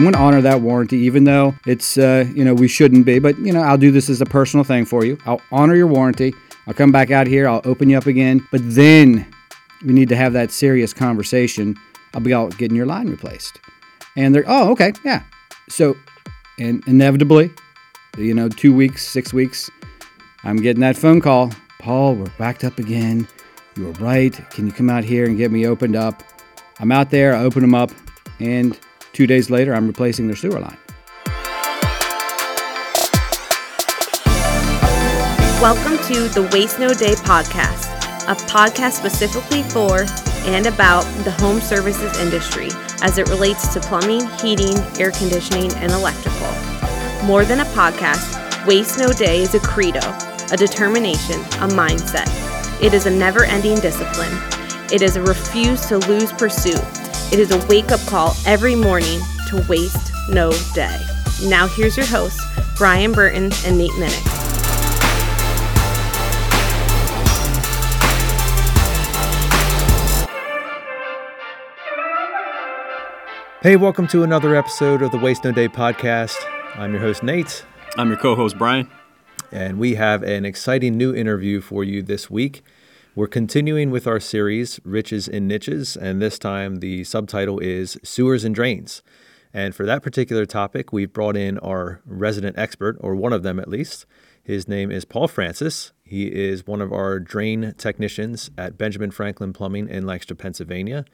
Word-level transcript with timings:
I'm 0.00 0.04
going 0.04 0.14
to 0.14 0.20
honor 0.20 0.40
that 0.40 0.62
warranty, 0.62 0.96
even 0.96 1.24
though 1.24 1.54
it's, 1.66 1.98
uh, 1.98 2.24
you 2.34 2.42
know, 2.42 2.54
we 2.54 2.68
shouldn't 2.68 3.04
be. 3.04 3.18
But, 3.18 3.38
you 3.38 3.52
know, 3.52 3.60
I'll 3.60 3.76
do 3.76 3.90
this 3.90 4.08
as 4.08 4.22
a 4.22 4.24
personal 4.24 4.64
thing 4.64 4.86
for 4.86 5.04
you. 5.04 5.18
I'll 5.26 5.42
honor 5.52 5.74
your 5.74 5.88
warranty. 5.88 6.32
I'll 6.66 6.72
come 6.72 6.90
back 6.90 7.10
out 7.10 7.26
here. 7.26 7.46
I'll 7.46 7.60
open 7.66 7.90
you 7.90 7.98
up 7.98 8.06
again. 8.06 8.40
But 8.50 8.62
then 8.64 9.30
we 9.84 9.92
need 9.92 10.08
to 10.08 10.16
have 10.16 10.32
that 10.32 10.52
serious 10.52 10.94
conversation 10.94 11.76
about 12.14 12.56
getting 12.56 12.78
your 12.78 12.86
line 12.86 13.10
replaced. 13.10 13.60
And 14.16 14.34
they're, 14.34 14.46
oh, 14.46 14.70
okay, 14.70 14.94
yeah. 15.04 15.22
So, 15.68 15.94
and 16.58 16.82
inevitably, 16.86 17.50
you 18.16 18.32
know, 18.32 18.48
two 18.48 18.74
weeks, 18.74 19.06
six 19.06 19.34
weeks, 19.34 19.70
I'm 20.44 20.56
getting 20.56 20.80
that 20.80 20.96
phone 20.96 21.20
call. 21.20 21.52
Paul, 21.78 22.14
we're 22.14 22.32
backed 22.38 22.64
up 22.64 22.78
again. 22.78 23.28
You 23.76 23.88
were 23.88 23.92
right. 23.92 24.32
Can 24.48 24.64
you 24.64 24.72
come 24.72 24.88
out 24.88 25.04
here 25.04 25.26
and 25.26 25.36
get 25.36 25.50
me 25.50 25.66
opened 25.66 25.94
up? 25.94 26.22
I'm 26.78 26.90
out 26.90 27.10
there, 27.10 27.36
I 27.36 27.40
open 27.40 27.60
them 27.60 27.74
up, 27.74 27.90
and 28.38 28.78
two 29.12 29.26
days 29.26 29.50
later, 29.50 29.74
I'm 29.74 29.86
replacing 29.86 30.26
their 30.26 30.36
sewer 30.36 30.60
line. 30.60 30.78
Welcome 35.60 35.98
to 36.06 36.28
the 36.28 36.48
Waste 36.52 36.78
No 36.78 36.94
Day 36.94 37.12
podcast, 37.16 37.86
a 38.26 38.34
podcast 38.48 38.92
specifically 38.92 39.62
for 39.64 40.06
and 40.48 40.66
about 40.66 41.02
the 41.24 41.30
home 41.32 41.60
services 41.60 42.18
industry 42.18 42.70
as 43.02 43.18
it 43.18 43.28
relates 43.28 43.68
to 43.74 43.80
plumbing, 43.80 44.26
heating, 44.38 44.78
air 44.98 45.10
conditioning, 45.10 45.70
and 45.74 45.92
electrical. 45.92 46.48
More 47.26 47.44
than 47.44 47.60
a 47.60 47.64
podcast, 47.66 48.66
Waste 48.66 48.98
No 48.98 49.12
Day 49.12 49.42
is 49.42 49.54
a 49.54 49.60
credo, 49.60 50.00
a 50.50 50.56
determination, 50.56 51.40
a 51.40 51.68
mindset. 51.68 52.28
It 52.82 52.94
is 52.94 53.04
a 53.04 53.10
never 53.10 53.44
ending 53.44 53.78
discipline. 53.80 54.32
It 54.90 55.02
is 55.02 55.16
a 55.16 55.22
refuse 55.22 55.84
to 55.88 55.98
lose 55.98 56.32
pursuit. 56.32 56.99
It 57.32 57.38
is 57.38 57.52
a 57.52 57.66
wake 57.68 57.92
up 57.92 58.00
call 58.08 58.34
every 58.44 58.74
morning 58.74 59.20
to 59.50 59.64
waste 59.68 60.10
no 60.30 60.50
day. 60.74 61.00
Now, 61.44 61.68
here's 61.68 61.96
your 61.96 62.06
hosts, 62.06 62.42
Brian 62.76 63.12
Burton 63.12 63.52
and 63.64 63.78
Nate 63.78 63.92
Minnick. 63.92 64.26
Hey, 73.62 73.76
welcome 73.76 74.08
to 74.08 74.24
another 74.24 74.56
episode 74.56 75.00
of 75.00 75.12
the 75.12 75.18
Waste 75.18 75.44
No 75.44 75.52
Day 75.52 75.68
podcast. 75.68 76.34
I'm 76.74 76.90
your 76.90 77.00
host, 77.00 77.22
Nate. 77.22 77.64
I'm 77.96 78.08
your 78.08 78.16
co 78.16 78.34
host, 78.34 78.58
Brian. 78.58 78.90
And 79.52 79.78
we 79.78 79.94
have 79.94 80.24
an 80.24 80.44
exciting 80.44 80.96
new 80.96 81.14
interview 81.14 81.60
for 81.60 81.84
you 81.84 82.02
this 82.02 82.28
week. 82.28 82.64
We're 83.16 83.26
continuing 83.26 83.90
with 83.90 84.06
our 84.06 84.20
series, 84.20 84.78
Riches 84.84 85.26
and 85.26 85.48
Niches, 85.48 85.96
and 85.96 86.22
this 86.22 86.38
time 86.38 86.76
the 86.76 87.02
subtitle 87.02 87.58
is 87.58 87.98
Sewers 88.04 88.44
and 88.44 88.54
Drains. 88.54 89.02
And 89.52 89.74
for 89.74 89.84
that 89.84 90.04
particular 90.04 90.46
topic, 90.46 90.92
we've 90.92 91.12
brought 91.12 91.36
in 91.36 91.58
our 91.58 92.02
resident 92.06 92.56
expert, 92.56 92.96
or 93.00 93.16
one 93.16 93.32
of 93.32 93.42
them 93.42 93.58
at 93.58 93.66
least. 93.66 94.06
His 94.44 94.68
name 94.68 94.92
is 94.92 95.04
Paul 95.04 95.26
Francis. 95.26 95.90
He 96.04 96.28
is 96.28 96.68
one 96.68 96.80
of 96.80 96.92
our 96.92 97.18
drain 97.18 97.74
technicians 97.76 98.52
at 98.56 98.78
Benjamin 98.78 99.10
Franklin 99.10 99.52
Plumbing 99.52 99.88
in 99.88 100.06
Lancaster, 100.06 100.36
Pennsylvania. 100.36 101.04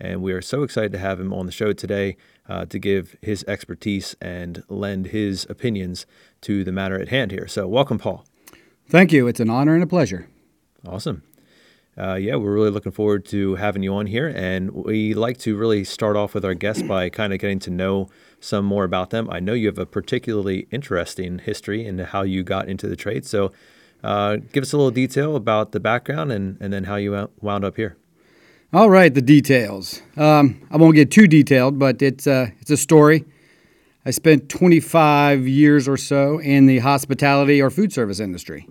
And 0.00 0.22
we 0.22 0.32
are 0.32 0.40
so 0.40 0.62
excited 0.62 0.92
to 0.92 0.98
have 0.98 1.20
him 1.20 1.34
on 1.34 1.44
the 1.44 1.52
show 1.52 1.74
today 1.74 2.16
uh, 2.48 2.64
to 2.64 2.78
give 2.78 3.14
his 3.20 3.44
expertise 3.46 4.16
and 4.22 4.62
lend 4.70 5.08
his 5.08 5.46
opinions 5.50 6.06
to 6.40 6.64
the 6.64 6.72
matter 6.72 6.98
at 6.98 7.10
hand 7.10 7.30
here. 7.30 7.46
So, 7.46 7.68
welcome, 7.68 7.98
Paul. 7.98 8.24
Thank 8.88 9.12
you. 9.12 9.28
It's 9.28 9.38
an 9.38 9.50
honor 9.50 9.74
and 9.74 9.82
a 9.82 9.86
pleasure. 9.86 10.28
Awesome. 10.88 11.22
Uh, 11.96 12.14
yeah, 12.14 12.36
we're 12.36 12.52
really 12.52 12.70
looking 12.70 12.92
forward 12.92 13.24
to 13.26 13.56
having 13.56 13.82
you 13.82 13.94
on 13.94 14.06
here. 14.06 14.28
And 14.28 14.70
we 14.70 15.12
like 15.14 15.38
to 15.38 15.56
really 15.56 15.84
start 15.84 16.16
off 16.16 16.34
with 16.34 16.44
our 16.44 16.54
guests 16.54 16.82
by 16.82 17.08
kind 17.10 17.32
of 17.32 17.38
getting 17.38 17.58
to 17.60 17.70
know 17.70 18.08
some 18.40 18.64
more 18.64 18.84
about 18.84 19.10
them. 19.10 19.28
I 19.30 19.40
know 19.40 19.52
you 19.52 19.66
have 19.66 19.78
a 19.78 19.86
particularly 19.86 20.66
interesting 20.70 21.38
history 21.38 21.86
into 21.86 22.06
how 22.06 22.22
you 22.22 22.42
got 22.42 22.68
into 22.68 22.88
the 22.88 22.96
trade. 22.96 23.26
So, 23.26 23.52
uh, 24.02 24.38
give 24.52 24.62
us 24.62 24.72
a 24.72 24.76
little 24.76 24.90
detail 24.90 25.36
about 25.36 25.72
the 25.72 25.78
background 25.78 26.32
and, 26.32 26.56
and 26.60 26.72
then 26.72 26.84
how 26.84 26.96
you 26.96 27.28
wound 27.40 27.64
up 27.64 27.76
here. 27.76 27.96
All 28.72 28.88
right, 28.88 29.12
the 29.12 29.22
details. 29.22 30.00
Um, 30.16 30.66
I 30.70 30.78
won't 30.78 30.94
get 30.94 31.10
too 31.10 31.26
detailed, 31.26 31.78
but 31.78 32.00
it's 32.00 32.26
uh, 32.26 32.48
it's 32.58 32.70
a 32.70 32.76
story. 32.76 33.24
I 34.04 34.10
spent 34.10 34.48
25 34.48 35.46
years 35.46 35.86
or 35.86 35.96
so 35.96 36.38
in 36.40 36.66
the 36.66 36.78
hospitality 36.78 37.62
or 37.62 37.70
food 37.70 37.92
service 37.92 38.18
industry. 38.18 38.66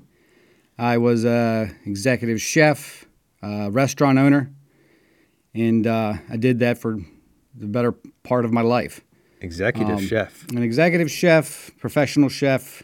I 0.77 0.97
was 0.97 1.23
a 1.23 1.69
executive 1.85 2.41
chef, 2.41 3.05
a 3.41 3.71
restaurant 3.71 4.17
owner, 4.17 4.51
and 5.53 5.85
uh, 5.85 6.15
I 6.29 6.37
did 6.37 6.59
that 6.59 6.77
for 6.77 6.99
the 7.55 7.67
better 7.67 7.93
part 8.23 8.45
of 8.45 8.53
my 8.53 8.61
life. 8.61 9.01
Executive 9.41 9.97
um, 9.97 10.05
chef. 10.05 10.47
An 10.49 10.61
executive 10.61 11.09
chef, 11.09 11.71
professional 11.79 12.29
chef, 12.29 12.83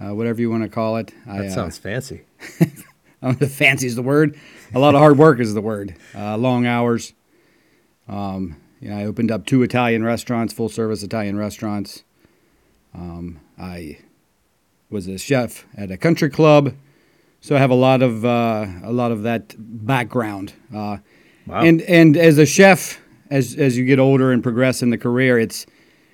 uh, 0.00 0.14
whatever 0.14 0.40
you 0.40 0.50
want 0.50 0.62
to 0.62 0.68
call 0.68 0.96
it. 0.96 1.12
That 1.26 1.42
I, 1.42 1.46
uh, 1.46 1.50
sounds 1.50 1.78
fancy. 1.78 2.22
I 2.60 2.66
don't 3.22 3.40
know 3.40 3.46
if 3.46 3.54
fancy 3.54 3.86
is 3.86 3.94
the 3.94 4.02
word. 4.02 4.38
A 4.74 4.78
lot 4.78 4.94
of 4.94 5.00
hard 5.00 5.18
work 5.18 5.40
is 5.40 5.54
the 5.54 5.60
word. 5.60 5.94
Uh, 6.14 6.36
long 6.36 6.66
hours. 6.66 7.12
Um, 8.08 8.56
you 8.80 8.90
know, 8.90 8.98
I 8.98 9.04
opened 9.04 9.30
up 9.30 9.46
two 9.46 9.62
Italian 9.62 10.04
restaurants, 10.04 10.52
full 10.52 10.68
service 10.68 11.02
Italian 11.02 11.36
restaurants. 11.36 12.04
Um, 12.94 13.40
I 13.58 13.98
was 14.90 15.08
a 15.08 15.18
chef 15.18 15.66
at 15.76 15.90
a 15.90 15.96
country 15.96 16.30
club, 16.30 16.74
so 17.46 17.54
I 17.54 17.60
have 17.60 17.70
a 17.70 17.76
lot 17.76 18.02
of 18.02 18.24
uh, 18.24 18.66
a 18.82 18.90
lot 18.90 19.12
of 19.12 19.22
that 19.22 19.54
background. 19.56 20.52
Uh, 20.74 20.98
wow. 21.46 21.60
And 21.60 21.80
and 21.82 22.16
as 22.16 22.38
a 22.38 22.44
chef, 22.44 23.00
as 23.30 23.54
as 23.54 23.78
you 23.78 23.84
get 23.84 24.00
older 24.00 24.32
and 24.32 24.42
progress 24.42 24.82
in 24.82 24.90
the 24.90 24.98
career, 24.98 25.38
it's 25.38 25.64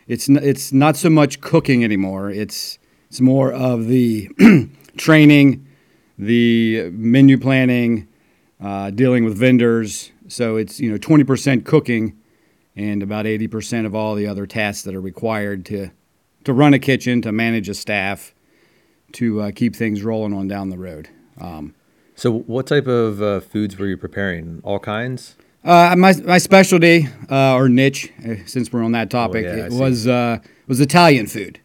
it's 0.07 0.29
it's 0.29 0.75
not 0.75 0.95
so 0.95 1.09
much 1.09 1.41
cooking 1.41 1.85
anymore. 1.85 2.29
It's 2.29 2.79
it's 3.09 3.23
more 3.23 3.51
of 3.51 3.87
the 3.87 4.29
training 4.99 5.67
the 6.19 6.91
menu 6.93 7.39
planning, 7.39 8.09
uh, 8.61 8.91
dealing 8.91 9.25
with 9.25 9.35
vendors. 9.35 10.13
So 10.29 10.57
it's 10.57 10.81
you 10.81 10.91
know 10.91 10.99
20% 10.99 11.65
cooking, 11.65 12.19
and 12.77 13.03
about 13.03 13.25
80% 13.25 13.87
of 13.87 13.95
all 13.95 14.15
the 14.17 14.27
other 14.27 14.47
tasks 14.47 14.83
that 14.83 14.95
are 14.95 15.01
required 15.01 15.65
to 15.67 15.93
to 16.45 16.53
run 16.53 16.75
a 16.75 16.79
kitchen, 16.79 17.23
to 17.23 17.33
manage 17.33 17.71
a 17.71 17.75
staff, 17.75 18.35
to 19.13 19.41
uh, 19.41 19.51
keep 19.55 19.75
things 19.75 20.03
rolling 20.03 20.35
on 20.35 20.47
down 20.47 20.69
the 20.69 20.77
road. 20.77 21.09
Um, 21.41 21.75
so, 22.15 22.31
what 22.31 22.67
type 22.67 22.87
of 22.87 23.23
uh, 23.23 23.41
foods 23.41 23.79
were 23.79 23.87
you 23.87 23.97
preparing? 23.97 24.61
All 24.65 24.79
kinds. 24.79 25.37
Uh, 25.65 25.95
my 25.97 26.15
my 26.25 26.39
specialty 26.39 27.09
uh, 27.31 27.55
or 27.55 27.69
niche, 27.69 28.13
uh, 28.29 28.35
since 28.47 28.73
we're 28.73 28.85
on 28.85 28.93
that 28.93 29.11
topic, 29.11 29.47
oh, 29.47 29.55
yeah, 29.57 29.67
it 29.67 29.73
was 29.73 30.07
was 30.67 30.81
Italian 30.81 31.27
food. 31.27 31.61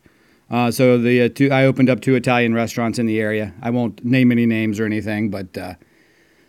Uh, 0.50 0.72
so 0.72 0.98
the 0.98 1.24
uh, 1.24 1.30
two, 1.30 1.52
I 1.52 1.66
opened 1.66 1.90
up 1.90 2.00
two 2.00 2.16
Italian 2.16 2.54
restaurants 2.54 3.00
in 3.00 3.06
the 3.06 3.20
area. 3.20 3.54
I 3.62 3.70
won't 3.70 4.04
name 4.06 4.32
any 4.32 4.46
names 4.46 4.80
or 4.80 4.86
anything, 4.86 5.30
but 5.30 5.58
uh, 5.58 5.76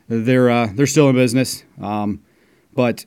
they're 0.09 0.51
uh, 0.51 0.69
they're 0.73 0.87
still 0.87 1.09
in 1.09 1.17
business. 1.17 1.65
Um, 1.81 2.23
but 2.75 3.07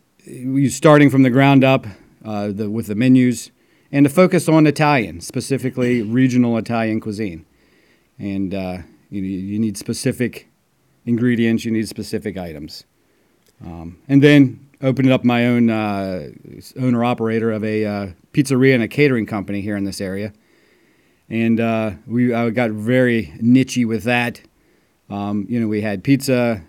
starting 0.69 1.09
from 1.09 1.23
the 1.23 1.29
ground 1.29 1.63
up 1.63 1.87
uh, 2.25 2.49
the, 2.49 2.69
with 2.69 2.87
the 2.87 2.95
menus 2.95 3.51
and 3.91 4.05
to 4.05 4.09
focus 4.09 4.47
on 4.49 4.67
Italian, 4.67 5.21
specifically 5.21 6.01
regional 6.01 6.57
Italian 6.57 6.99
cuisine. 6.99 7.45
And 8.19 8.53
uh, 8.53 8.77
you, 9.11 9.21
you 9.21 9.59
need 9.59 9.77
specific 9.77 10.49
ingredients, 11.05 11.63
you 11.65 11.71
need 11.71 11.87
specific 11.87 12.37
items. 12.37 12.85
Um, 13.63 13.99
and 14.07 14.23
then 14.23 14.67
opened 14.81 15.11
up 15.11 15.23
my 15.23 15.45
own 15.45 15.69
owner 15.69 17.03
operator 17.03 17.51
of 17.51 17.63
a 17.63 18.15
pizzeria 18.33 18.73
and 18.73 18.81
a 18.81 18.87
catering 18.87 19.27
company 19.27 19.61
here 19.61 19.77
in 19.77 19.83
this 19.83 20.01
area 20.01 20.33
and 21.31 21.61
uh, 21.61 21.91
we 22.05 22.33
I 22.33 22.49
got 22.49 22.71
very 22.71 23.33
nichey 23.41 23.87
with 23.87 24.03
that. 24.03 24.41
Um, 25.09 25.45
you 25.49 25.61
know, 25.61 25.67
we 25.67 25.81
had 25.81 26.03
pizza, 26.03 26.61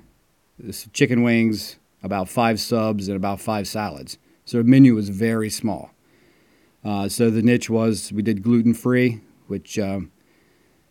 chicken 0.92 1.24
wings, 1.24 1.76
about 2.02 2.28
five 2.28 2.60
subs, 2.60 3.08
and 3.08 3.16
about 3.16 3.40
five 3.40 3.66
salads. 3.66 4.18
So 4.44 4.58
the 4.58 4.64
menu 4.64 4.94
was 4.94 5.08
very 5.08 5.50
small. 5.50 5.90
Uh, 6.84 7.08
so 7.08 7.28
the 7.28 7.42
niche 7.42 7.68
was 7.68 8.12
we 8.12 8.22
did 8.22 8.42
gluten 8.42 8.72
free, 8.72 9.20
which 9.48 9.80
um, 9.80 10.12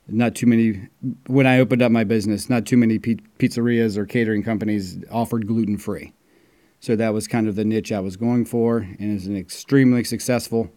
not 0.08 0.36
too 0.36 0.48
many. 0.48 0.88
When 1.28 1.48
I 1.48 1.60
opened 1.60 1.82
up 1.82 1.92
my 1.92 2.04
business, 2.04 2.50
not 2.50 2.66
too 2.66 2.78
many 2.78 3.00
pizzerias 3.00 3.98
or 3.98 4.06
catering 4.06 4.44
companies 4.44 5.04
offered 5.12 5.48
gluten 5.48 5.78
free. 5.78 6.14
So 6.80 6.96
that 6.96 7.14
was 7.14 7.28
kind 7.28 7.48
of 7.48 7.56
the 7.56 7.64
niche 7.64 7.92
I 7.92 8.00
was 8.00 8.18
going 8.18 8.46
for, 8.46 8.80
and 8.80 9.16
it's 9.16 9.28
an 9.28 9.38
extremely 9.38 10.04
successful. 10.04 10.72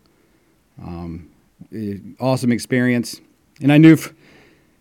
Um, 0.81 1.31
uh, 1.75 1.95
awesome 2.21 2.53
experience. 2.53 3.21
And 3.63 3.73
I 3.73 3.79
knew, 3.79 3.97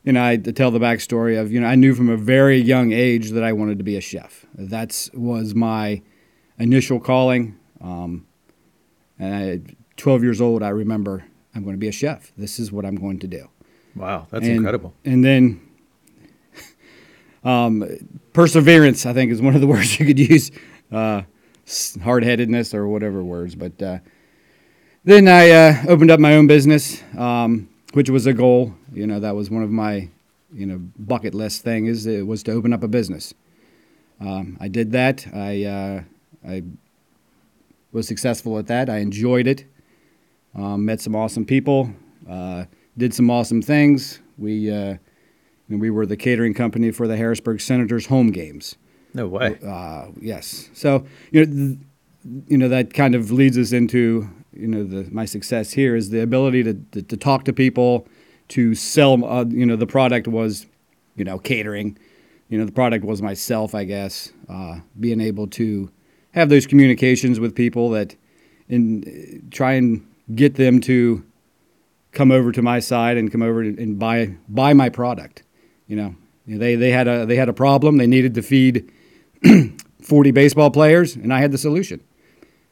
you 0.04 0.14
know, 0.14 0.24
I 0.24 0.38
to 0.38 0.52
tell 0.52 0.72
the 0.72 0.80
backstory 0.80 1.40
of, 1.40 1.52
you 1.52 1.62
know, 1.62 1.68
I 1.68 1.76
knew 1.76 1.94
from 1.96 2.10
a 2.10 2.18
very 2.18 2.58
young 2.58 2.92
age 2.92 3.32
that 3.32 3.44
I 3.44 3.54
wanted 3.54 3.78
to 3.78 3.84
be 3.84 3.96
a 3.96 4.02
chef. 4.02 4.46
That 4.56 5.10
was 5.14 5.56
my 5.56 6.02
initial 6.58 7.00
calling. 7.00 7.58
Um, 7.80 8.26
and 9.20 9.36
I, 9.36 9.76
12 9.98 10.24
years 10.24 10.42
old, 10.42 10.64
I 10.64 10.70
remember 10.70 11.26
I'm 11.56 11.64
going 11.64 11.76
to 11.76 11.80
be 11.80 11.88
a 11.88 11.94
chef. 11.94 12.34
This 12.38 12.60
is 12.60 12.72
what 12.72 12.86
I'm 12.86 12.96
going 12.96 13.20
to 13.20 13.28
do. 13.28 13.50
Wow, 13.96 14.28
that's 14.30 14.46
and, 14.46 14.56
incredible. 14.56 14.94
And 15.06 15.24
then 15.24 15.62
um, 17.44 17.86
perseverance, 18.34 19.06
I 19.06 19.14
think, 19.14 19.32
is 19.32 19.42
one 19.42 19.56
of 19.56 19.62
the 19.62 19.68
words 19.74 20.00
you 20.00 20.06
could 20.06 20.20
use. 20.20 20.52
Uh, 20.92 21.24
hard 22.04 22.24
headedness 22.24 22.74
or 22.74 22.88
whatever 22.88 23.24
words, 23.24 23.56
but 23.56 23.82
uh, 23.82 24.00
then 25.06 25.28
I 25.28 25.50
uh, 25.50 25.84
opened 25.88 26.12
up 26.12 26.20
my 26.20 26.36
own 26.36 26.48
business, 26.48 27.02
um, 27.18 27.70
which 27.94 28.10
was 28.10 28.26
a 28.26 28.34
goal. 28.34 28.74
You 28.94 29.08
know, 29.08 29.20
that 29.20 29.36
was 29.36 29.50
one 29.50 29.64
of 29.64 29.70
my, 29.70 30.10
you 30.54 30.66
know, 30.66 30.80
bucket 30.98 31.34
list 31.34 31.62
thing 31.62 31.86
is 31.88 32.06
it 32.06 32.26
was 32.26 32.44
to 32.44 32.52
open 32.52 32.74
up 32.74 32.84
a 32.84 32.88
business. 32.88 33.34
Um, 34.20 34.58
I 34.60 34.68
did 34.68 34.92
that. 34.92 35.26
I 35.34 35.64
uh, 35.64 36.04
I 36.48 36.64
was 37.92 38.08
successful 38.08 38.58
at 38.58 38.68
that. 38.68 38.90
I 38.90 38.98
enjoyed 38.98 39.48
it. 39.48 39.66
Um, 40.56 40.86
met 40.86 41.02
some 41.02 41.16
awesome 41.16 41.46
people. 41.46 41.94
Did 42.98 43.14
some 43.14 43.30
awesome 43.30 43.62
things. 43.62 44.20
We 44.38 44.72
uh, 44.72 44.98
we 45.70 45.90
were 45.90 46.06
the 46.06 46.18
catering 46.18 46.54
company 46.54 46.92
for 46.92 47.08
the 47.08 47.18
Harrisburg 47.18 47.62
Senators 47.62 48.08
home 48.08 48.32
games. 48.32 48.76
No 49.14 49.28
way. 49.28 49.58
Uh, 49.66 50.08
yes. 50.20 50.70
So 50.74 51.06
you 51.32 51.46
know, 51.46 51.54
th- 51.54 51.78
you 52.48 52.58
know 52.58 52.70
that 52.70 52.94
kind 52.94 53.16
of 53.16 53.32
leads 53.32 53.58
us 53.58 53.72
into 53.72 54.30
you 54.54 54.68
know 54.68 54.84
the 54.84 55.10
my 55.12 55.26
success 55.26 55.72
here 55.72 55.96
is 55.96 56.10
the 56.10 56.22
ability 56.22 56.64
to 56.64 56.74
to, 56.92 57.02
to 57.02 57.18
talk 57.18 57.46
to 57.46 57.54
people, 57.54 58.08
to 58.50 58.76
sell. 58.76 59.24
Uh, 59.26 59.46
you 59.46 59.66
know, 59.66 59.76
the 59.76 59.88
product 59.88 60.28
was, 60.28 60.68
you 61.16 61.24
know, 61.24 61.40
catering. 61.40 61.98
You 62.50 62.60
know, 62.60 62.66
the 62.66 62.72
product 62.72 63.04
was 63.04 63.22
myself, 63.22 63.74
I 63.74 63.84
guess. 63.84 64.32
Uh, 64.48 64.82
being 65.00 65.22
able 65.22 65.48
to 65.48 65.92
have 66.34 66.50
those 66.50 66.68
communications 66.68 67.40
with 67.40 67.56
people 67.56 67.90
that, 67.92 68.16
and 68.70 69.48
try 69.52 69.74
and 69.74 70.06
get 70.36 70.56
them 70.56 70.80
to 70.82 71.24
come 72.14 72.32
over 72.32 72.52
to 72.52 72.62
my 72.62 72.80
side 72.80 73.18
and 73.18 73.32
come 73.32 73.42
over 73.42 73.62
and 73.62 74.00
buy 74.00 74.36
buy 74.48 74.74
my 74.74 74.90
product. 74.90 75.44
You 75.88 75.96
know, 75.96 76.16
they 76.48 76.76
they 76.76 76.92
had 76.92 77.08
a 77.08 77.26
they 77.26 77.36
had 77.36 77.50
a 77.50 77.54
problem. 77.54 77.98
They 77.98 78.08
needed 78.08 78.36
to 78.36 78.42
feed 78.42 78.92
40 80.02 80.32
baseball 80.32 80.72
players, 80.72 81.16
and 81.16 81.34
I 81.34 81.40
had 81.40 81.52
the 81.52 81.58
solution, 81.58 82.02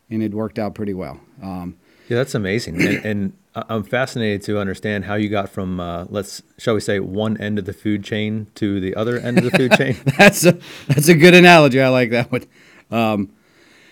and 0.09 0.23
it 0.23 0.33
worked 0.33 0.59
out 0.59 0.75
pretty 0.75 0.93
well. 0.93 1.19
Um, 1.41 1.77
yeah, 2.07 2.17
that's 2.17 2.35
amazing, 2.35 2.81
and, 2.81 3.05
and, 3.05 3.33
I'm 3.53 3.83
fascinated 3.83 4.43
to 4.43 4.59
understand 4.59 5.03
how 5.03 5.15
you 5.15 5.27
got 5.27 5.49
from 5.49 5.81
uh, 5.81 6.05
let's 6.07 6.41
shall 6.57 6.73
we 6.73 6.79
say 6.79 7.01
one 7.01 7.35
end 7.35 7.59
of 7.59 7.65
the 7.65 7.73
food 7.73 8.01
chain 8.01 8.47
to 8.55 8.79
the 8.79 8.95
other 8.95 9.19
end 9.19 9.39
of 9.39 9.43
the 9.43 9.51
food 9.51 9.73
chain. 9.73 9.97
that's 10.17 10.45
a 10.45 10.57
that's 10.87 11.09
a 11.09 11.15
good 11.15 11.33
analogy. 11.33 11.81
I 11.81 11.89
like 11.89 12.11
that 12.11 12.31
one. 12.31 12.45
Um, 12.89 13.33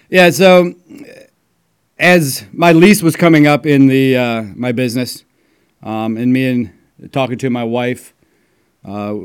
yeah, 0.09 0.29
so 0.29 0.75
as 1.97 2.45
my 2.53 2.71
lease 2.71 3.03
was 3.03 3.17
coming 3.17 3.47
up 3.47 3.65
in 3.65 3.87
the 3.87 4.15
uh, 4.15 4.43
my 4.55 4.71
business, 4.71 5.25
um, 5.83 6.17
and 6.17 6.33
me 6.33 6.47
and 6.47 7.11
talking 7.11 7.37
to 7.37 7.49
my 7.49 7.63
wife, 7.63 8.13
uh, 8.85 9.15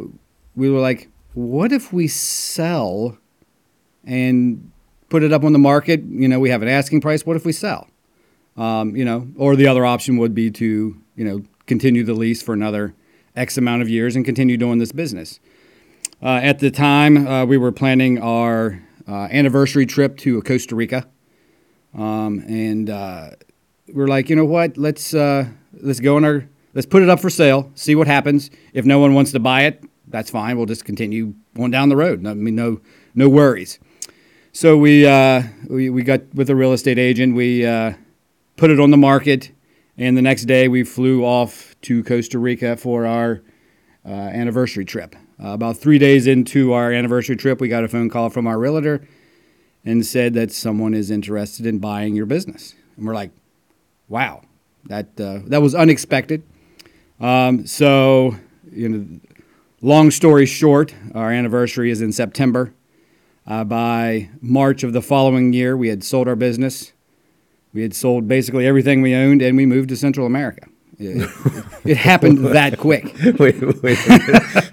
we 0.54 0.70
were 0.70 0.80
like, 0.80 1.08
"What 1.34 1.72
if 1.72 1.92
we 1.92 2.08
sell 2.08 3.18
and 4.04 4.70
put 5.08 5.22
it 5.22 5.32
up 5.32 5.44
on 5.44 5.52
the 5.52 5.58
market? 5.58 6.02
You 6.04 6.28
know, 6.28 6.40
we 6.40 6.50
have 6.50 6.62
an 6.62 6.68
asking 6.68 7.00
price. 7.00 7.26
What 7.26 7.36
if 7.36 7.44
we 7.44 7.52
sell? 7.52 7.88
Um, 8.56 8.94
you 8.94 9.04
know, 9.04 9.28
or 9.36 9.56
the 9.56 9.66
other 9.66 9.84
option 9.84 10.16
would 10.18 10.34
be 10.34 10.50
to 10.52 10.96
you 11.16 11.24
know 11.24 11.42
continue 11.66 12.04
the 12.04 12.14
lease 12.14 12.42
for 12.42 12.52
another 12.52 12.94
X 13.34 13.56
amount 13.56 13.82
of 13.82 13.88
years 13.88 14.14
and 14.16 14.24
continue 14.24 14.56
doing 14.56 14.78
this 14.78 14.92
business." 14.92 15.40
Uh, 16.22 16.40
at 16.42 16.60
the 16.60 16.70
time, 16.70 17.26
uh, 17.26 17.44
we 17.44 17.58
were 17.58 17.72
planning 17.72 18.18
our 18.18 18.80
uh, 19.06 19.28
anniversary 19.30 19.86
trip 19.86 20.16
to 20.18 20.40
Costa 20.42 20.74
Rica. 20.74 21.06
Um, 21.96 22.40
and 22.48 22.90
uh, 22.90 23.30
we're 23.92 24.06
like, 24.06 24.30
you 24.30 24.36
know 24.36 24.44
what? 24.44 24.76
Let's 24.76 25.14
uh, 25.14 25.46
let's 25.80 26.00
go 26.00 26.16
in 26.16 26.24
our 26.24 26.48
let's 26.74 26.86
put 26.86 27.02
it 27.02 27.08
up 27.08 27.20
for 27.20 27.30
sale. 27.30 27.70
See 27.74 27.94
what 27.94 28.06
happens. 28.06 28.50
If 28.72 28.84
no 28.84 28.98
one 28.98 29.14
wants 29.14 29.32
to 29.32 29.40
buy 29.40 29.62
it, 29.62 29.82
that's 30.08 30.30
fine. 30.30 30.56
We'll 30.56 30.66
just 30.66 30.84
continue 30.84 31.34
on 31.58 31.70
down 31.70 31.88
the 31.88 31.96
road. 31.96 32.26
I 32.26 32.34
mean, 32.34 32.54
no 32.54 32.80
no 33.14 33.28
worries. 33.28 33.78
So 34.52 34.76
we 34.76 35.06
uh, 35.06 35.42
we 35.68 35.90
we 35.90 36.02
got 36.02 36.22
with 36.34 36.50
a 36.50 36.56
real 36.56 36.72
estate 36.72 36.98
agent. 36.98 37.34
We 37.34 37.66
uh, 37.66 37.94
put 38.56 38.70
it 38.70 38.80
on 38.80 38.90
the 38.90 38.96
market, 38.96 39.50
and 39.98 40.16
the 40.16 40.22
next 40.22 40.44
day 40.44 40.68
we 40.68 40.84
flew 40.84 41.24
off 41.24 41.74
to 41.82 42.02
Costa 42.04 42.38
Rica 42.38 42.76
for 42.76 43.06
our 43.06 43.42
uh, 44.06 44.10
anniversary 44.10 44.84
trip. 44.84 45.16
Uh, 45.42 45.48
about 45.48 45.76
three 45.76 45.98
days 45.98 46.26
into 46.26 46.72
our 46.72 46.92
anniversary 46.92 47.36
trip, 47.36 47.60
we 47.60 47.68
got 47.68 47.82
a 47.82 47.88
phone 47.88 48.08
call 48.08 48.30
from 48.30 48.46
our 48.46 48.58
realtor 48.58 49.06
and 49.84 50.06
said 50.06 50.32
that 50.34 50.52
someone 50.52 50.94
is 50.94 51.10
interested 51.10 51.66
in 51.66 51.78
buying 51.78 52.14
your 52.14 52.26
business. 52.26 52.74
And 52.96 53.06
we're 53.06 53.14
like, 53.14 53.32
wow, 54.08 54.42
that, 54.86 55.08
uh, 55.20 55.40
that 55.46 55.62
was 55.62 55.74
unexpected. 55.74 56.42
Um, 57.20 57.66
so, 57.66 58.36
you 58.70 58.88
know, 58.88 59.20
long 59.80 60.10
story 60.10 60.46
short, 60.46 60.94
our 61.14 61.30
anniversary 61.30 61.90
is 61.90 62.00
in 62.00 62.12
September. 62.12 62.74
Uh, 63.46 63.62
by 63.62 64.30
March 64.40 64.82
of 64.82 64.92
the 64.92 65.02
following 65.02 65.52
year, 65.52 65.76
we 65.76 65.88
had 65.88 66.02
sold 66.02 66.26
our 66.26 66.36
business. 66.36 66.92
We 67.74 67.82
had 67.82 67.94
sold 67.94 68.26
basically 68.26 68.66
everything 68.66 69.02
we 69.02 69.14
owned, 69.14 69.42
and 69.42 69.56
we 69.56 69.66
moved 69.66 69.90
to 69.90 69.96
Central 69.96 70.26
America. 70.26 70.68
It, 70.98 71.28
it 71.84 71.96
happened 71.98 72.38
that 72.38 72.78
quick. 72.78 73.14
wait, 73.38 73.82
wait, 73.82 73.98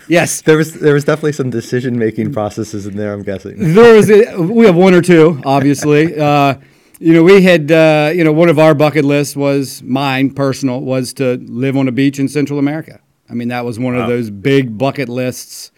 yes, 0.07 0.41
there 0.41 0.55
was 0.55 0.75
there 0.75 0.93
was 0.93 1.03
definitely 1.03 1.31
some 1.33 1.49
decision 1.49 1.97
making 1.97 2.31
processes 2.31 2.85
in 2.85 2.95
there. 2.95 3.11
I'm 3.13 3.23
guessing 3.23 3.73
there 3.73 3.95
was. 3.95 4.07
We 4.07 4.65
have 4.65 4.75
one 4.75 4.93
or 4.93 5.01
two, 5.01 5.41
obviously. 5.45 6.17
Uh, 6.17 6.55
you 7.01 7.13
know, 7.13 7.23
we 7.23 7.41
had 7.41 7.71
uh, 7.71 8.11
you 8.13 8.23
know 8.23 8.31
one 8.31 8.49
of 8.49 8.59
our 8.59 8.75
bucket 8.75 9.03
lists 9.03 9.35
was 9.35 9.81
mine 9.83 10.33
personal 10.33 10.81
was 10.81 11.13
to 11.13 11.37
live 11.37 11.75
on 11.75 11.87
a 11.87 11.91
beach 11.91 12.19
in 12.19 12.27
Central 12.27 12.59
America. 12.59 12.99
I 13.29 13.33
mean, 13.33 13.47
that 13.47 13.65
was 13.65 13.79
one 13.79 13.95
wow. 13.95 14.03
of 14.03 14.07
those 14.07 14.29
big 14.29 14.77
bucket 14.77 15.09
lists 15.09 15.71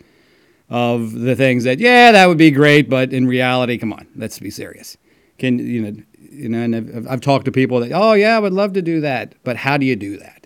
of 0.69 1.13
the 1.13 1.35
things 1.35 1.63
that 1.63 1.79
yeah, 1.79 2.11
that 2.11 2.27
would 2.27 2.37
be 2.37 2.51
great, 2.51 2.89
but 2.89 3.13
in 3.13 3.27
reality, 3.27 3.77
come 3.77 3.93
on, 3.93 4.07
let's 4.15 4.39
be 4.39 4.49
serious. 4.49 4.97
Can 5.37 5.59
you 5.59 5.81
know? 5.81 6.03
You 6.17 6.49
know, 6.49 6.61
and 6.61 6.75
I've, 6.75 7.07
I've 7.07 7.21
talked 7.21 7.45
to 7.45 7.51
people 7.51 7.79
that, 7.81 7.91
oh 7.93 8.13
yeah, 8.13 8.35
I 8.35 8.39
would 8.39 8.53
love 8.53 8.73
to 8.73 8.81
do 8.81 9.01
that, 9.01 9.35
but 9.43 9.55
how 9.55 9.77
do 9.77 9.85
you 9.85 9.95
do 9.95 10.17
that? 10.17 10.43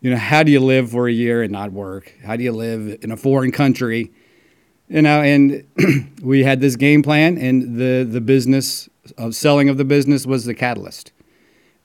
you 0.00 0.10
know, 0.10 0.16
how 0.16 0.42
do 0.42 0.50
you 0.50 0.60
live 0.60 0.90
for 0.90 1.08
a 1.08 1.12
year 1.12 1.42
and 1.42 1.52
not 1.52 1.72
work? 1.72 2.14
How 2.24 2.36
do 2.36 2.42
you 2.42 2.52
live 2.52 2.98
in 3.02 3.10
a 3.10 3.16
foreign 3.16 3.52
country? 3.52 4.12
You 4.88 5.02
know, 5.02 5.20
and 5.20 5.64
we 6.22 6.42
had 6.42 6.60
this 6.60 6.76
game 6.76 7.02
plan, 7.02 7.38
and 7.38 7.78
the 7.78 8.04
the 8.08 8.20
business 8.20 8.88
of 9.12 9.34
selling 9.34 9.68
of 9.68 9.76
the 9.76 9.84
business 9.84 10.26
was 10.26 10.44
the 10.44 10.54
catalyst, 10.54 11.12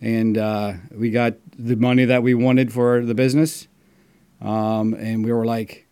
and 0.02 0.38
uh, 0.38 0.74
we 0.92 1.10
got 1.10 1.36
the 1.58 1.76
money 1.76 2.06
that 2.06 2.24
we 2.24 2.34
wanted 2.34 2.72
for 2.72 3.06
the 3.06 3.16
business, 3.16 3.68
um, 4.42 4.94
and 4.94 5.24
we 5.24 5.32
were 5.32 5.46
like, 5.46 5.88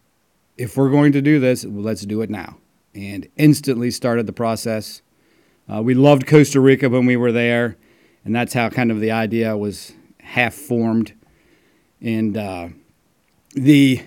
if 0.57 0.77
we're 0.77 0.91
going 0.91 1.11
to 1.13 1.21
do 1.21 1.39
this, 1.39 1.65
let's 1.65 2.05
do 2.05 2.21
it 2.21 2.29
now, 2.29 2.57
and 2.93 3.27
instantly 3.37 3.91
started 3.91 4.27
the 4.27 4.33
process. 4.33 5.01
Uh, 5.71 5.81
we 5.81 5.93
loved 5.93 6.27
Costa 6.27 6.59
Rica 6.59 6.89
when 6.89 7.05
we 7.05 7.15
were 7.15 7.31
there, 7.31 7.77
and 8.25 8.35
that's 8.35 8.53
how 8.53 8.69
kind 8.69 8.91
of 8.91 8.99
the 8.99 9.11
idea 9.11 9.55
was 9.57 9.93
half 10.19 10.53
formed 10.53 11.13
and 12.03 12.35
uh, 12.37 12.67
the 13.53 14.03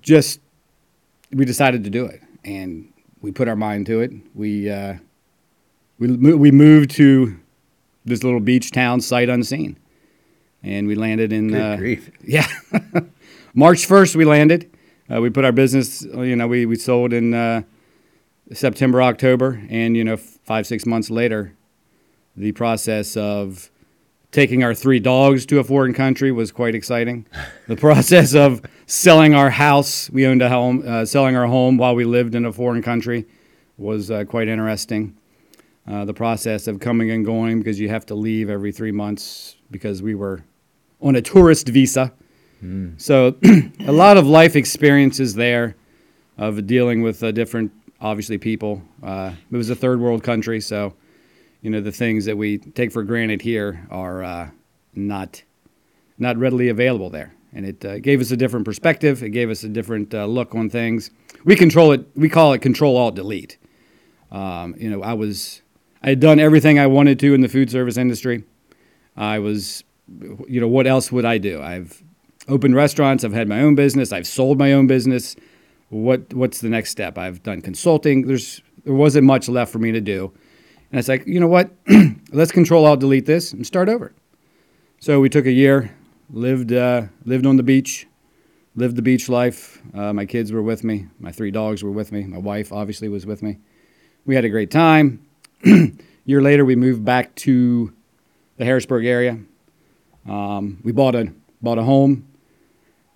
just 0.00 0.40
we 1.30 1.44
decided 1.44 1.84
to 1.84 1.90
do 1.90 2.06
it, 2.06 2.22
and 2.44 2.92
we 3.20 3.30
put 3.30 3.46
our 3.46 3.56
mind 3.56 3.86
to 3.86 4.00
it. 4.00 4.10
We 4.34 4.70
uh, 4.70 4.96
we 6.02 6.34
we 6.34 6.50
moved 6.50 6.90
to 6.92 7.38
this 8.04 8.24
little 8.24 8.40
beach 8.40 8.72
town, 8.72 9.00
sight 9.00 9.28
unseen, 9.28 9.78
and 10.62 10.86
we 10.88 10.94
landed 10.94 11.32
in. 11.32 11.48
Good 11.48 11.60
uh, 11.60 11.76
grief. 11.76 12.10
Yeah, 12.24 12.46
March 13.54 13.86
first 13.86 14.16
we 14.16 14.24
landed. 14.24 14.70
Uh, 15.12 15.20
we 15.20 15.30
put 15.30 15.44
our 15.44 15.52
business. 15.52 16.02
You 16.02 16.36
know, 16.36 16.48
we 16.48 16.66
we 16.66 16.76
sold 16.76 17.12
in 17.12 17.34
uh, 17.34 17.62
September, 18.52 19.02
October, 19.02 19.62
and 19.68 19.96
you 19.96 20.04
know, 20.04 20.16
five 20.16 20.66
six 20.66 20.86
months 20.86 21.10
later, 21.10 21.54
the 22.36 22.52
process 22.52 23.16
of 23.16 23.70
taking 24.32 24.64
our 24.64 24.74
three 24.74 24.98
dogs 24.98 25.44
to 25.46 25.58
a 25.58 25.64
foreign 25.64 25.92
country 25.92 26.32
was 26.32 26.50
quite 26.50 26.74
exciting. 26.74 27.26
The 27.68 27.76
process 27.76 28.34
of 28.34 28.60
selling 28.86 29.34
our 29.34 29.48
house, 29.48 30.10
we 30.10 30.26
owned 30.26 30.42
a 30.42 30.48
home, 30.50 30.82
uh, 30.86 31.06
selling 31.06 31.36
our 31.36 31.46
home 31.46 31.78
while 31.78 31.94
we 31.94 32.04
lived 32.04 32.34
in 32.34 32.44
a 32.44 32.52
foreign 32.52 32.82
country 32.82 33.24
was 33.78 34.10
uh, 34.10 34.24
quite 34.24 34.48
interesting. 34.48 35.16
Uh, 35.86 36.04
the 36.04 36.14
process 36.14 36.68
of 36.68 36.78
coming 36.78 37.10
and 37.10 37.24
going 37.24 37.58
because 37.58 37.80
you 37.80 37.88
have 37.88 38.06
to 38.06 38.14
leave 38.14 38.48
every 38.48 38.70
three 38.70 38.92
months 38.92 39.56
because 39.70 40.00
we 40.00 40.14
were 40.14 40.44
on 41.00 41.16
a 41.16 41.22
tourist 41.22 41.68
visa. 41.68 42.12
Mm. 42.62 43.00
So 43.00 43.36
a 43.86 43.92
lot 43.92 44.16
of 44.16 44.24
life 44.24 44.54
experiences 44.54 45.34
there 45.34 45.74
of 46.38 46.68
dealing 46.68 47.02
with 47.02 47.24
uh, 47.24 47.32
different, 47.32 47.72
obviously, 48.00 48.38
people. 48.38 48.80
Uh, 49.02 49.32
it 49.50 49.56
was 49.56 49.70
a 49.70 49.74
third 49.74 50.00
world 50.00 50.22
country, 50.22 50.60
so 50.60 50.94
you 51.62 51.70
know 51.70 51.80
the 51.80 51.92
things 51.92 52.26
that 52.26 52.36
we 52.36 52.58
take 52.58 52.92
for 52.92 53.02
granted 53.02 53.40
here 53.40 53.86
are 53.90 54.22
uh, 54.22 54.50
not 54.94 55.42
not 56.18 56.36
readily 56.36 56.68
available 56.68 57.08
there 57.08 57.34
and 57.54 57.64
it 57.64 57.84
uh, 57.84 57.98
gave 57.98 58.20
us 58.20 58.30
a 58.30 58.36
different 58.36 58.64
perspective 58.64 59.22
it 59.22 59.30
gave 59.30 59.48
us 59.48 59.64
a 59.64 59.68
different 59.68 60.12
uh, 60.12 60.26
look 60.26 60.54
on 60.54 60.68
things 60.68 61.10
we 61.44 61.56
control 61.56 61.92
it 61.92 62.04
we 62.14 62.28
call 62.28 62.52
it 62.52 62.58
control 62.58 62.96
alt 62.96 63.14
delete 63.14 63.56
um, 64.30 64.74
you 64.76 64.90
know 64.90 65.02
i 65.02 65.12
was 65.12 65.62
i 66.02 66.10
had 66.10 66.20
done 66.20 66.40
everything 66.40 66.78
i 66.78 66.86
wanted 66.86 67.18
to 67.18 67.34
in 67.34 67.40
the 67.40 67.48
food 67.48 67.70
service 67.70 67.96
industry 67.96 68.44
i 69.16 69.38
was 69.38 69.84
you 70.48 70.60
know 70.60 70.68
what 70.68 70.86
else 70.86 71.12
would 71.12 71.24
i 71.24 71.38
do 71.38 71.62
i've 71.62 72.02
opened 72.48 72.74
restaurants 72.74 73.24
i've 73.24 73.32
had 73.32 73.48
my 73.48 73.60
own 73.60 73.74
business 73.74 74.12
i've 74.12 74.26
sold 74.26 74.58
my 74.58 74.72
own 74.72 74.86
business 74.86 75.36
what 75.90 76.32
what's 76.34 76.60
the 76.60 76.68
next 76.68 76.90
step 76.90 77.18
i've 77.18 77.42
done 77.42 77.60
consulting 77.62 78.26
there's 78.26 78.62
there 78.84 78.94
wasn't 78.94 79.24
much 79.24 79.48
left 79.48 79.72
for 79.72 79.78
me 79.78 79.92
to 79.92 80.00
do 80.00 80.32
And 80.92 80.98
it's 80.98 81.08
like, 81.08 81.26
you 81.26 81.40
know 81.40 81.48
what? 81.48 81.70
Let's 82.32 82.52
control 82.52 82.84
alt 82.86 83.00
delete 83.00 83.26
this 83.26 83.52
and 83.52 83.66
start 83.66 83.88
over. 83.88 84.12
So 85.00 85.20
we 85.20 85.28
took 85.28 85.46
a 85.46 85.52
year, 85.52 85.96
lived 86.30 86.72
uh, 86.72 87.04
lived 87.24 87.46
on 87.46 87.56
the 87.56 87.62
beach, 87.62 88.06
lived 88.76 88.96
the 88.96 89.02
beach 89.02 89.28
life. 89.28 89.82
Uh, 89.94 90.12
my 90.12 90.26
kids 90.26 90.52
were 90.52 90.62
with 90.62 90.84
me. 90.84 91.06
My 91.18 91.32
three 91.32 91.50
dogs 91.50 91.82
were 91.82 91.90
with 91.90 92.12
me. 92.12 92.24
My 92.24 92.38
wife 92.38 92.72
obviously 92.72 93.08
was 93.08 93.26
with 93.26 93.42
me. 93.42 93.58
We 94.26 94.34
had 94.34 94.44
a 94.44 94.50
great 94.50 94.70
time. 94.70 95.24
year 96.24 96.42
later, 96.42 96.64
we 96.64 96.76
moved 96.76 97.04
back 97.04 97.34
to 97.36 97.92
the 98.56 98.64
Harrisburg 98.64 99.04
area. 99.04 99.38
Um, 100.28 100.80
we 100.82 100.92
bought 100.92 101.14
a 101.14 101.32
bought 101.60 101.78
a 101.78 101.82
home. 101.82 102.28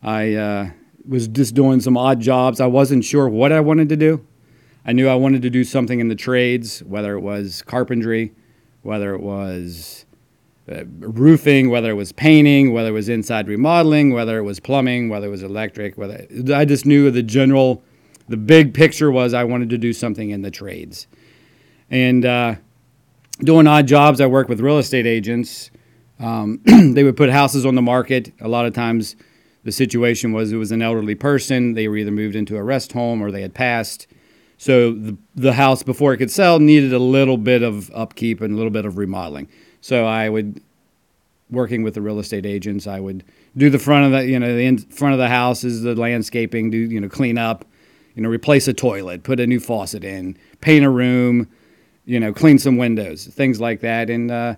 I 0.03 0.35
uh, 0.35 0.71
was 1.07 1.29
just 1.29 1.55
doing 1.55 1.81
some 1.81 1.97
odd 1.97 2.21
jobs. 2.21 2.61
I 2.61 2.67
wasn't 2.67 3.05
sure 3.05 3.29
what 3.29 3.53
I 3.53 3.61
wanted 3.61 3.89
to 3.91 3.97
do. 3.97 4.25
I 4.85 4.93
knew 4.93 5.09
I 5.09 5.17
wanted 5.17 5.43
to 5.43 5.51
do 5.51 5.65
something 5.65 5.99
in 5.99 6.09
the 6.09 6.15
trades, 6.15 6.83
whether 6.85 7.15
it 7.17 7.21
was 7.21 7.63
carpentry, 7.63 8.33
whether 8.83 9.15
it 9.15 9.21
was 9.21 10.07
uh, 10.71 10.85
roofing, 11.01 11.71
whether 11.71 11.91
it 11.91 11.95
was 11.95 12.13
painting, 12.13 12.73
whether 12.73 12.91
it 12.91 12.93
was 12.93 13.09
inside 13.09 13.49
remodeling, 13.49 14.13
whether 14.13 14.39
it 14.39 14.43
was 14.43 14.61
plumbing, 14.61 15.09
whether 15.09 15.27
it 15.27 15.31
was 15.31 15.43
electric, 15.43 15.99
whether 15.99 16.27
I 16.55 16.65
just 16.65 16.87
knew 16.87 17.11
the 17.11 17.23
general, 17.23 17.83
the 18.29 18.37
big 18.37 18.75
picture 18.75 19.11
was 19.11 19.35
I 19.35 19.43
wanted 19.43 19.71
to 19.71 19.79
do 19.79 19.93
something 19.93 20.31
in 20.31 20.43
the 20.43 20.51
trades, 20.53 21.09
and 21.91 22.25
uh, 22.25 22.55
doing 23.41 23.67
odd 23.67 23.87
jobs. 23.87 24.21
I 24.21 24.27
worked 24.27 24.49
with 24.49 24.61
real 24.61 24.79
estate 24.79 25.07
agents. 25.07 25.71
Um, 26.19 26.61
they 26.95 27.05
would 27.05 27.17
put 27.17 27.31
houses 27.31 27.67
on 27.67 27.75
the 27.75 27.83
market. 27.83 28.33
A 28.41 28.49
lot 28.49 28.67
of 28.67 28.75
times, 28.75 29.17
the 29.65 29.73
situation 29.73 30.33
was 30.33 30.53
it 30.53 30.57
was 30.57 30.71
an 30.71 30.81
elderly 30.81 31.17
person. 31.17 31.75
They 31.75 31.89
were 31.89 31.97
either 31.97 32.13
moved 32.13 32.37
into 32.37 32.57
a 32.57 32.63
rest 32.63 32.93
home 32.93 33.21
or 33.21 33.31
they 33.31 33.43
had 33.43 33.53
passed. 33.53 34.07
So 34.59 34.93
the, 34.93 35.17
the 35.35 35.53
house 35.53 35.83
before 35.83 36.15
it 36.15 36.19
could 36.19 36.31
sell 36.31 36.61
needed 36.61 36.93
a 36.93 36.99
little 36.99 37.37
bit 37.37 37.63
of 37.63 37.91
upkeep 37.93 38.41
and 38.41 38.55
a 38.55 38.57
little 38.57 38.71
bit 38.71 38.85
of 38.85 38.97
remodeling. 38.97 39.49
So 39.81 40.07
I 40.07 40.29
would, 40.29 40.63
working 41.51 41.83
with 41.83 41.95
the 41.95 42.01
real 42.01 42.19
estate 42.19 42.47
agents, 42.47 42.87
I 42.87 43.01
would 43.01 43.25
do 43.57 43.69
the 43.69 43.79
front 43.79 44.07
of 44.07 44.13
the, 44.13 44.27
you 44.27 44.39
know, 44.39 44.55
the 44.55 44.65
in 44.65 44.79
front 44.79 45.15
of 45.15 45.19
the 45.19 45.29
house 45.29 45.65
is 45.65 45.83
the 45.83 45.95
landscaping, 45.95 46.71
do, 46.71 46.79
you 46.79 47.01
know, 47.01 47.09
clean 47.09 47.37
up, 47.37 47.65
you 48.15 48.23
know, 48.23 48.29
replace 48.29 48.69
a 48.69 48.73
toilet, 48.73 49.25
put 49.25 49.41
a 49.41 49.47
new 49.47 49.61
faucet 49.61 50.05
in, 50.05 50.39
paint 50.61 50.85
a 50.85 50.91
room, 50.91 51.49
you 52.07 52.19
know, 52.19 52.33
clean 52.33 52.59
some 52.59 52.79
windows, 52.79 53.27
things 53.27 53.61
like 53.61 53.81
that. 53.81 54.09
And 54.09 54.31
uh, 54.31 54.55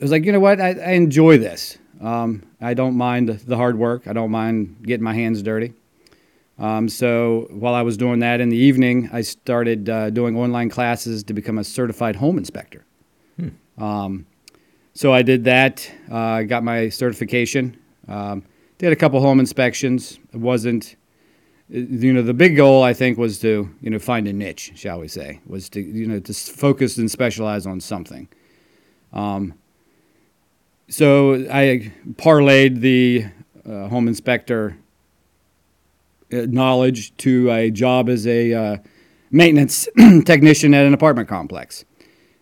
I 0.00 0.02
was 0.02 0.10
like, 0.10 0.24
you 0.24 0.32
know 0.32 0.40
what, 0.40 0.60
I, 0.60 0.70
I 0.70 0.92
enjoy 0.92 1.36
this. 1.36 1.76
Um, 2.00 2.42
I 2.60 2.72
don't 2.72 2.96
mind 2.96 3.28
the 3.28 3.56
hard 3.56 3.78
work. 3.78 4.06
I 4.06 4.12
don't 4.12 4.30
mind 4.30 4.78
getting 4.82 5.04
my 5.04 5.14
hands 5.14 5.42
dirty. 5.42 5.74
Um, 6.58 6.88
so 6.88 7.48
while 7.50 7.74
I 7.74 7.82
was 7.82 7.96
doing 7.96 8.20
that 8.20 8.40
in 8.40 8.48
the 8.48 8.56
evening, 8.56 9.10
I 9.12 9.20
started 9.20 9.88
uh, 9.88 10.10
doing 10.10 10.36
online 10.36 10.70
classes 10.70 11.24
to 11.24 11.34
become 11.34 11.58
a 11.58 11.64
certified 11.64 12.16
home 12.16 12.38
inspector. 12.38 12.84
Um, 13.76 14.26
so 14.92 15.12
I 15.12 15.22
did 15.22 15.44
that. 15.44 15.90
I 16.10 16.40
uh, 16.40 16.42
got 16.44 16.62
my 16.62 16.88
certification. 16.88 17.76
Um, 18.06 18.44
did 18.78 18.92
a 18.92 18.96
couple 18.96 19.20
home 19.20 19.40
inspections. 19.40 20.20
It 20.32 20.38
wasn't, 20.38 20.94
you 21.68 22.12
know, 22.12 22.22
the 22.22 22.34
big 22.34 22.56
goal 22.56 22.82
I 22.82 22.92
think 22.92 23.16
was 23.16 23.38
to, 23.40 23.70
you 23.80 23.90
know, 23.90 23.98
find 23.98 24.28
a 24.28 24.32
niche, 24.32 24.72
shall 24.74 25.00
we 25.00 25.08
say, 25.08 25.40
was 25.46 25.68
to, 25.70 25.80
you 25.80 26.06
know, 26.06 26.20
to 26.20 26.34
focus 26.34 26.98
and 26.98 27.10
specialize 27.10 27.66
on 27.66 27.80
something. 27.80 28.28
Um, 29.12 29.54
so 30.88 31.34
I 31.50 31.92
parlayed 32.12 32.80
the 32.80 33.26
uh, 33.66 33.88
home 33.88 34.08
inspector 34.08 34.76
uh, 36.32 36.46
knowledge 36.48 37.16
to 37.18 37.50
a 37.50 37.70
job 37.70 38.08
as 38.08 38.26
a 38.26 38.52
uh, 38.52 38.76
maintenance 39.30 39.88
technician 40.24 40.74
at 40.74 40.84
an 40.84 40.92
apartment 40.92 41.28
complex. 41.28 41.84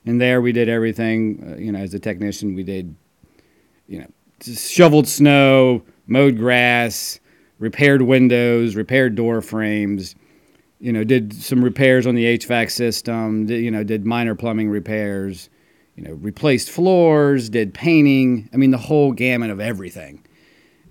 And 0.05 0.21
there 0.21 0.41
we 0.41 0.51
did 0.51 0.69
everything, 0.69 1.53
uh, 1.53 1.57
you 1.59 1.71
know, 1.71 1.79
as 1.79 1.95
a 1.95 2.01
technician, 2.01 2.55
we 2.55 2.65
did, 2.65 2.95
you 3.87 4.01
know, 4.01 4.11
shoveled 4.41 5.07
snow, 5.07 5.83
mowed 6.09 6.37
grass, 6.37 7.21
repaired 7.63 8.03
windows, 8.03 8.75
repaired 8.75 9.15
door 9.15 9.41
frames, 9.41 10.17
you 10.81 10.93
know, 10.93 11.05
did 11.05 11.33
some 11.33 11.63
repairs 11.63 12.09
on 12.09 12.17
the 12.17 12.37
HVAC 12.37 12.73
system, 12.73 13.47
did, 13.47 13.63
you 13.63 13.71
know, 13.71 13.85
did 13.85 14.05
minor 14.05 14.35
plumbing 14.35 14.69
repairs, 14.69 15.49
you 15.95 16.03
know, 16.03 16.15
replaced 16.15 16.71
floors, 16.71 17.49
did 17.49 17.73
painting. 17.73 18.51
I 18.53 18.57
mean, 18.57 18.73
the 18.73 18.79
whole 18.79 19.13
gamut 19.13 19.51
of 19.51 19.61
everything. 19.61 20.25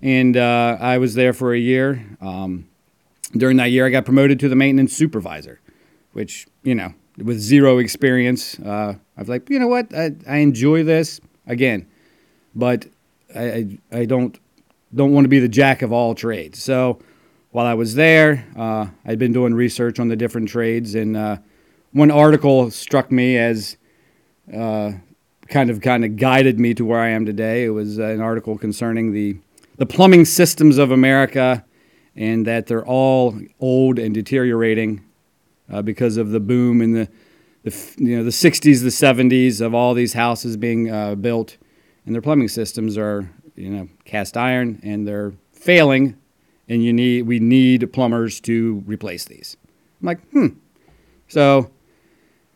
And 0.00 0.34
uh, 0.34 0.78
I 0.80 0.96
was 0.96 1.12
there 1.12 1.34
for 1.34 1.52
a 1.52 1.58
year. 1.58 2.06
Um, 2.22 2.66
during 3.36 3.58
that 3.58 3.70
year, 3.70 3.84
I 3.86 3.90
got 3.90 4.06
promoted 4.06 4.40
to 4.40 4.48
the 4.48 4.56
maintenance 4.56 4.94
supervisor, 4.94 5.60
which, 6.14 6.46
you 6.62 6.74
know, 6.74 6.94
with 7.18 7.38
zero 7.38 7.76
experience. 7.76 8.58
Uh, 8.58 8.94
I 9.14 9.20
was 9.20 9.28
like, 9.28 9.50
you 9.50 9.58
know 9.58 9.68
what? 9.68 9.94
I, 9.94 10.12
I 10.26 10.38
enjoy 10.38 10.84
this 10.84 11.20
again, 11.46 11.86
but 12.54 12.86
I, 13.34 13.44
I, 13.44 13.78
I 13.92 14.04
don't 14.06 14.38
don't 14.94 15.12
want 15.12 15.24
to 15.24 15.28
be 15.28 15.38
the 15.38 15.48
jack 15.48 15.82
of 15.82 15.92
all 15.92 16.14
trades. 16.14 16.62
So 16.62 16.98
while 17.50 17.66
I 17.66 17.74
was 17.74 17.94
there, 17.94 18.46
uh, 18.56 18.86
I'd 19.04 19.18
been 19.18 19.32
doing 19.32 19.54
research 19.54 19.98
on 19.98 20.08
the 20.08 20.16
different 20.16 20.48
trades, 20.48 20.94
and 20.94 21.16
uh, 21.16 21.38
one 21.92 22.10
article 22.10 22.70
struck 22.70 23.10
me 23.10 23.36
as 23.36 23.76
uh, 24.52 24.92
kind 25.48 25.70
of 25.70 25.80
kind 25.80 26.04
of 26.04 26.16
guided 26.16 26.58
me 26.58 26.74
to 26.74 26.84
where 26.84 27.00
I 27.00 27.10
am 27.10 27.26
today. 27.26 27.64
It 27.64 27.70
was 27.70 27.98
an 27.98 28.20
article 28.20 28.56
concerning 28.58 29.12
the 29.12 29.36
the 29.76 29.86
plumbing 29.86 30.24
systems 30.24 30.78
of 30.78 30.90
America, 30.90 31.64
and 32.16 32.46
that 32.46 32.66
they're 32.66 32.86
all 32.86 33.38
old 33.60 33.98
and 33.98 34.14
deteriorating 34.14 35.04
uh, 35.70 35.82
because 35.82 36.16
of 36.16 36.30
the 36.30 36.40
boom 36.40 36.82
in 36.82 36.92
the, 36.92 37.08
the 37.64 37.94
you 37.98 38.16
know 38.16 38.24
the 38.24 38.30
60s, 38.30 38.82
the 38.82 38.88
70s 38.88 39.60
of 39.60 39.74
all 39.74 39.94
these 39.94 40.12
houses 40.12 40.56
being 40.56 40.90
uh, 40.90 41.14
built, 41.14 41.56
and 42.06 42.14
their 42.14 42.22
plumbing 42.22 42.48
systems 42.48 42.96
are 42.96 43.30
you 43.54 43.70
know 43.70 43.88
cast 44.04 44.36
iron 44.36 44.80
and 44.82 45.06
they're 45.06 45.32
failing, 45.52 46.16
and 46.68 46.82
you 46.82 46.92
need 46.92 47.22
we 47.22 47.38
need 47.38 47.92
plumbers 47.92 48.40
to 48.42 48.82
replace 48.86 49.24
these. 49.24 49.56
I'm 50.00 50.06
like, 50.06 50.30
hmm. 50.30 50.48
So 51.28 51.70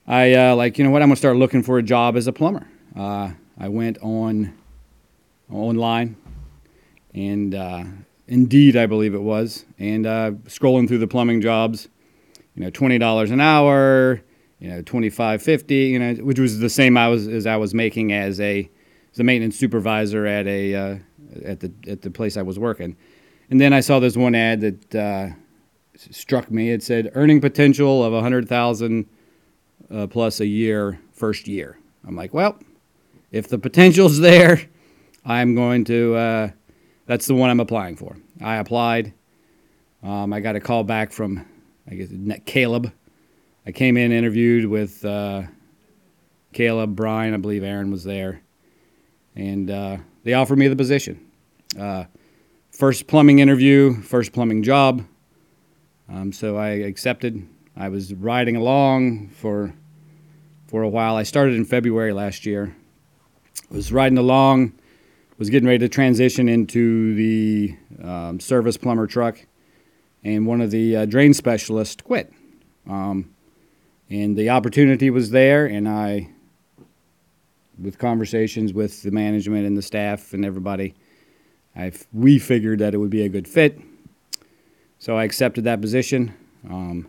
I 0.06 0.34
uh, 0.34 0.56
like 0.56 0.78
you 0.78 0.84
know 0.84 0.90
what 0.90 1.02
I'm 1.02 1.08
gonna 1.08 1.16
start 1.16 1.36
looking 1.36 1.62
for 1.62 1.78
a 1.78 1.82
job 1.82 2.16
as 2.16 2.26
a 2.26 2.32
plumber. 2.32 2.66
Uh, 2.94 3.32
I 3.58 3.68
went 3.68 3.98
on 4.02 4.56
online 5.50 6.16
and 7.14 7.54
uh, 7.54 7.84
Indeed, 8.28 8.76
I 8.76 8.86
believe 8.86 9.14
it 9.14 9.22
was, 9.22 9.64
and 9.78 10.04
uh, 10.04 10.32
scrolling 10.46 10.88
through 10.88 10.98
the 10.98 11.06
plumbing 11.06 11.40
jobs, 11.40 11.88
you 12.56 12.62
know, 12.62 12.70
twenty 12.70 12.98
dollars 12.98 13.30
an 13.30 13.40
hour, 13.40 14.20
you 14.58 14.68
know, 14.68 14.82
twenty 14.82 15.10
five 15.10 15.42
fifty, 15.42 15.86
you 15.86 15.98
know, 16.00 16.14
which 16.14 16.40
was 16.40 16.58
the 16.58 16.68
same 16.68 16.96
I 16.96 17.06
was 17.06 17.28
as 17.28 17.46
I 17.46 17.56
was 17.56 17.72
making 17.72 18.12
as 18.12 18.40
a 18.40 18.68
as 19.16 19.20
a 19.20 19.24
maintenance 19.24 19.56
supervisor 19.56 20.26
at 20.26 20.46
a 20.46 20.74
uh, 20.74 20.96
at 21.42 21.60
the 21.60 21.72
at 21.88 22.02
the 22.02 22.10
place 22.10 22.36
I 22.36 22.42
was 22.42 22.58
working, 22.58 22.96
and 23.48 23.58
then 23.58 23.72
I 23.72 23.80
saw 23.80 23.98
this 23.98 24.14
one 24.14 24.34
ad 24.34 24.60
that 24.60 24.94
uh, 24.94 25.28
struck 25.96 26.50
me. 26.50 26.70
It 26.70 26.82
said 26.82 27.10
earning 27.14 27.40
potential 27.40 28.04
of 28.04 28.12
a 28.12 28.20
hundred 28.20 28.46
thousand 28.46 29.08
uh, 29.90 30.06
plus 30.06 30.40
a 30.40 30.46
year 30.46 31.00
first 31.12 31.48
year. 31.48 31.78
I'm 32.06 32.14
like, 32.14 32.34
well, 32.34 32.58
if 33.32 33.48
the 33.48 33.58
potential's 33.58 34.18
there, 34.20 34.60
I'm 35.24 35.54
going 35.54 35.84
to. 35.86 36.14
Uh, 36.14 36.50
that's 37.06 37.26
the 37.26 37.34
one 37.34 37.48
I'm 37.48 37.60
applying 37.60 37.96
for. 37.96 38.18
I 38.42 38.56
applied. 38.56 39.14
Um, 40.02 40.32
I 40.34 40.40
got 40.40 40.56
a 40.56 40.60
call 40.60 40.84
back 40.84 41.10
from 41.10 41.46
I 41.90 41.94
guess 41.94 42.08
Caleb. 42.44 42.92
I 43.64 43.72
came 43.72 43.96
in, 43.96 44.12
interviewed 44.12 44.66
with 44.66 45.02
uh, 45.06 45.44
Caleb, 46.52 46.94
Brian, 46.94 47.32
I 47.32 47.38
believe 47.38 47.64
Aaron 47.64 47.90
was 47.90 48.04
there, 48.04 48.42
and 49.36 49.70
uh, 49.70 49.98
they 50.24 50.34
offered 50.34 50.58
me 50.58 50.68
the 50.68 50.76
position. 50.76 51.24
Uh, 51.78 52.04
first 52.70 53.06
plumbing 53.06 53.38
interview, 53.38 54.00
first 54.02 54.32
plumbing 54.32 54.62
job. 54.62 55.04
Um, 56.08 56.32
so 56.32 56.56
I 56.56 56.68
accepted. 56.70 57.46
I 57.76 57.88
was 57.88 58.14
riding 58.14 58.56
along 58.56 59.28
for 59.28 59.74
for 60.66 60.82
a 60.82 60.88
while. 60.88 61.16
I 61.16 61.22
started 61.22 61.54
in 61.54 61.64
February 61.64 62.12
last 62.12 62.46
year. 62.46 62.74
Was 63.70 63.92
riding 63.92 64.18
along, 64.18 64.72
was 65.38 65.50
getting 65.50 65.66
ready 65.66 65.78
to 65.78 65.88
transition 65.88 66.48
into 66.48 67.14
the 67.14 67.76
um, 68.02 68.40
service 68.40 68.76
plumber 68.76 69.06
truck 69.06 69.44
and 70.26 70.44
one 70.46 70.60
of 70.60 70.72
the 70.72 70.96
uh, 70.96 71.04
drain 71.06 71.32
specialists 71.32 72.02
quit. 72.02 72.32
Um, 72.88 73.30
and 74.10 74.36
the 74.36 74.50
opportunity 74.50 75.08
was 75.08 75.30
there, 75.30 75.66
and 75.66 75.88
I, 75.88 76.30
with 77.80 77.98
conversations 77.98 78.72
with 78.72 79.02
the 79.02 79.10
management 79.10 79.66
and 79.66 79.76
the 79.76 79.82
staff 79.82 80.32
and 80.32 80.44
everybody, 80.44 80.94
I 81.74 81.92
we 82.12 82.38
figured 82.38 82.78
that 82.78 82.94
it 82.94 82.98
would 82.98 83.10
be 83.10 83.22
a 83.22 83.28
good 83.28 83.46
fit. 83.46 83.80
So 84.98 85.16
I 85.16 85.24
accepted 85.24 85.64
that 85.64 85.80
position. 85.80 86.34
Um, 86.68 87.08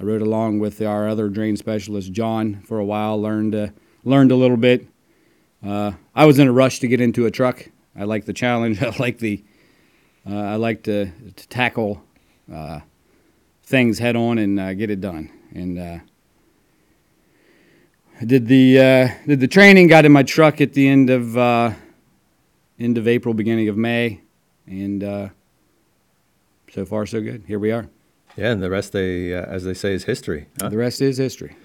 I 0.00 0.04
rode 0.04 0.22
along 0.22 0.58
with 0.58 0.80
our 0.82 1.08
other 1.08 1.28
drain 1.28 1.56
specialist, 1.56 2.12
John, 2.12 2.62
for 2.62 2.78
a 2.78 2.84
while. 2.84 3.20
learned 3.20 3.54
uh, 3.54 3.68
learned 4.04 4.32
a 4.32 4.36
little 4.36 4.56
bit. 4.56 4.86
Uh, 5.64 5.92
I 6.14 6.26
was 6.26 6.38
in 6.38 6.48
a 6.48 6.52
rush 6.52 6.80
to 6.80 6.88
get 6.88 7.00
into 7.00 7.26
a 7.26 7.30
truck. 7.30 7.68
I 7.98 8.04
like 8.04 8.24
the 8.24 8.32
challenge. 8.32 8.82
I 8.82 8.94
like 8.98 9.18
the 9.18 9.42
uh, 10.28 10.34
I 10.34 10.56
like 10.56 10.82
to, 10.84 11.06
to 11.06 11.48
tackle 11.48 12.02
uh, 12.52 12.80
things 13.62 13.98
head 13.98 14.16
on 14.16 14.38
and 14.38 14.58
uh, 14.58 14.74
get 14.74 14.90
it 14.90 15.00
done. 15.00 15.30
And 15.54 16.02
did 18.24 18.46
the 18.46 18.78
uh, 18.78 19.08
did 19.26 19.40
the 19.40 19.48
training. 19.48 19.88
Got 19.88 20.04
in 20.04 20.12
my 20.12 20.22
truck 20.22 20.60
at 20.60 20.72
the 20.72 20.88
end 20.88 21.10
of 21.10 21.36
uh, 21.36 21.72
end 22.78 22.98
of 22.98 23.08
April, 23.08 23.34
beginning 23.34 23.68
of 23.68 23.76
May, 23.76 24.20
and 24.66 25.02
uh, 25.02 25.28
so 26.72 26.84
far 26.84 27.06
so 27.06 27.20
good. 27.20 27.44
Here 27.46 27.58
we 27.58 27.72
are. 27.72 27.88
Yeah, 28.36 28.52
and 28.52 28.62
the 28.62 28.70
rest, 28.70 28.92
they 28.92 29.34
uh, 29.34 29.42
as 29.42 29.64
they 29.64 29.74
say, 29.74 29.94
is 29.94 30.04
history. 30.04 30.46
Huh? 30.60 30.68
The 30.68 30.76
rest 30.76 31.00
is 31.00 31.18
history. 31.18 31.56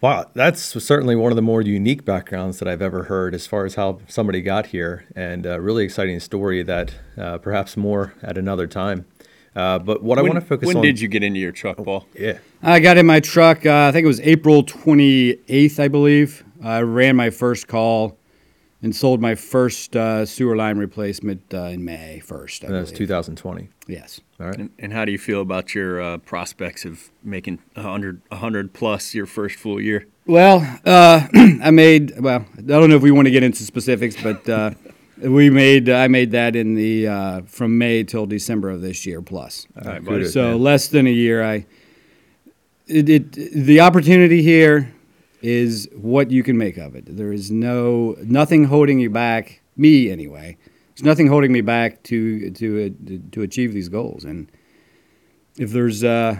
Wow, 0.00 0.28
that's 0.34 0.60
certainly 0.60 1.14
one 1.14 1.30
of 1.30 1.36
the 1.36 1.42
more 1.42 1.62
unique 1.62 2.04
backgrounds 2.04 2.58
that 2.58 2.66
I've 2.66 2.82
ever 2.82 3.04
heard 3.04 3.36
as 3.36 3.46
far 3.46 3.64
as 3.64 3.76
how 3.76 4.00
somebody 4.08 4.42
got 4.42 4.66
here, 4.66 5.06
and 5.14 5.46
a 5.46 5.60
really 5.60 5.84
exciting 5.84 6.18
story 6.18 6.64
that 6.64 6.94
uh, 7.16 7.38
perhaps 7.38 7.76
more 7.76 8.14
at 8.20 8.36
another 8.36 8.66
time. 8.66 9.06
Uh, 9.54 9.78
but 9.78 10.02
what 10.02 10.16
when, 10.16 10.18
I 10.18 10.22
want 10.22 10.34
to 10.34 10.46
focus 10.46 10.66
when 10.66 10.76
on. 10.76 10.80
When 10.80 10.88
did 10.88 11.00
you 11.00 11.08
get 11.08 11.22
into 11.22 11.38
your 11.38 11.52
truck, 11.52 11.76
Paul? 11.76 12.06
Yeah. 12.18 12.38
I 12.62 12.80
got 12.80 12.96
in 12.96 13.06
my 13.06 13.20
truck, 13.20 13.66
uh, 13.66 13.86
I 13.88 13.92
think 13.92 14.04
it 14.04 14.08
was 14.08 14.20
April 14.20 14.64
28th, 14.64 15.78
I 15.78 15.88
believe. 15.88 16.44
I 16.62 16.80
ran 16.80 17.16
my 17.16 17.30
first 17.30 17.68
call 17.68 18.16
and 18.82 18.94
sold 18.94 19.20
my 19.20 19.34
first 19.34 19.94
uh, 19.94 20.26
sewer 20.26 20.56
line 20.56 20.76
replacement 20.78 21.42
uh, 21.54 21.64
in 21.64 21.84
May 21.84 22.22
1st. 22.24 22.64
I 22.64 22.66
and 22.66 22.76
that 22.76 22.80
was 22.80 22.92
2020. 22.92 23.68
Yes. 23.86 24.20
All 24.40 24.46
right. 24.46 24.58
And, 24.58 24.70
and, 24.78 24.92
how 24.92 25.04
do 25.04 25.12
you 25.12 25.18
feel 25.18 25.40
about 25.40 25.74
your 25.74 26.00
uh, 26.00 26.18
prospects 26.18 26.84
of 26.84 27.10
making 27.22 27.60
100, 27.74 28.22
100 28.28 28.72
plus 28.72 29.14
your 29.14 29.26
first 29.26 29.56
full 29.56 29.80
year? 29.80 30.06
Well, 30.26 30.58
uh, 30.84 31.28
I 31.34 31.70
made, 31.70 32.18
well, 32.20 32.44
I 32.58 32.62
don't 32.62 32.90
know 32.90 32.96
if 32.96 33.02
we 33.02 33.12
want 33.12 33.26
to 33.26 33.30
get 33.30 33.42
into 33.42 33.62
specifics, 33.62 34.20
but 34.20 34.48
we 35.22 35.50
made 35.50 35.88
I 35.88 36.08
made 36.08 36.32
that 36.32 36.56
in 36.56 36.74
the 36.74 37.08
uh, 37.08 37.42
from 37.42 37.78
May 37.78 38.04
till 38.04 38.26
December 38.26 38.70
of 38.70 38.80
this 38.80 39.06
year 39.06 39.22
plus. 39.22 39.66
Right, 39.74 40.26
so 40.26 40.50
man. 40.50 40.62
less 40.62 40.88
than 40.88 41.06
a 41.06 41.10
year. 41.10 41.42
I 41.44 41.66
it, 42.86 43.08
it 43.08 43.32
the 43.32 43.80
opportunity 43.80 44.42
here 44.42 44.92
is 45.40 45.88
what 45.94 46.30
you 46.30 46.42
can 46.42 46.56
make 46.56 46.76
of 46.76 46.94
it. 46.94 47.04
There 47.16 47.32
is 47.32 47.50
no 47.50 48.16
nothing 48.22 48.64
holding 48.64 49.00
you 49.00 49.10
back. 49.10 49.60
Me 49.76 50.10
anyway. 50.10 50.56
There's 50.94 51.04
nothing 51.04 51.26
holding 51.26 51.52
me 51.52 51.62
back 51.62 52.02
to 52.04 52.50
to 52.50 52.86
uh, 52.86 53.18
to 53.32 53.42
achieve 53.42 53.72
these 53.72 53.88
goals. 53.88 54.24
And 54.24 54.50
if 55.56 55.70
there's 55.70 56.04
uh, 56.04 56.36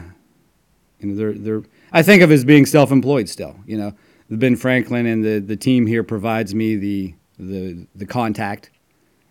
you 1.00 1.08
know 1.08 1.14
there 1.14 1.32
there 1.32 1.62
I 1.92 2.02
think 2.02 2.22
of 2.22 2.30
as 2.30 2.44
being 2.44 2.66
self-employed 2.66 3.28
still. 3.28 3.56
You 3.66 3.78
know, 3.78 3.92
Ben 4.30 4.56
Franklin 4.56 5.06
and 5.06 5.24
the 5.24 5.38
the 5.38 5.56
team 5.56 5.86
here 5.86 6.02
provides 6.02 6.54
me 6.54 6.76
the 6.76 7.14
the 7.42 7.86
the 7.94 8.06
contact. 8.06 8.70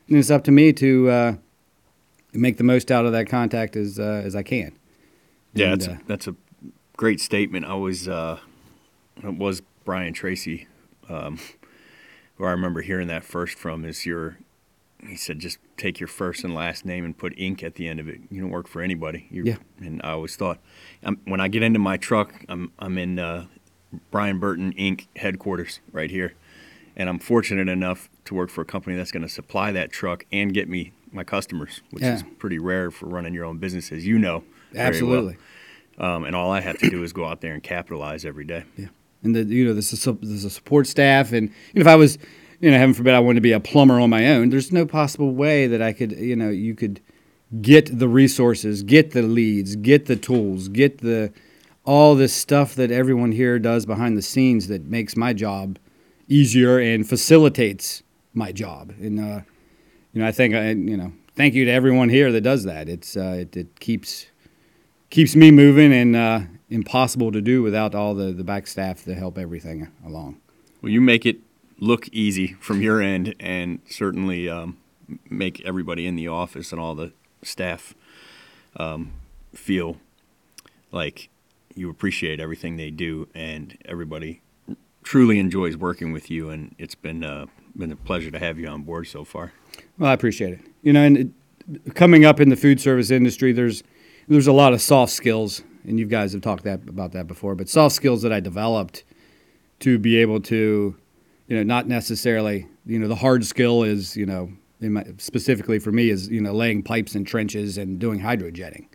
And 0.08 0.18
it's 0.18 0.32
up 0.32 0.44
to 0.46 0.52
me 0.52 0.74
to 0.74 1.10
uh, 1.10 1.36
make 2.34 2.58
the 2.58 2.64
most 2.64 2.92
out 2.92 3.06
of 3.06 3.12
that 3.14 3.28
contact 3.28 3.76
as 3.76 4.00
uh, 4.00 4.22
as 4.24 4.36
I 4.36 4.44
can. 4.44 4.74
Yeah, 5.54 5.74
and, 5.74 5.82
that's, 5.82 5.88
uh, 5.88 5.98
that's 6.08 6.28
a 6.28 6.36
great 6.98 7.20
statement. 7.20 7.66
I 7.66 7.74
was 7.76 8.08
uh, 8.08 8.40
it 9.24 9.38
was 9.38 9.62
Brian 9.86 10.14
Tracy, 10.14 10.68
um, 11.10 11.40
who 12.38 12.46
I 12.46 12.52
remember 12.52 12.82
hearing 12.82 13.08
that 13.08 13.24
first 13.24 13.58
from. 13.58 13.86
Is 13.86 14.06
your 14.06 14.38
he 15.08 15.16
said 15.16 15.40
just 15.40 15.58
take 15.78 16.00
your 16.00 16.08
first 16.08 16.44
and 16.44 16.54
last 16.54 16.86
name 16.86 17.04
and 17.04 17.18
put 17.18 17.36
Inc. 17.38 17.64
at 17.64 17.76
the 17.76 17.88
end 17.88 18.00
of 18.00 18.08
it. 18.08 18.20
You 18.30 18.42
don't 18.42 18.52
work 18.52 18.68
for 18.68 18.82
anybody. 18.82 19.28
You're, 19.32 19.46
yeah. 19.46 19.56
And 19.80 20.00
I 20.04 20.12
always 20.12 20.36
thought, 20.36 20.60
I'm, 21.02 21.20
when 21.26 21.42
I 21.42 21.48
get 21.48 21.64
into 21.64 21.80
my 21.80 21.98
truck, 21.98 22.46
I'm 22.48 22.72
I'm 22.78 22.98
in 22.98 23.18
uh, 23.18 23.46
Brian 24.12 24.40
Burton 24.40 24.74
Inc. 24.74 25.08
headquarters 25.16 25.80
right 25.92 26.12
here 26.12 26.34
and 27.02 27.10
I'm 27.10 27.18
fortunate 27.18 27.68
enough 27.68 28.10
to 28.26 28.36
work 28.36 28.52
for 28.52 28.62
a 28.62 28.66
company 28.66 28.96
that's 28.96 29.12
going 29.12 29.24
to 29.24 29.30
supply 29.30 29.72
that 29.72 29.92
truck 29.92 30.24
and 30.32 30.54
get 30.54 30.70
me 30.70 30.94
my 31.12 31.24
customers, 31.24 31.82
which 31.90 32.04
yeah. 32.04 32.14
is 32.14 32.24
pretty 32.38 32.60
rare 32.60 32.92
for 32.92 33.08
running 33.08 33.34
your 33.34 33.44
own 33.44 33.58
business, 33.58 33.92
as 33.92 34.06
you 34.06 34.20
know. 34.20 34.44
Absolutely. 34.76 35.38
Well. 35.98 36.16
Um, 36.16 36.26
and 36.26 36.36
all 36.36 36.52
I 36.52 36.62
have 36.62 36.78
to 36.78 36.90
do 36.92 37.02
is 37.04 37.12
go 37.12 37.26
out 37.26 37.42
there 37.42 37.56
and 37.56 37.64
capitalize 37.64 38.24
every 38.24 38.46
day. 38.46 38.66
Yeah. 38.78 38.90
And 39.24 39.36
the, 39.36 39.44
you 39.44 39.66
know, 39.66 39.74
there's 39.74 40.08
a, 40.08 40.12
there's 40.14 40.46
a 40.46 40.50
support 40.52 40.86
staff, 40.86 41.32
and 41.32 41.50
you 41.74 41.76
know, 41.76 41.82
if 41.82 41.88
I 41.88 41.96
was, 41.96 42.20
you 42.60 42.70
know, 42.70 42.78
heaven 42.78 42.94
forbid, 42.94 43.16
I 43.16 43.20
wanted 43.20 43.38
to 43.38 43.42
be 43.42 43.52
a 43.52 43.60
plumber 43.60 44.00
on 44.00 44.12
my 44.12 44.28
own, 44.28 44.50
there's 44.50 44.72
no 44.72 44.86
possible 44.86 45.34
way 45.34 45.66
that 45.66 45.82
I 45.82 45.94
could, 45.94 46.12
you 46.12 46.36
know, 46.36 46.50
you 46.50 46.76
could 46.76 47.02
get 47.64 47.98
the 47.98 48.08
resources, 48.08 48.84
get 48.84 49.12
the 49.12 49.24
leads, 49.24 49.76
get 49.76 50.06
the 50.06 50.16
tools, 50.16 50.68
get 50.68 51.00
the 51.00 51.34
all 51.84 52.14
this 52.14 52.32
stuff 52.32 52.76
that 52.76 52.92
everyone 52.92 53.32
here 53.32 53.58
does 53.58 53.88
behind 53.88 54.16
the 54.16 54.22
scenes 54.22 54.68
that 54.68 54.86
makes 54.86 55.18
my 55.18 55.34
job 55.34 55.80
easier 56.32 56.80
and 56.80 57.08
facilitates 57.08 58.04
my 58.34 58.52
job. 58.52 58.94
And 59.00 59.20
uh, 59.20 59.42
you 60.14 60.22
know, 60.22 60.28
I 60.28 60.32
think 60.32 60.56
I, 60.56 60.70
you 60.70 60.98
know, 60.98 61.12
thank 61.36 61.54
you 61.54 61.66
to 61.66 61.72
everyone 61.72 62.10
here 62.10 62.32
that 62.32 62.42
does 62.42 62.64
that. 62.64 62.88
It's 62.88 63.18
uh, 63.18 63.38
it, 63.40 63.56
it, 63.56 63.80
keeps 63.80 64.28
keeps 65.10 65.36
me 65.36 65.52
moving 65.52 65.92
and 65.94 66.16
uh, 66.16 66.42
impossible 66.70 67.32
to 67.34 67.42
do 67.42 67.62
without 67.62 67.94
all 67.94 68.16
the 68.16 68.32
the 68.32 68.44
back 68.44 68.68
staff 68.68 69.04
to 69.04 69.14
help 69.14 69.38
everything 69.38 69.90
along. 70.06 70.40
Well, 70.82 70.92
you 70.92 71.02
make 71.02 71.26
it 71.26 71.40
look 71.80 72.08
easy 72.10 72.54
from 72.60 72.82
your 72.82 73.02
end, 73.02 73.36
and 73.40 73.80
certainly 73.90 74.50
um, 74.50 74.78
make 75.30 75.62
everybody 75.66 76.08
in 76.08 76.16
the 76.16 76.28
office 76.28 76.72
and 76.72 76.80
all 76.80 76.96
the 76.96 77.12
staff 77.44 77.94
um, 78.78 79.14
feel 79.54 79.98
like 80.92 81.30
you 81.76 81.90
appreciate 81.90 82.40
everything 82.40 82.78
they 82.78 82.90
do, 82.90 83.28
and 83.34 83.78
everybody 83.86 84.42
truly 85.04 85.40
enjoys 85.40 85.78
working 85.78 86.12
with 86.12 86.30
you, 86.30 86.50
and 86.50 86.76
it's 86.78 86.96
been 86.96 87.24
uh, 87.24 87.46
been 87.76 87.92
a 87.92 87.96
pleasure 87.96 88.32
to 88.32 88.40
have 88.40 88.60
you 88.60 88.68
on 88.68 88.84
board 88.84 89.08
so 89.08 89.24
far. 89.24 89.54
Well, 89.98 90.10
I 90.10 90.14
appreciate 90.14 90.54
it. 90.54 90.62
You 90.82 90.94
know, 90.94 91.04
and 91.04 91.18
it, 91.18 91.96
coming 91.96 92.26
up 92.26 92.40
in 92.40 92.50
the 92.50 92.56
food 92.56 92.80
service 92.80 93.12
industry, 93.12 93.52
there's 93.52 93.84
there's 94.28 94.48
a 94.48 94.54
lot 94.54 94.74
of 94.74 94.82
soft 94.82 95.12
skills, 95.12 95.64
and 95.84 96.00
you 96.00 96.06
guys 96.06 96.34
have 96.34 96.42
talked 96.42 96.64
that 96.64 96.88
about 96.88 97.12
that 97.14 97.28
before. 97.28 97.56
But 97.56 97.70
soft 97.70 97.96
skills 97.96 98.22
that 98.22 98.32
I 98.32 98.40
developed 98.40 99.04
to 99.80 99.98
be 99.98 100.18
able 100.18 100.40
to, 100.42 100.96
you 101.48 101.58
know, 101.58 101.64
not 101.64 101.88
necessarily, 101.88 102.68
you 102.86 103.00
know, 103.00 103.08
the 103.08 103.16
hard 103.16 103.46
skill 103.46 103.84
is, 103.84 104.16
you 104.16 104.26
know, 104.26 104.52
my, 104.80 105.06
specifically 105.18 105.80
for 105.80 105.92
me 105.92 106.10
is, 106.10 106.30
you 106.30 106.42
know, 106.42 106.54
laying 106.54 106.84
pipes 106.84 107.16
and 107.16 107.26
trenches 107.26 107.78
and 107.78 108.00
doing 108.00 108.20
hydrojetting. 108.20 108.88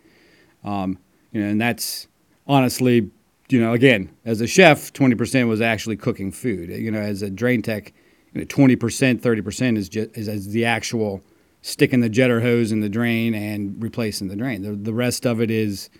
Um, 0.65 0.99
you 1.33 1.43
know, 1.43 1.49
and 1.49 1.61
that's 1.61 2.09
honestly 2.47 3.11
you 3.49 3.61
know, 3.61 3.73
again, 3.73 4.11
as 4.25 4.41
a 4.41 4.47
chef, 4.47 4.93
20% 4.93 5.49
was 5.49 5.61
actually 5.61 5.97
cooking 5.97 6.33
food. 6.33 6.71
You 6.71 6.91
know, 6.91 7.01
as 7.01 7.23
a 7.23 7.31
drain 7.31 7.63
tech, 7.63 7.93
you 8.33 8.41
know, 8.41 8.47
20%, 8.47 8.77
30% 9.21 9.79
is 9.79 9.89
just 9.89 10.17
is, 10.17 10.29
is 10.29 10.49
the 10.49 10.65
actual 10.65 11.23
sticking 11.63 12.01
the 12.01 12.11
jetter 12.11 12.43
hose 12.43 12.73
in 12.73 12.81
the 12.81 12.89
drain 12.89 13.35
and 13.35 13.83
replacing 13.83 14.29
the 14.29 14.37
drain. 14.37 14.63
The, 14.63 14.73
the 14.73 14.95
rest 14.95 15.27
of 15.27 15.41
it 15.41 15.51
is 15.51 15.91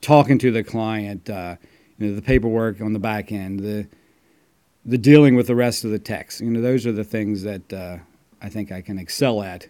talking 0.00 0.38
to 0.38 0.50
the 0.50 0.64
client, 0.64 1.28
uh, 1.28 1.56
you 1.98 2.08
know, 2.08 2.14
the 2.14 2.22
paperwork 2.22 2.80
on 2.80 2.92
the 2.92 2.98
back 2.98 3.32
end, 3.32 3.60
the 3.60 3.88
the 4.84 4.96
dealing 4.96 5.36
with 5.36 5.46
the 5.46 5.54
rest 5.54 5.84
of 5.84 5.90
the 5.90 5.98
techs. 5.98 6.40
You 6.40 6.50
know, 6.50 6.62
those 6.62 6.86
are 6.86 6.92
the 6.92 7.04
things 7.04 7.42
that 7.42 7.72
uh, 7.72 7.98
I 8.40 8.48
think 8.48 8.72
I 8.72 8.80
can 8.80 8.98
excel 8.98 9.42
at. 9.42 9.68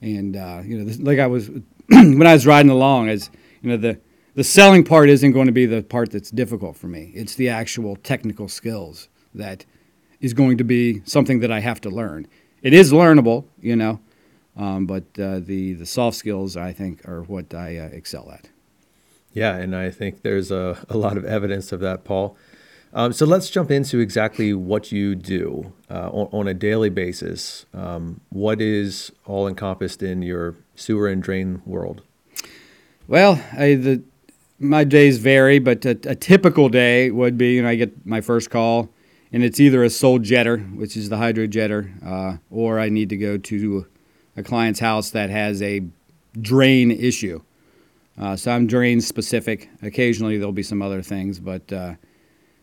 And 0.00 0.36
uh, 0.36 0.62
you 0.64 0.78
know, 0.78 0.94
like 1.00 1.18
I 1.18 1.26
was 1.26 1.50
when 1.88 2.26
I 2.26 2.32
was 2.32 2.46
riding 2.46 2.70
along, 2.70 3.08
as 3.08 3.30
you 3.62 3.70
know, 3.70 3.76
the 3.76 4.00
the 4.40 4.44
selling 4.44 4.82
part 4.82 5.10
isn't 5.10 5.32
going 5.32 5.44
to 5.44 5.52
be 5.52 5.66
the 5.66 5.82
part 5.82 6.10
that's 6.10 6.30
difficult 6.30 6.74
for 6.74 6.86
me. 6.86 7.12
It's 7.14 7.34
the 7.34 7.50
actual 7.50 7.96
technical 7.96 8.48
skills 8.48 9.10
that 9.34 9.66
is 10.22 10.32
going 10.32 10.56
to 10.56 10.64
be 10.64 11.02
something 11.04 11.40
that 11.40 11.52
I 11.52 11.60
have 11.60 11.78
to 11.82 11.90
learn. 11.90 12.26
It 12.62 12.72
is 12.72 12.90
learnable, 12.90 13.44
you 13.60 13.76
know, 13.76 14.00
um, 14.56 14.86
but 14.86 15.04
uh, 15.18 15.40
the 15.40 15.74
the 15.74 15.84
soft 15.84 16.16
skills 16.16 16.56
I 16.56 16.72
think 16.72 17.06
are 17.06 17.22
what 17.24 17.52
I 17.52 17.76
uh, 17.76 17.88
excel 17.88 18.30
at. 18.30 18.48
Yeah, 19.34 19.56
and 19.56 19.76
I 19.76 19.90
think 19.90 20.22
there's 20.22 20.50
a, 20.50 20.78
a 20.88 20.96
lot 20.96 21.18
of 21.18 21.26
evidence 21.26 21.70
of 21.70 21.80
that, 21.80 22.04
Paul. 22.04 22.34
Um, 22.94 23.12
so 23.12 23.26
let's 23.26 23.50
jump 23.50 23.70
into 23.70 23.98
exactly 23.98 24.54
what 24.54 24.90
you 24.90 25.14
do 25.16 25.74
uh, 25.90 26.08
on, 26.08 26.28
on, 26.32 26.48
a 26.48 26.54
daily 26.54 26.88
basis. 26.88 27.66
Um, 27.74 28.22
what 28.30 28.62
is 28.62 29.12
all 29.26 29.46
encompassed 29.46 30.02
in 30.02 30.22
your 30.22 30.56
sewer 30.76 31.08
and 31.08 31.22
drain 31.22 31.60
world? 31.66 32.00
Well, 33.06 33.44
I, 33.52 33.74
the 33.74 34.02
my 34.60 34.84
days 34.84 35.18
vary, 35.18 35.58
but 35.58 35.84
a, 35.86 35.98
a, 36.04 36.14
typical 36.14 36.68
day 36.68 37.10
would 37.10 37.38
be, 37.38 37.54
you 37.54 37.62
know, 37.62 37.68
I 37.68 37.76
get 37.76 38.06
my 38.06 38.20
first 38.20 38.50
call, 38.50 38.90
and 39.32 39.42
it's 39.42 39.58
either 39.58 39.82
a 39.82 39.90
sole 39.90 40.18
jetter, 40.18 40.76
which 40.76 40.96
is 40.96 41.08
the 41.08 41.16
hydro 41.16 41.46
jetter, 41.46 41.90
uh, 42.06 42.36
or 42.50 42.78
I 42.78 42.90
need 42.90 43.08
to 43.08 43.16
go 43.16 43.38
to 43.38 43.86
a 44.36 44.42
client's 44.42 44.78
house 44.78 45.10
that 45.10 45.30
has 45.30 45.62
a 45.62 45.82
drain 46.40 46.90
issue. 46.90 47.40
Uh, 48.18 48.36
so 48.36 48.52
I'm 48.52 48.66
drain 48.66 49.00
specific. 49.00 49.70
Occasionally 49.82 50.36
there'll 50.36 50.52
be 50.52 50.62
some 50.62 50.82
other 50.82 51.00
things, 51.00 51.40
but 51.40 51.72
uh, 51.72 51.94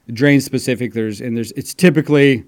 drain 0.07 0.39
specific. 0.39 0.93
There's 0.93 1.19
and 1.19 1.35
there's 1.35 1.51
it's 1.53 1.73
typically 1.73 2.45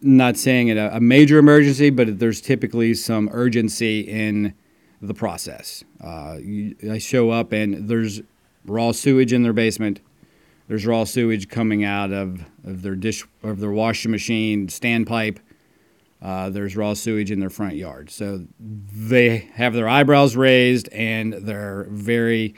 not 0.00 0.38
saying 0.38 0.68
it 0.68 0.78
a, 0.78 0.96
a 0.96 1.00
major 1.00 1.38
emergency, 1.38 1.90
but 1.90 2.18
there's 2.18 2.40
typically 2.40 2.94
some 2.94 3.28
urgency 3.32 4.00
in 4.00 4.54
the 5.02 5.14
process. 5.14 5.84
Uh, 6.02 6.38
you, 6.40 6.74
I 6.90 6.98
show 6.98 7.30
up 7.30 7.52
and 7.52 7.88
there's 7.88 8.22
raw 8.64 8.92
sewage 8.92 9.32
in 9.32 9.42
their 9.42 9.52
basement. 9.52 10.00
There's 10.68 10.86
raw 10.86 11.04
sewage 11.04 11.48
coming 11.48 11.84
out 11.84 12.12
of, 12.12 12.44
of 12.64 12.82
their 12.82 12.94
dish 12.94 13.24
of 13.42 13.60
their 13.60 13.70
washing 13.70 14.10
machine 14.10 14.68
standpipe. 14.68 15.38
Uh, 16.22 16.50
there's 16.50 16.76
raw 16.76 16.94
sewage 16.94 17.30
in 17.30 17.40
their 17.40 17.50
front 17.50 17.76
yard. 17.76 18.10
So 18.10 18.46
they 18.60 19.38
have 19.54 19.72
their 19.74 19.88
eyebrows 19.88 20.36
raised 20.36 20.88
and 20.90 21.32
they're 21.32 21.86
very 21.88 22.54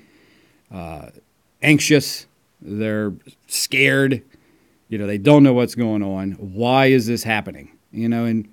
uh, 0.72 1.10
anxious. 1.62 2.26
They're 2.60 3.12
scared. 3.46 4.22
You 4.88 4.98
know, 4.98 5.06
they 5.06 5.18
don't 5.18 5.42
know 5.42 5.52
what's 5.54 5.74
going 5.74 6.02
on. 6.02 6.32
Why 6.32 6.86
is 6.86 7.06
this 7.06 7.22
happening? 7.22 7.70
You 7.92 8.08
know, 8.08 8.24
and 8.24 8.48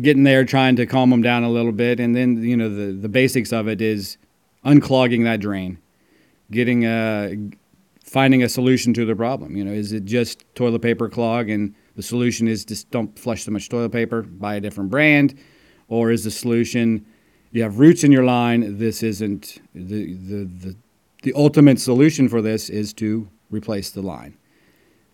getting 0.00 0.24
there, 0.24 0.44
trying 0.44 0.76
to 0.76 0.86
calm 0.86 1.10
them 1.10 1.22
down 1.22 1.44
a 1.44 1.50
little 1.50 1.72
bit, 1.72 2.00
and 2.00 2.14
then 2.14 2.42
you 2.42 2.56
know 2.56 2.68
the 2.68 2.92
the 2.92 3.08
basics 3.08 3.52
of 3.52 3.68
it 3.68 3.80
is 3.80 4.16
unclogging 4.64 5.24
that 5.24 5.40
drain, 5.40 5.78
getting 6.50 6.84
a 6.84 7.36
finding 8.02 8.42
a 8.42 8.48
solution 8.48 8.94
to 8.94 9.04
the 9.04 9.14
problem. 9.14 9.56
You 9.56 9.64
know, 9.64 9.72
is 9.72 9.92
it 9.92 10.04
just 10.04 10.44
toilet 10.54 10.80
paper 10.80 11.08
clog 11.08 11.50
and 11.50 11.74
the 11.94 12.02
solution 12.02 12.48
is 12.48 12.64
just 12.64 12.90
don't 12.90 13.18
flush 13.18 13.44
so 13.44 13.50
much 13.50 13.68
toilet 13.68 13.92
paper, 13.92 14.22
buy 14.22 14.54
a 14.54 14.60
different 14.60 14.90
brand, 14.90 15.38
or 15.88 16.10
is 16.10 16.24
the 16.24 16.30
solution 16.30 17.04
you 17.50 17.62
have 17.62 17.78
roots 17.78 18.04
in 18.04 18.12
your 18.12 18.24
line? 18.24 18.78
This 18.78 19.02
isn't 19.02 19.60
the 19.74 20.14
the 20.14 20.44
the, 20.44 20.76
the 21.22 21.32
ultimate 21.34 21.80
solution 21.80 22.28
for 22.28 22.40
this 22.40 22.70
is 22.70 22.92
to 22.94 23.28
replace 23.50 23.90
the 23.90 24.02
line. 24.02 24.36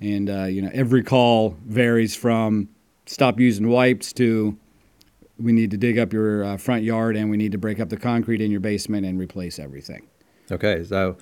And 0.00 0.28
uh, 0.30 0.44
you 0.44 0.62
know, 0.62 0.70
every 0.72 1.02
call 1.02 1.56
varies 1.64 2.14
from 2.14 2.68
stop 3.06 3.40
using 3.40 3.68
wipes 3.68 4.12
to 4.14 4.58
we 5.38 5.52
need 5.52 5.70
to 5.72 5.76
dig 5.76 5.98
up 5.98 6.12
your 6.12 6.44
uh, 6.44 6.56
front 6.56 6.84
yard 6.84 7.16
and 7.16 7.28
we 7.28 7.36
need 7.36 7.52
to 7.52 7.58
break 7.58 7.80
up 7.80 7.88
the 7.88 7.96
concrete 7.96 8.40
in 8.40 8.50
your 8.50 8.60
basement 8.60 9.04
and 9.04 9.18
replace 9.18 9.58
everything. 9.58 10.06
Okay, 10.50 10.84
so 10.84 11.16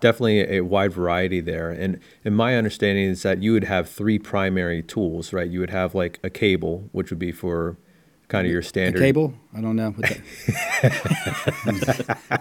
definitely 0.00 0.56
a 0.56 0.60
wide 0.62 0.92
variety 0.92 1.40
there. 1.40 1.70
And 1.70 2.00
and 2.24 2.36
my 2.36 2.56
understanding 2.56 3.04
is 3.04 3.22
that 3.22 3.42
you 3.42 3.52
would 3.52 3.64
have 3.64 3.88
three 3.88 4.18
primary 4.18 4.82
tools, 4.82 5.32
right? 5.32 5.48
You 5.48 5.60
would 5.60 5.70
have 5.70 5.94
like 5.94 6.18
a 6.22 6.30
cable, 6.30 6.88
which 6.92 7.10
would 7.10 7.18
be 7.18 7.32
for 7.32 7.76
kind 8.28 8.46
of 8.46 8.52
your 8.52 8.62
standard 8.62 9.00
a 9.00 9.04
cable. 9.04 9.34
I 9.54 9.60
don't 9.60 9.76
know. 9.76 9.90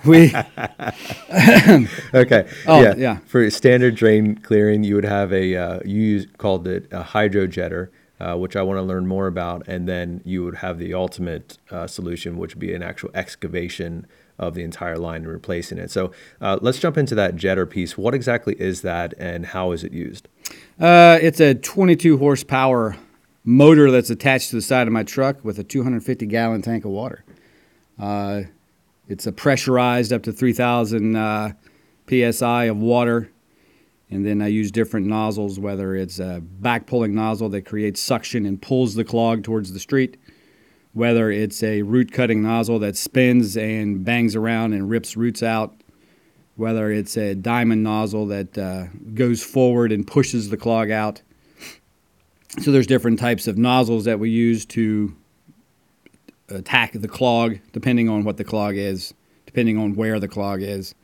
we 0.06 0.34
okay. 2.13 2.47
Oh 2.67 2.82
yeah. 2.82 2.95
yeah. 2.97 3.17
For 3.26 3.50
standard 3.50 3.95
drain 3.95 4.36
clearing, 4.36 4.84
you 4.84 4.95
would 4.95 5.06
have 5.06 5.34
a 5.34 5.56
uh, 5.56 5.80
you 5.86 6.02
use, 6.02 6.28
called 6.38 6.67
it 6.67 6.88
a 6.91 7.04
hydro 7.04 7.47
jetter. 7.47 7.89
Uh, 8.19 8.36
which 8.36 8.56
I 8.56 8.63
want 8.63 8.80
to 8.80 8.82
learn 8.82 9.06
more 9.06 9.28
about, 9.28 9.67
and 9.67 9.88
then 9.88 10.23
you 10.26 10.43
would 10.43 10.56
have 10.56 10.80
the 10.80 10.95
ultimate 10.95 11.60
uh, 11.69 11.86
solution, 11.86 12.39
which 12.39 12.56
would 12.56 12.60
be 12.60 12.73
an 12.73 12.82
actual 12.82 13.12
excavation 13.13 14.08
of 14.39 14.54
the 14.54 14.63
entire 14.63 14.97
line 14.97 15.23
and 15.23 15.28
replacing 15.28 15.78
it. 15.78 15.91
So 15.91 16.12
uh, 16.41 16.60
let's 16.62 16.80
jump 16.80 16.97
into 16.97 17.15
that 17.15 17.36
jetter 17.36 17.69
piece. 17.69 17.97
What 17.97 18.13
exactly 18.13 18.56
is 18.60 18.82
that, 18.82 19.13
and 19.17 19.47
how 19.47 19.71
is 19.71 19.84
it 19.84 19.91
used? 19.91 20.28
Uh, 20.80 21.17
it's 21.21 21.39
a 21.39 21.56
22 21.56 22.17
horsepower 22.17 22.97
motor 23.43 23.89
that's 23.89 24.10
attached 24.10 24.50
to 24.50 24.58
the 24.58 24.62
side 24.62 24.88
of 24.88 24.93
my 24.93 25.04
truck 25.04 25.43
with 25.43 25.58
a 25.58 25.63
250 25.63 26.26
gallon 26.26 26.62
tank 26.62 26.86
of 26.86 26.91
water. 26.91 27.23
Uh, 27.97 28.41
it's 29.08 29.26
a 29.26 29.32
pressurized 29.32 30.12
up 30.12 30.23
to 30.23 30.34
3,000 30.34 31.15
uh, 31.15 31.52
psi 32.10 32.65
of 32.65 32.78
water. 32.78 33.32
And 34.10 34.26
then 34.26 34.41
I 34.41 34.47
use 34.47 34.71
different 34.71 35.08
nozzles, 35.08 35.60
whether 35.60 35.95
it's 35.95 36.19
a 36.19 36.41
back 36.41 36.88
pulling 36.88 37.13
nozzle 37.13 37.50
that 37.50 37.63
creates 37.63 38.00
suction 38.00 38.45
and 38.45 38.62
pulls 38.62 38.95
the 38.95 39.04
clog 39.04 39.43
towards 39.43 39.73
the 39.73 39.80
street, 39.80 40.17
whether 40.93 41.30
it's 41.32 41.62
a 41.63 41.82
root 41.82 42.12
cutting 42.12 42.41
nozzle 42.41 42.80
that 42.80 42.97
spins 42.97 43.56
and 43.56 44.04
bangs 44.04 44.36
around 44.36 44.73
and 44.73 44.89
rips 44.89 45.15
roots 45.15 45.43
out, 45.43 45.76
whether 46.56 46.91
it's 46.91 47.17
a 47.17 47.36
diamond 47.36 47.84
nozzle 47.84 48.26
that 48.28 48.58
uh, 48.58 48.86
goes 49.13 49.43
forward 49.43 49.91
and 49.91 50.08
pushes 50.08 50.50
the 50.50 50.58
clog 50.58 50.89
out, 50.89 51.21
so 52.60 52.71
there's 52.71 52.88
different 52.88 53.19
types 53.19 53.47
of 53.47 53.58
nozzles 53.58 54.06
that 54.06 54.19
we 54.19 54.32
use 54.32 54.65
to 54.67 55.15
attack 56.50 56.93
the 56.93 57.08
clog, 57.08 57.60
depending 57.71 58.10
on 58.10 58.23
what 58.23 58.38
the 58.38 58.43
clog 58.43 58.76
is, 58.76 59.13
depending 59.45 59.78
on 59.78 59.95
where 59.95 60.19
the 60.19 60.28
clog 60.28 60.63
is. 60.63 60.95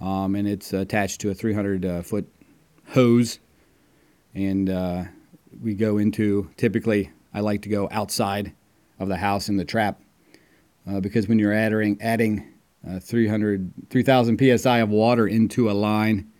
Um, 0.00 0.34
and 0.34 0.48
it's 0.48 0.72
attached 0.72 1.20
to 1.22 1.30
a 1.30 1.34
300 1.34 1.84
uh, 1.84 2.02
foot 2.02 2.26
hose. 2.88 3.40
And 4.34 4.70
uh, 4.70 5.04
we 5.62 5.74
go 5.74 5.98
into 5.98 6.48
typically, 6.56 7.10
I 7.34 7.40
like 7.40 7.60
to 7.62 7.68
go 7.68 7.88
outside 7.90 8.54
of 9.00 9.08
the 9.08 9.16
house 9.16 9.48
in 9.48 9.56
the 9.56 9.64
trap 9.64 10.00
uh, 10.88 11.00
because 11.00 11.26
when 11.26 11.38
you're 11.38 11.52
adding, 11.52 11.98
adding 12.00 12.52
uh, 12.88 13.00
300, 13.00 13.72
3,000 13.90 14.58
psi 14.58 14.78
of 14.78 14.90
water 14.90 15.26
into 15.26 15.70
a 15.70 15.72
line, 15.72 16.30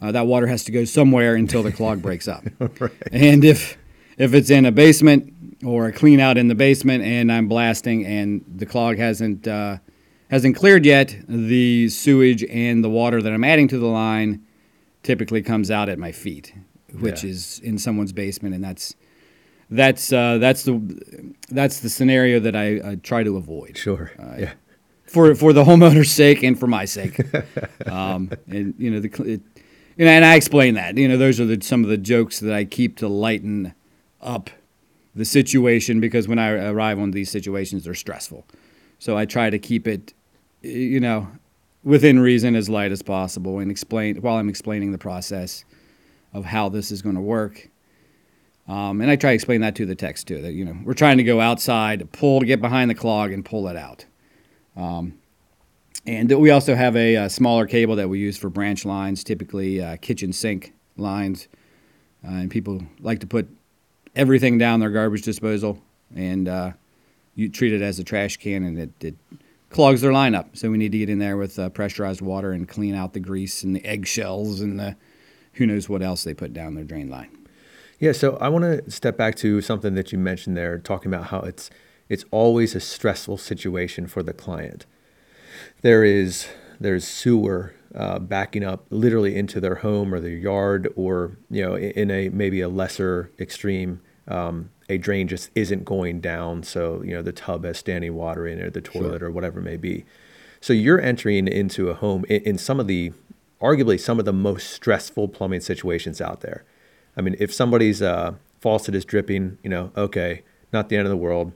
uh, 0.00 0.12
that 0.12 0.26
water 0.26 0.46
has 0.46 0.64
to 0.64 0.72
go 0.72 0.84
somewhere 0.84 1.34
until 1.34 1.62
the 1.62 1.72
clog 1.72 2.02
breaks 2.02 2.28
up. 2.28 2.44
right. 2.80 2.92
And 3.12 3.44
if 3.44 3.78
if 4.18 4.32
it's 4.32 4.50
in 4.50 4.64
a 4.64 4.72
basement 4.72 5.32
or 5.64 5.86
a 5.86 5.92
clean 5.92 6.20
out 6.20 6.38
in 6.38 6.48
the 6.48 6.54
basement 6.54 7.04
and 7.04 7.30
I'm 7.30 7.48
blasting 7.48 8.04
and 8.04 8.44
the 8.56 8.66
clog 8.66 8.98
hasn't 8.98 9.46
uh, 9.46 9.78
hasn't 10.30 10.56
cleared 10.56 10.84
yet, 10.84 11.16
the 11.28 11.88
sewage 11.88 12.44
and 12.44 12.84
the 12.84 12.90
water 12.90 13.22
that 13.22 13.32
I'm 13.32 13.44
adding 13.44 13.68
to 13.68 13.78
the 13.78 13.86
line 13.86 14.44
typically 15.02 15.42
comes 15.42 15.70
out 15.70 15.88
at 15.88 15.98
my 15.98 16.12
feet, 16.12 16.52
which 16.98 17.22
yeah. 17.22 17.30
is 17.30 17.60
in 17.60 17.78
someone's 17.78 18.12
basement, 18.12 18.54
and 18.54 18.62
that's 18.62 18.96
that's 19.70 20.12
uh, 20.12 20.38
that's 20.38 20.62
the 20.64 21.34
that's 21.48 21.80
the 21.80 21.88
scenario 21.88 22.40
that 22.40 22.54
I, 22.54 22.92
I 22.92 22.94
try 22.96 23.22
to 23.22 23.36
avoid. 23.36 23.76
Sure. 23.76 24.12
Uh, 24.18 24.36
yeah. 24.38 24.52
For 25.06 25.34
for 25.34 25.52
the 25.52 25.64
homeowner's 25.64 26.10
sake 26.10 26.42
and 26.42 26.58
for 26.58 26.66
my 26.66 26.84
sake, 26.84 27.20
um, 27.86 28.30
and 28.48 28.74
you 28.78 28.90
know 28.90 29.00
the 29.00 29.08
it, 29.22 29.40
you 29.96 30.04
know, 30.04 30.10
and 30.10 30.24
I 30.24 30.34
explain 30.34 30.74
that. 30.74 30.96
You 30.96 31.08
know, 31.08 31.16
those 31.16 31.40
are 31.40 31.46
the, 31.46 31.62
some 31.62 31.82
of 31.82 31.90
the 31.90 31.96
jokes 31.96 32.40
that 32.40 32.52
I 32.52 32.64
keep 32.64 32.96
to 32.98 33.08
lighten 33.08 33.74
up 34.20 34.50
the 35.14 35.24
situation 35.24 36.00
because 36.00 36.28
when 36.28 36.38
I 36.38 36.50
arrive 36.68 36.98
on 36.98 37.12
these 37.12 37.30
situations, 37.30 37.84
they're 37.84 37.94
stressful. 37.94 38.46
So 38.98 39.16
I 39.16 39.24
try 39.24 39.48
to 39.48 39.58
keep 39.58 39.88
it, 39.88 40.12
you 40.60 41.00
know, 41.00 41.28
within 41.82 42.18
reason 42.18 42.54
as 42.54 42.68
light 42.68 42.92
as 42.92 43.00
possible 43.02 43.58
and 43.58 43.70
explain 43.70 44.20
while 44.20 44.36
I'm 44.36 44.48
explaining 44.48 44.92
the 44.92 44.98
process 44.98 45.64
of 46.34 46.44
how 46.44 46.68
this 46.68 46.90
is 46.90 47.00
going 47.00 47.14
to 47.14 47.20
work. 47.20 47.70
Um, 48.68 49.00
and 49.00 49.10
I 49.10 49.16
try 49.16 49.30
to 49.30 49.34
explain 49.34 49.60
that 49.60 49.76
to 49.76 49.86
the 49.86 49.94
techs 49.94 50.24
too. 50.24 50.42
That 50.42 50.52
you 50.52 50.64
know 50.64 50.76
we're 50.84 50.94
trying 50.94 51.18
to 51.18 51.24
go 51.24 51.40
outside, 51.40 52.10
pull 52.12 52.40
to 52.40 52.46
get 52.46 52.60
behind 52.60 52.90
the 52.90 52.94
clog 52.94 53.32
and 53.32 53.44
pull 53.44 53.68
it 53.68 53.76
out. 53.76 54.04
Um, 54.76 55.18
and 56.06 56.30
we 56.38 56.50
also 56.50 56.74
have 56.74 56.94
a, 56.96 57.16
a, 57.16 57.30
smaller 57.30 57.66
cable 57.66 57.96
that 57.96 58.08
we 58.08 58.18
use 58.18 58.36
for 58.36 58.48
branch 58.48 58.84
lines, 58.84 59.24
typically 59.24 59.82
uh, 59.82 59.96
kitchen 59.96 60.32
sink 60.32 60.72
lines. 60.96 61.48
Uh, 62.24 62.32
and 62.32 62.50
people 62.50 62.82
like 63.00 63.20
to 63.20 63.26
put 63.26 63.48
everything 64.14 64.58
down 64.58 64.80
their 64.80 64.90
garbage 64.90 65.22
disposal 65.22 65.78
and 66.14 66.48
uh, 66.48 66.72
you 67.34 67.48
treat 67.48 67.72
it 67.72 67.82
as 67.82 67.98
a 67.98 68.04
trash 68.04 68.36
can 68.36 68.64
and 68.64 68.78
it, 68.78 68.90
it, 69.00 69.14
clogs 69.68 70.00
their 70.00 70.12
line 70.12 70.34
up. 70.34 70.56
So 70.56 70.70
we 70.70 70.78
need 70.78 70.92
to 70.92 70.98
get 70.98 71.10
in 71.10 71.18
there 71.18 71.36
with 71.36 71.58
uh, 71.58 71.68
pressurized 71.68 72.22
water 72.22 72.52
and 72.52 72.68
clean 72.68 72.94
out 72.94 73.12
the 73.12 73.20
grease 73.20 73.62
and 73.64 73.74
the 73.74 73.84
eggshells 73.84 74.60
and 74.60 74.78
the 74.78 74.96
who 75.54 75.66
knows 75.66 75.88
what 75.88 76.02
else 76.02 76.22
they 76.22 76.34
put 76.34 76.52
down 76.52 76.74
their 76.74 76.84
drain 76.84 77.10
line. 77.10 77.35
Yeah, 77.98 78.12
so 78.12 78.36
I 78.36 78.48
want 78.48 78.64
to 78.64 78.90
step 78.90 79.16
back 79.16 79.36
to 79.36 79.60
something 79.62 79.94
that 79.94 80.12
you 80.12 80.18
mentioned 80.18 80.56
there, 80.56 80.78
talking 80.78 81.12
about 81.12 81.28
how 81.28 81.40
it's 81.40 81.70
it's 82.08 82.24
always 82.30 82.74
a 82.74 82.80
stressful 82.80 83.38
situation 83.38 84.06
for 84.06 84.22
the 84.22 84.32
client 84.32 84.86
there 85.82 86.04
is 86.04 86.48
there's 86.80 87.06
sewer 87.06 87.74
uh, 87.94 88.18
backing 88.18 88.64
up 88.64 88.84
literally 88.90 89.36
into 89.36 89.60
their 89.60 89.76
home 89.76 90.12
or 90.12 90.20
their 90.20 90.30
yard, 90.30 90.92
or 90.96 91.36
you 91.50 91.62
know, 91.62 91.76
in 91.76 92.10
a 92.10 92.28
maybe 92.28 92.60
a 92.60 92.68
lesser 92.68 93.30
extreme, 93.38 94.00
um, 94.28 94.70
a 94.88 94.98
drain 94.98 95.28
just 95.28 95.50
isn't 95.54 95.84
going 95.84 96.20
down, 96.20 96.62
so 96.62 97.02
you 97.02 97.12
know 97.12 97.22
the 97.22 97.32
tub 97.32 97.64
has 97.64 97.78
standing 97.78 98.14
water 98.14 98.46
in 98.46 98.58
it, 98.58 98.64
or 98.64 98.70
the 98.70 98.80
toilet, 98.80 99.20
sure. 99.20 99.28
or 99.28 99.30
whatever 99.30 99.60
it 99.60 99.64
may 99.64 99.76
be. 99.76 100.04
So 100.60 100.72
you're 100.72 101.00
entering 101.00 101.48
into 101.48 101.88
a 101.88 101.94
home 101.94 102.24
in, 102.28 102.42
in 102.42 102.58
some 102.58 102.80
of 102.80 102.86
the, 102.86 103.12
arguably 103.60 104.00
some 104.00 104.18
of 104.18 104.24
the 104.24 104.32
most 104.32 104.70
stressful 104.70 105.28
plumbing 105.28 105.60
situations 105.60 106.20
out 106.20 106.40
there. 106.40 106.64
I 107.16 107.22
mean, 107.22 107.36
if 107.38 107.52
somebody's 107.52 108.02
uh, 108.02 108.34
faucet 108.60 108.94
is 108.94 109.04
dripping, 109.04 109.58
you 109.62 109.70
know, 109.70 109.92
okay, 109.96 110.42
not 110.72 110.88
the 110.88 110.96
end 110.96 111.06
of 111.06 111.10
the 111.10 111.16
world 111.16 111.52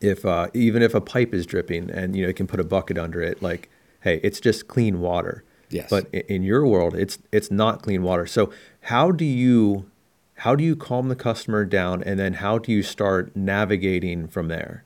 if 0.00 0.24
uh, 0.24 0.48
even 0.54 0.82
if 0.82 0.94
a 0.94 1.00
pipe 1.00 1.34
is 1.34 1.46
dripping 1.46 1.90
and 1.90 2.14
you 2.14 2.22
know 2.22 2.28
you 2.28 2.34
can 2.34 2.46
put 2.46 2.60
a 2.60 2.64
bucket 2.64 2.98
under 2.98 3.20
it, 3.20 3.42
like 3.42 3.70
hey, 4.00 4.20
it's 4.22 4.40
just 4.40 4.68
clean 4.68 5.00
water. 5.00 5.44
Yes. 5.70 5.90
But 5.90 6.08
in 6.12 6.42
your 6.42 6.66
world, 6.66 6.94
it's 6.94 7.18
it's 7.32 7.50
not 7.50 7.82
clean 7.82 8.02
water. 8.02 8.26
So 8.26 8.52
how 8.82 9.10
do 9.10 9.24
you 9.24 9.90
how 10.36 10.54
do 10.54 10.62
you 10.62 10.76
calm 10.76 11.08
the 11.08 11.16
customer 11.16 11.64
down, 11.64 12.02
and 12.02 12.18
then 12.18 12.34
how 12.34 12.58
do 12.58 12.72
you 12.72 12.82
start 12.82 13.34
navigating 13.34 14.28
from 14.28 14.48
there? 14.48 14.84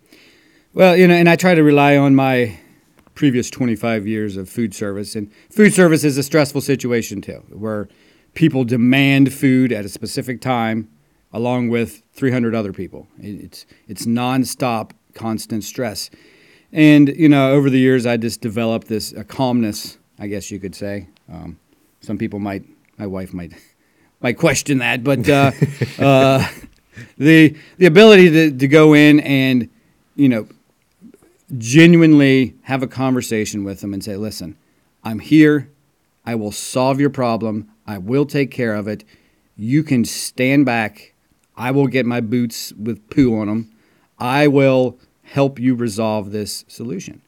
Well, 0.74 0.96
you 0.96 1.06
know, 1.06 1.14
and 1.14 1.28
I 1.28 1.36
try 1.36 1.54
to 1.54 1.62
rely 1.62 1.96
on 1.96 2.14
my 2.14 2.58
previous 3.14 3.50
25 3.50 4.06
years 4.06 4.38
of 4.38 4.48
food 4.48 4.74
service, 4.74 5.14
and 5.14 5.30
food 5.50 5.74
service 5.74 6.02
is 6.02 6.16
a 6.16 6.22
stressful 6.22 6.62
situation 6.62 7.20
too, 7.20 7.44
where 7.50 7.88
people 8.34 8.64
demand 8.64 9.32
food 9.32 9.72
at 9.72 9.84
a 9.84 9.88
specific 9.88 10.40
time 10.40 10.88
along 11.32 11.68
with 11.68 12.02
300 12.12 12.54
other 12.54 12.72
people. 12.72 13.08
It's 13.18 13.66
it's 13.88 14.06
nonstop, 14.06 14.92
constant 15.14 15.64
stress, 15.64 16.10
and 16.72 17.08
you 17.08 17.28
know 17.28 17.52
over 17.52 17.70
the 17.70 17.78
years 17.78 18.06
I 18.06 18.16
just 18.16 18.40
developed 18.40 18.88
this 18.88 19.12
a 19.12 19.24
calmness, 19.24 19.98
I 20.18 20.26
guess 20.26 20.50
you 20.50 20.58
could 20.58 20.74
say. 20.74 21.08
Um, 21.32 21.58
some 22.00 22.18
people 22.18 22.38
might, 22.38 22.64
my 22.98 23.06
wife 23.06 23.32
might, 23.32 23.52
might 24.20 24.36
question 24.36 24.78
that, 24.78 25.04
but 25.04 25.28
uh, 25.28 25.52
uh, 25.98 26.46
the 27.16 27.56
the 27.78 27.86
ability 27.86 28.30
to, 28.30 28.56
to 28.56 28.68
go 28.68 28.94
in 28.94 29.20
and 29.20 29.68
you 30.16 30.28
know 30.28 30.46
genuinely 31.58 32.54
have 32.62 32.82
a 32.82 32.86
conversation 32.86 33.64
with 33.64 33.80
them 33.80 33.92
and 33.92 34.02
say, 34.02 34.16
listen, 34.16 34.56
I'm 35.04 35.18
here. 35.18 35.70
I 36.24 36.34
will 36.34 36.52
solve 36.52 37.00
your 37.00 37.10
problem. 37.10 37.70
I 37.86 37.98
will 37.98 38.26
take 38.26 38.50
care 38.50 38.74
of 38.74 38.86
it 38.86 39.04
you 39.56 39.82
can 39.82 40.04
stand 40.04 40.66
back. 40.66 41.14
I 41.56 41.70
will 41.70 41.86
get 41.86 42.06
my 42.06 42.20
boots 42.20 42.72
with 42.72 43.08
poo 43.10 43.38
on 43.38 43.48
them. 43.48 43.70
I 44.18 44.46
will 44.48 44.98
help 45.22 45.58
you 45.58 45.74
resolve 45.74 46.32
this 46.32 46.64
solution. 46.68 47.22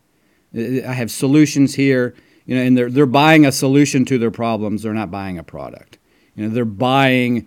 I 0.54 0.92
have 0.92 1.10
solutions 1.10 1.74
here, 1.74 2.14
you 2.46 2.54
know, 2.54 2.62
and 2.62 2.76
they're 2.76 2.90
they're 2.90 3.06
buying 3.06 3.44
a 3.44 3.52
solution 3.52 4.04
to 4.06 4.18
their 4.18 4.30
problems. 4.30 4.82
They're 4.82 4.94
not 4.94 5.10
buying 5.10 5.38
a 5.38 5.42
product. 5.42 5.98
You 6.36 6.44
know, 6.44 6.54
they're 6.54 6.64
buying 6.64 7.46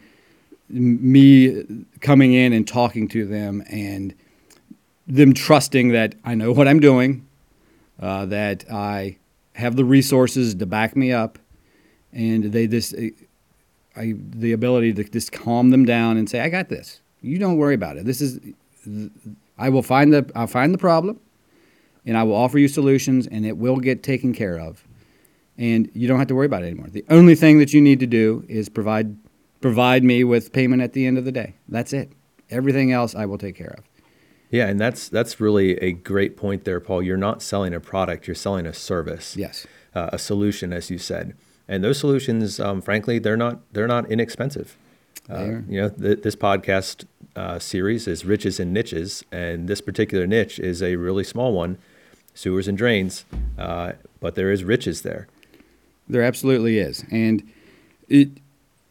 me 0.70 1.64
coming 2.02 2.34
in 2.34 2.52
and 2.54 2.68
talking 2.68 3.08
to 3.10 3.26
them 3.26 3.64
and 3.70 4.14
them 5.08 5.34
trusting 5.34 5.90
that 5.90 6.16
I 6.26 6.36
know 6.36 6.52
what 6.52 6.68
I'm 6.68 6.82
doing, 6.82 7.26
uh, 8.02 8.26
that 8.26 8.70
I 8.72 9.18
have 9.58 9.76
the 9.76 9.84
resources 9.84 10.56
to 10.56 10.66
back 10.66 10.96
me 10.96 11.12
up, 11.12 11.40
and 12.14 12.46
they 12.46 12.68
just 12.68 12.94
eh, 12.96 13.10
I, 13.96 14.14
the 14.16 14.52
ability 14.52 14.94
to 14.94 15.04
just 15.04 15.32
calm 15.32 15.72
them 15.72 15.84
down 15.84 16.18
and 16.18 16.30
say, 16.30 16.40
"I 16.40 16.50
got 16.50 16.70
this. 16.70 17.02
You 17.22 17.40
don't 17.40 17.58
worry 17.58 17.74
about 17.74 17.98
it. 17.98 18.06
This 18.06 18.22
is 18.22 18.40
I 19.58 19.70
will 19.70 19.82
find 19.82 20.14
the 20.14 20.30
I'll 20.36 20.48
find 20.48 20.74
the 20.74 20.78
problem, 20.78 21.20
and 22.06 22.18
I 22.18 22.24
will 22.24 22.36
offer 22.36 22.60
you 22.60 22.68
solutions, 22.68 23.26
and 23.28 23.46
it 23.46 23.58
will 23.58 23.78
get 23.78 24.04
taken 24.04 24.32
care 24.34 24.60
of, 24.60 24.88
and 25.58 25.90
you 25.94 26.08
don't 26.08 26.20
have 26.20 26.28
to 26.28 26.36
worry 26.36 26.46
about 26.46 26.64
it 26.64 26.68
anymore. 26.68 26.88
The 26.90 27.06
only 27.10 27.36
thing 27.36 27.58
that 27.60 27.74
you 27.74 27.82
need 27.82 28.00
to 28.00 28.08
do 28.08 28.46
is 28.48 28.70
provide 28.70 29.18
provide 29.60 30.04
me 30.04 30.24
with 30.24 30.54
payment 30.54 30.84
at 30.84 30.94
the 30.94 31.08
end 31.08 31.18
of 31.18 31.26
the 31.26 31.32
day. 31.32 31.56
That's 31.68 31.94
it. 31.94 32.12
Everything 32.52 32.92
else 32.92 33.16
I 33.16 33.26
will 33.26 33.40
take 33.40 33.56
care 33.56 33.76
of. 33.78 33.84
Yeah, 34.50 34.68
and 34.68 34.80
that's 34.80 35.10
that's 35.10 35.40
really 35.40 35.78
a 35.78 35.92
great 35.92 36.38
point 36.38 36.64
there, 36.64 36.80
Paul. 36.80 37.04
You're 37.04 37.18
not 37.18 37.42
selling 37.42 37.74
a 37.74 37.80
product; 37.80 38.28
you're 38.28 38.36
selling 38.36 38.66
a 38.66 38.74
service. 38.74 39.36
Yes, 39.36 39.68
uh, 39.94 40.10
a 40.14 40.18
solution, 40.18 40.72
as 40.72 40.90
you 40.90 40.98
said. 40.98 41.36
And 41.68 41.84
those 41.84 42.00
solutions, 42.00 42.60
um, 42.60 42.82
frankly, 42.82 43.20
they're 43.20 43.38
not 43.38 43.60
they're 43.74 43.88
not 43.88 44.10
inexpensive. 44.10 44.78
Uh, 45.30 45.62
you 45.68 45.82
know, 45.82 45.90
th- 45.90 46.22
this 46.22 46.36
podcast 46.38 47.06
uh, 47.36 47.60
series 47.60 48.08
is 48.08 48.24
riches 48.24 48.60
and 48.60 48.74
niches, 48.74 49.26
and 49.32 49.68
this 49.68 49.82
particular 49.82 50.26
niche 50.26 50.60
is 50.60 50.82
a 50.82 50.96
really 50.96 51.26
small 51.26 51.52
one, 51.52 51.78
sewers 52.34 52.68
and 52.70 52.78
drains. 52.78 53.26
Uh, 53.58 53.94
but 54.22 54.36
there 54.36 54.52
is 54.52 54.64
riches 54.64 55.02
there. 55.02 55.28
There 56.08 56.24
absolutely 56.24 56.80
is, 56.80 57.04
and 57.12 57.44
it 58.08 58.30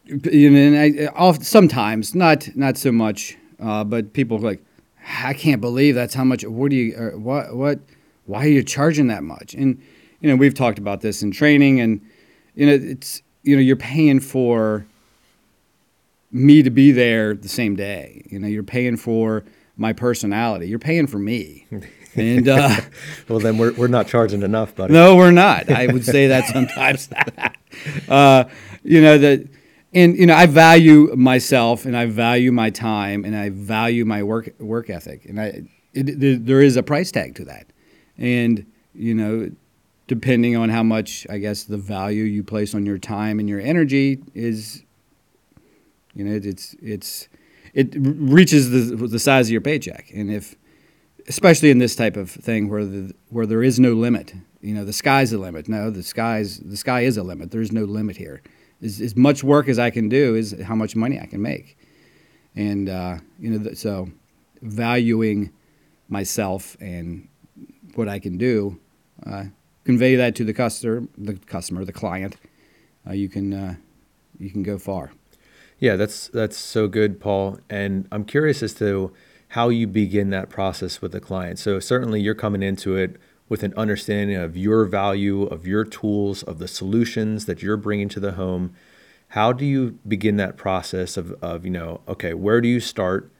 you 0.05 0.49
know, 0.49 0.59
and 0.59 1.11
I, 1.15 1.31
sometimes 1.41 2.13
not 2.13 2.55
not 2.55 2.77
so 2.77 2.91
much, 2.91 3.37
uh, 3.59 3.83
but 3.83 4.13
people 4.13 4.37
like, 4.37 4.63
I 5.07 5.33
can't 5.33 5.61
believe 5.61 5.95
that's 5.95 6.13
how 6.13 6.23
much. 6.23 6.43
What 6.43 6.69
do 6.69 6.75
you? 6.75 6.95
Uh, 6.95 7.17
what 7.17 7.55
what? 7.55 7.79
Why 8.25 8.45
are 8.45 8.49
you 8.49 8.63
charging 8.63 9.07
that 9.07 9.23
much? 9.23 9.53
And 9.53 9.81
you 10.19 10.29
know, 10.29 10.35
we've 10.35 10.53
talked 10.53 10.79
about 10.79 11.01
this 11.01 11.21
in 11.21 11.31
training, 11.31 11.79
and 11.79 12.01
you 12.55 12.65
know, 12.65 12.73
it's 12.73 13.21
you 13.43 13.55
know, 13.55 13.61
you're 13.61 13.75
paying 13.75 14.19
for 14.19 14.85
me 16.31 16.61
to 16.61 16.69
be 16.69 16.91
there 16.91 17.33
the 17.33 17.47
same 17.47 17.75
day. 17.75 18.23
You 18.29 18.39
know, 18.39 18.47
you're 18.47 18.63
paying 18.63 18.97
for 18.97 19.45
my 19.77 19.93
personality. 19.93 20.67
You're 20.67 20.79
paying 20.79 21.07
for 21.07 21.19
me. 21.19 21.65
And 22.15 22.47
uh, 22.49 22.81
well, 23.29 23.39
then 23.39 23.57
we're 23.57 23.73
we're 23.73 23.87
not 23.87 24.07
charging 24.07 24.41
enough, 24.41 24.75
buddy. 24.75 24.93
No, 24.93 25.15
we're 25.15 25.31
not. 25.31 25.69
I 25.71 25.87
would 25.87 26.03
say 26.03 26.27
that 26.27 26.47
sometimes. 26.47 27.09
uh, 28.09 28.45
you 28.83 29.01
know 29.01 29.17
that 29.17 29.47
and 29.97 30.15
you 30.15 30.27
know 30.27 30.35
I 30.35 30.45
value 30.45 31.11
myself 31.15 31.85
and 31.85 31.97
I 31.97 32.05
value 32.05 32.51
my 32.51 32.69
time 32.69 33.25
and 33.25 33.35
I 33.35 33.49
value 33.49 34.05
my 34.05 34.21
work 34.21 34.53
work 34.59 34.89
ethic. 34.89 35.25
And 35.25 35.41
I 35.41 35.63
it, 35.93 36.45
there 36.45 36.61
is 36.61 36.77
a 36.77 36.83
price 36.83 37.11
tag 37.11 37.35
to 37.35 37.45
that. 37.45 37.67
And 38.17 38.65
you 38.93 39.15
know 39.15 39.49
depending 40.05 40.55
on 40.55 40.69
how 40.69 40.83
much 40.83 41.25
I 41.29 41.39
guess 41.39 41.63
the 41.63 41.77
value 41.77 42.23
you 42.23 42.43
place 42.43 42.75
on 42.75 42.85
your 42.85 42.99
time 42.99 43.39
and 43.39 43.49
your 43.49 43.59
energy 43.59 44.19
is 44.33 44.83
you 46.13 46.23
know 46.23 46.39
it's 46.43 46.75
it's 46.81 47.27
it 47.73 47.89
reaches 47.97 48.69
the 48.69 49.07
the 49.07 49.19
size 49.19 49.47
of 49.47 49.51
your 49.51 49.61
paycheck. 49.61 50.11
And 50.13 50.31
if 50.31 50.55
especially 51.27 51.71
in 51.71 51.79
this 51.79 51.95
type 51.95 52.17
of 52.17 52.29
thing 52.29 52.69
where 52.69 52.85
the 52.85 53.15
where 53.29 53.47
there 53.47 53.63
is 53.63 53.79
no 53.79 53.93
limit 53.93 54.33
you 54.61 54.73
know 54.75 54.85
the 54.85 54.93
sky's 54.93 55.31
the 55.31 55.39
limit. 55.39 55.67
No 55.67 55.89
the 55.89 56.03
sky's 56.03 56.59
the 56.59 56.77
sky 56.77 57.01
is 57.01 57.17
a 57.17 57.23
limit. 57.23 57.49
There's 57.49 57.71
no 57.71 57.83
limit 57.83 58.17
here 58.17 58.43
as, 58.81 59.01
as 59.01 59.15
much 59.15 59.43
work 59.43 59.67
as 59.67 59.79
I 59.79 59.89
can 59.89 60.09
do 60.09 60.35
is 60.35 60.55
how 60.63 60.75
much 60.75 60.95
money 60.95 61.19
I 61.19 61.25
can 61.25 61.41
make. 61.41 61.77
And, 62.55 62.89
uh, 62.89 63.17
you 63.39 63.51
know, 63.51 63.73
so 63.73 64.09
valuing 64.61 65.51
myself 66.09 66.77
and 66.79 67.27
what 67.95 68.07
I 68.07 68.19
can 68.19 68.37
do, 68.37 68.79
uh, 69.25 69.45
convey 69.83 70.15
that 70.15 70.35
to 70.35 70.43
the 70.43 70.53
customer, 70.53 71.07
the 71.17 71.33
customer, 71.33 71.85
the 71.85 71.93
client. 71.93 72.37
Uh, 73.07 73.13
you 73.13 73.29
can 73.29 73.53
uh, 73.53 73.75
you 74.37 74.49
can 74.49 74.63
go 74.63 74.77
far. 74.77 75.11
Yeah, 75.79 75.95
that's 75.95 76.27
that's 76.27 76.57
so 76.57 76.87
good, 76.87 77.19
Paul. 77.19 77.59
And 77.69 78.07
I'm 78.11 78.25
curious 78.25 78.63
as 78.63 78.73
to 78.75 79.13
how 79.49 79.69
you 79.69 79.87
begin 79.87 80.29
that 80.31 80.49
process 80.49 81.01
with 81.01 81.11
the 81.11 81.21
client. 81.21 81.59
So 81.59 81.79
certainly 81.79 82.19
you're 82.19 82.35
coming 82.35 82.61
into 82.61 82.95
it 82.95 83.17
with 83.49 83.63
an 83.63 83.73
understanding 83.75 84.35
of 84.35 84.57
your 84.57 84.85
value, 84.85 85.43
of 85.43 85.65
your 85.65 85.83
tools, 85.83 86.43
of 86.43 86.59
the 86.59 86.67
solutions 86.67 87.45
that 87.45 87.61
you're 87.61 87.77
bringing 87.77 88.09
to 88.09 88.19
the 88.19 88.33
home. 88.33 88.73
How 89.29 89.51
do 89.53 89.65
you 89.65 89.99
begin 90.07 90.37
that 90.37 90.57
process 90.57 91.17
of, 91.17 91.31
of 91.41 91.65
you 91.65 91.71
know, 91.71 92.01
okay, 92.07 92.33
where 92.33 92.61
do 92.61 92.67
you 92.67 92.79
start? 92.79 93.31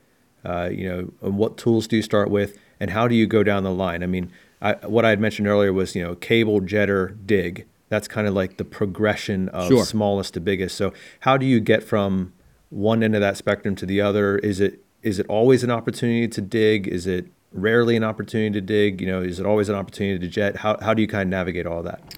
Uh, 0.46 0.70
you 0.72 0.88
know, 0.88 1.14
and 1.22 1.38
what 1.38 1.58
tools 1.58 1.88
do 1.88 1.98
you 1.98 2.02
start 2.02 2.30
with, 2.30 2.58
and 2.80 2.92
how 2.92 3.08
do 3.08 3.16
you 3.16 3.28
go 3.28 3.44
down 3.44 3.64
the 3.64 3.72
line? 3.72 4.04
I 4.04 4.06
mean, 4.06 4.32
I, 4.62 4.74
what 4.88 5.04
I 5.04 5.10
had 5.10 5.20
mentioned 5.20 5.48
earlier 5.48 5.74
was 5.74 5.96
you 5.96 6.04
know, 6.04 6.16
cable, 6.16 6.62
jetter, 6.62 7.16
dig. 7.26 7.66
That's 7.90 8.08
kind 8.08 8.28
of 8.28 8.34
like 8.34 8.58
the 8.58 8.66
progression 8.66 9.50
of 9.50 9.68
sure. 9.68 9.86
smallest 9.86 10.34
to 10.36 10.40
biggest. 10.40 10.76
So, 10.76 10.94
how 11.22 11.38
do 11.38 11.46
you 11.46 11.60
get 11.60 11.84
from 11.84 12.34
one 12.70 13.02
end 13.02 13.16
of 13.16 13.22
that 13.22 13.38
spectrum 13.38 13.76
to 13.76 13.86
the 13.86 14.02
other? 14.02 14.38
Is 14.40 14.60
it 14.60 14.84
is 15.04 15.20
it 15.20 15.26
always 15.28 15.64
an 15.64 15.72
opportunity 15.72 16.28
to 16.28 16.42
dig? 16.42 16.88
Is 16.88 17.08
it 17.08 17.28
rarely 17.52 17.96
an 17.96 18.04
opportunity 18.04 18.52
to 18.52 18.62
dig? 18.62 19.02
You 19.02 19.08
know, 19.08 19.22
is 19.22 19.40
it 19.40 19.46
always 19.46 19.70
an 19.70 19.76
opportunity 19.76 20.20
to 20.20 20.28
jet? 20.28 20.58
How, 20.58 20.78
how 20.82 20.94
do 20.94 21.02
you 21.02 21.08
kind 21.08 21.24
of 21.24 21.30
navigate 21.30 21.66
all 21.66 21.84
that? 21.84 22.18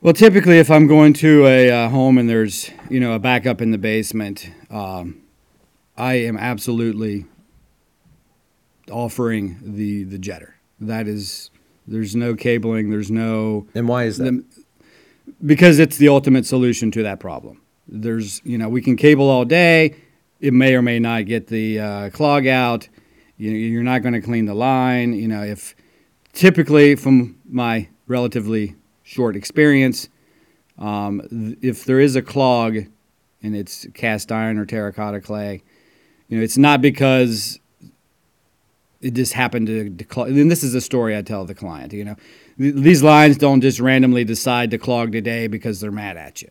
Well, 0.00 0.14
typically, 0.14 0.58
if 0.58 0.70
I'm 0.70 0.86
going 0.86 1.12
to 1.14 1.46
a 1.46 1.70
uh, 1.70 1.88
home 1.88 2.18
and 2.18 2.30
there's 2.30 2.70
you 2.88 3.00
know 3.00 3.14
a 3.14 3.18
backup 3.18 3.60
in 3.60 3.72
the 3.72 3.78
basement, 3.78 4.48
um, 4.70 5.22
I 5.96 6.14
am 6.14 6.36
absolutely 6.36 7.26
offering 8.90 9.58
the 9.60 10.04
the 10.04 10.18
jetter. 10.18 10.52
That 10.80 11.08
is, 11.08 11.50
there's 11.88 12.14
no 12.14 12.36
cabling. 12.36 12.90
There's 12.90 13.10
no. 13.10 13.66
And 13.74 13.88
why 13.88 14.04
is 14.04 14.18
that? 14.18 14.24
The, 14.24 14.64
because 15.44 15.80
it's 15.80 15.96
the 15.96 16.08
ultimate 16.08 16.46
solution 16.46 16.92
to 16.92 17.02
that 17.02 17.18
problem. 17.18 17.60
There's 17.88 18.40
you 18.44 18.56
know 18.56 18.68
we 18.68 18.82
can 18.82 18.96
cable 18.96 19.28
all 19.28 19.44
day. 19.44 19.96
It 20.40 20.54
may 20.54 20.76
or 20.76 20.82
may 20.82 21.00
not 21.00 21.26
get 21.26 21.48
the 21.48 21.80
uh, 21.80 22.10
clog 22.10 22.46
out 22.46 22.88
you, 23.38 23.50
you're 23.52 23.82
not 23.82 24.02
going 24.02 24.14
to 24.14 24.20
clean 24.20 24.44
the 24.44 24.54
line. 24.54 25.14
You 25.14 25.28
know, 25.28 25.42
if 25.42 25.74
typically 26.32 26.94
from 26.96 27.38
my 27.48 27.88
relatively 28.06 28.74
short 29.02 29.36
experience, 29.36 30.08
um, 30.78 31.56
if 31.62 31.84
there 31.84 32.00
is 32.00 32.16
a 32.16 32.22
clog 32.22 32.76
and 33.42 33.56
it's 33.56 33.86
cast 33.94 34.30
iron 34.30 34.58
or 34.58 34.66
terracotta 34.66 35.20
clay, 35.20 35.62
you 36.28 36.36
know, 36.36 36.44
it's 36.44 36.58
not 36.58 36.82
because 36.82 37.58
it 39.00 39.14
just 39.14 39.32
happened 39.32 39.66
to, 39.68 39.90
to 39.90 40.04
clog. 40.04 40.28
And 40.28 40.50
this 40.50 40.62
is 40.62 40.74
a 40.74 40.80
story 40.80 41.16
I 41.16 41.22
tell 41.22 41.44
the 41.44 41.54
client. 41.54 41.92
You 41.92 42.04
know, 42.04 42.16
these 42.58 43.02
lines 43.02 43.38
don't 43.38 43.60
just 43.60 43.80
randomly 43.80 44.24
decide 44.24 44.70
to 44.72 44.78
clog 44.78 45.12
today 45.12 45.46
because 45.46 45.80
they're 45.80 45.92
mad 45.92 46.16
at 46.16 46.42
you. 46.42 46.50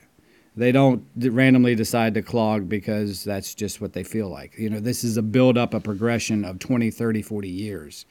They 0.58 0.72
don't 0.72 1.06
randomly 1.16 1.76
decide 1.76 2.16
to 2.16 2.24
clog 2.24 2.68
because 2.68 3.24
that's 3.24 3.54
just 3.54 3.80
what 3.80 3.94
they 3.94 4.04
feel 4.04 4.28
like. 4.28 4.58
You 4.58 4.72
know, 4.72 4.80
this 4.80 5.04
is 5.04 5.16
a 5.16 5.22
build 5.22 5.56
up, 5.56 5.76
a 5.76 5.80
progression 5.80 6.44
of 6.44 6.58
20, 6.58 6.90
30, 6.90 7.22
40 7.22 7.48
years. 7.48 8.08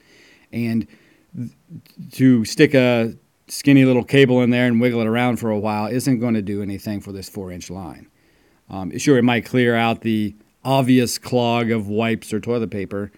And 0.53 0.87
to 2.13 2.45
stick 2.45 2.73
a 2.73 3.15
skinny 3.49 3.83
little 3.83 4.03
cable 4.03 4.41
in 4.41 4.49
there 4.49 4.65
and 4.65 4.79
wiggle 4.79 5.01
it 5.01 5.07
around 5.07 5.37
for 5.37 5.51
a 5.51 5.59
while 5.59 5.87
isn't 5.87 6.19
going 6.19 6.35
to 6.35 6.41
do 6.41 6.61
anything 6.61 7.01
for 7.01 7.11
this 7.11 7.27
four 7.27 7.51
inch 7.51 7.69
line. 7.69 8.09
Um, 8.69 8.97
sure, 8.97 9.17
it 9.17 9.23
might 9.23 9.45
clear 9.45 9.75
out 9.75 10.01
the 10.01 10.33
obvious 10.63 11.17
clog 11.17 11.69
of 11.69 11.89
wipes 11.89 12.31
or 12.31 12.39
toilet 12.39 12.71
paper. 12.71 13.11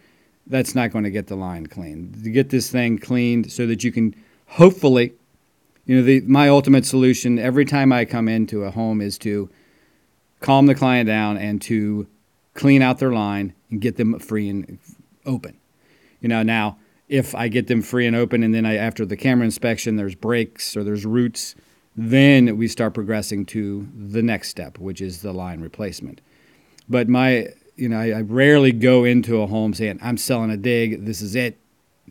That's 0.47 0.73
not 0.73 0.91
going 0.91 1.03
to 1.03 1.11
get 1.11 1.27
the 1.27 1.35
line 1.35 1.67
clean. 1.67 2.19
To 2.23 2.31
get 2.31 2.49
this 2.49 2.71
thing 2.71 2.97
cleaned 2.97 3.51
so 3.51 3.67
that 3.67 3.83
you 3.83 3.91
can 3.91 4.15
hopefully 4.47 5.13
you 5.89 5.95
know, 5.95 6.03
the, 6.03 6.21
my 6.21 6.47
ultimate 6.49 6.85
solution 6.85 7.39
every 7.39 7.65
time 7.65 7.91
I 7.91 8.05
come 8.05 8.27
into 8.27 8.63
a 8.63 8.69
home 8.69 9.01
is 9.01 9.17
to 9.19 9.49
calm 10.39 10.67
the 10.67 10.75
client 10.75 11.07
down 11.07 11.35
and 11.35 11.59
to 11.63 12.05
clean 12.53 12.83
out 12.83 12.99
their 12.99 13.11
line 13.11 13.55
and 13.71 13.81
get 13.81 13.97
them 13.97 14.19
free 14.19 14.49
and 14.49 14.77
open. 15.25 15.57
You 16.21 16.29
know, 16.29 16.43
now 16.43 16.77
if 17.07 17.33
I 17.33 17.47
get 17.47 17.65
them 17.65 17.81
free 17.81 18.05
and 18.05 18.15
open 18.15 18.43
and 18.43 18.53
then 18.53 18.67
I, 18.67 18.75
after 18.75 19.03
the 19.03 19.17
camera 19.17 19.45
inspection 19.45 19.95
there's 19.95 20.13
breaks 20.13 20.77
or 20.77 20.83
there's 20.83 21.07
roots, 21.07 21.55
then 21.95 22.55
we 22.55 22.67
start 22.67 22.93
progressing 22.93 23.47
to 23.47 23.87
the 23.97 24.21
next 24.21 24.49
step, 24.49 24.77
which 24.77 25.01
is 25.01 25.23
the 25.23 25.33
line 25.33 25.59
replacement. 25.59 26.21
But 26.87 27.09
my, 27.09 27.47
you 27.77 27.89
know, 27.89 27.99
I, 27.99 28.09
I 28.11 28.21
rarely 28.21 28.73
go 28.73 29.05
into 29.05 29.41
a 29.41 29.47
home 29.47 29.73
saying, 29.73 29.97
I'm 30.03 30.17
selling 30.17 30.51
a 30.51 30.57
dig, 30.57 31.07
this 31.07 31.23
is 31.23 31.33
it. 31.33 31.57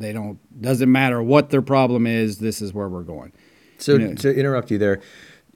They 0.01 0.13
don't, 0.13 0.41
doesn't 0.61 0.91
matter 0.91 1.23
what 1.23 1.51
their 1.51 1.63
problem 1.63 2.09
is, 2.09 2.39
this 2.39 2.61
is 2.61 2.75
where 2.75 2.89
we're 2.89 3.05
going. 3.05 3.33
So 3.79 3.93
you 3.93 3.99
know, 4.09 4.15
to 4.15 4.35
interrupt 4.35 4.71
you 4.71 4.79
there, 4.79 5.01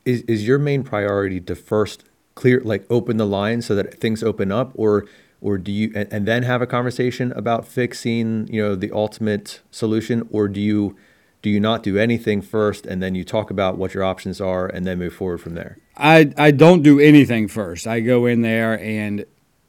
is 0.05 0.23
is 0.23 0.47
your 0.47 0.59
main 0.59 0.83
priority 0.83 1.41
to 1.41 1.55
first 1.55 2.05
clear 2.35 2.61
like 2.65 2.85
open 2.91 3.17
the 3.17 3.27
line 3.27 3.63
so 3.63 3.75
that 3.75 4.01
things 4.01 4.23
open 4.23 4.51
up? 4.51 4.73
Or 4.75 5.07
or 5.41 5.59
do 5.59 5.73
you 5.73 5.93
and, 5.95 6.13
and, 6.13 6.27
then 6.27 6.45
have 6.45 6.63
a 6.63 6.67
conversation 6.67 7.33
about 7.33 7.67
fixing 7.67 8.47
you 8.49 8.63
know 8.63 8.75
the 8.75 8.91
ultimate 8.93 9.61
solution? 9.71 10.29
Or 10.31 10.49
do 10.49 10.61
you 10.61 10.97
do 11.43 11.51
you 11.51 11.59
not 11.59 11.83
do 11.83 11.99
anything 11.99 12.41
first 12.41 12.87
and 12.87 13.03
then 13.03 13.15
you 13.15 13.25
talk 13.25 13.51
about 13.51 13.77
what 13.77 13.95
your 13.95 14.05
options 14.05 14.41
are 14.41 14.67
and 14.67 14.87
then 14.87 14.99
move 14.99 15.15
forward 15.15 15.39
from 15.39 15.55
there? 15.55 15.79
I 15.97 16.33
i 16.37 16.51
don't 16.51 16.83
do 16.83 17.01
anything 17.01 17.49
first. 17.49 17.87
I 17.87 18.01
go 18.01 18.27
in 18.27 18.43
there 18.43 18.81
and 18.81 19.25